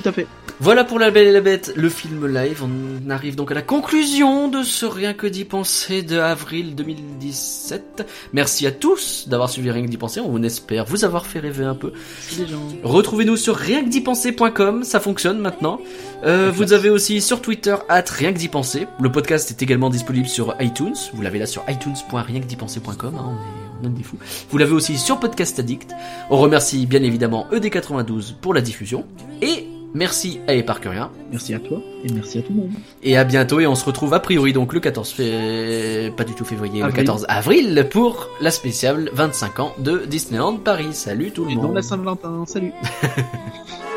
Tout 0.00 0.08
à 0.08 0.12
fait. 0.12 0.26
Voilà 0.60 0.84
pour 0.84 0.98
La 0.98 1.10
Belle 1.10 1.28
et 1.28 1.32
la 1.32 1.40
Bête, 1.40 1.72
le 1.76 1.88
film 1.88 2.26
live. 2.26 2.62
On 2.64 3.10
arrive 3.10 3.34
donc 3.34 3.50
à 3.50 3.54
la 3.54 3.62
conclusion 3.62 4.48
de 4.48 4.62
ce 4.62 4.86
Rien 4.86 5.12
que 5.12 5.26
d'y 5.26 5.44
penser 5.44 6.02
de 6.02 6.18
avril 6.18 6.74
2017. 6.76 8.06
Merci 8.32 8.66
à 8.66 8.72
tous 8.72 9.28
d'avoir 9.28 9.50
suivi 9.50 9.70
Rien 9.70 9.82
que 9.82 9.88
d'y 9.88 9.96
penser. 9.96 10.20
On 10.20 10.42
espère 10.42 10.84
vous 10.84 11.04
avoir 11.04 11.26
fait 11.26 11.40
rêver 11.40 11.64
un 11.64 11.74
peu. 11.74 11.92
C'est 12.20 12.42
les 12.42 12.48
gens. 12.48 12.62
Retrouvez-nous 12.82 13.36
sur 13.36 13.56
rienquedipenser.com, 13.56 14.84
ça 14.84 15.00
fonctionne 15.00 15.38
maintenant. 15.38 15.80
Euh, 16.24 16.50
vous 16.52 16.72
avez 16.72 16.90
aussi 16.90 17.20
sur 17.20 17.40
Twitter 17.40 17.74
at 17.88 18.04
rien 18.08 18.32
que 18.32 18.38
d'y 18.38 18.48
penser. 18.48 18.86
Le 19.00 19.10
podcast 19.10 19.50
est 19.50 19.62
également 19.62 19.90
disponible 19.90 20.28
sur 20.28 20.54
iTunes. 20.60 20.96
Vous 21.12 21.22
l'avez 21.22 21.38
là 21.38 21.46
sur 21.46 21.64
itunes.rienquedipenser.com. 21.68 23.14
Hein, 23.16 23.38
on, 23.77 23.77
est, 23.77 23.77
des 23.82 24.02
fous. 24.02 24.16
Vous 24.50 24.58
l'avez 24.58 24.72
aussi 24.72 24.98
sur 24.98 25.18
Podcast 25.20 25.58
Addict. 25.58 25.92
On 26.30 26.36
remercie 26.38 26.86
bien 26.86 27.02
évidemment 27.02 27.46
E 27.52 27.58
ED92 27.58 28.34
pour 28.40 28.54
la 28.54 28.60
diffusion. 28.60 29.04
Et 29.42 29.66
merci 29.94 30.40
à 30.48 30.54
Éparcurien. 30.54 31.10
Merci 31.30 31.54
à 31.54 31.58
toi 31.60 31.78
et 32.04 32.12
merci 32.12 32.38
à 32.38 32.42
tout 32.42 32.52
le 32.52 32.58
monde. 32.62 32.70
Et 33.02 33.16
à 33.16 33.24
bientôt 33.24 33.60
et 33.60 33.66
on 33.66 33.74
se 33.74 33.84
retrouve 33.84 34.14
a 34.14 34.20
priori 34.20 34.52
donc 34.52 34.72
le 34.72 34.80
14 34.80 35.10
février, 35.10 36.10
pas 36.16 36.24
du 36.24 36.34
tout 36.34 36.44
février, 36.44 36.80
le 36.80 36.86
Avril. 36.86 37.04
14 37.04 37.26
avril 37.28 37.86
pour 37.90 38.28
la 38.40 38.50
spéciale 38.50 39.10
25 39.12 39.60
ans 39.60 39.72
de 39.78 40.02
Disneyland 40.06 40.56
Paris. 40.56 40.88
Salut 40.92 41.30
tout 41.30 41.44
le 41.44 41.52
Et 41.52 41.54
monde. 41.54 41.68
dans 41.68 41.72
la 41.72 41.82
Saint-Valentin, 41.82 42.44
salut. 42.46 42.72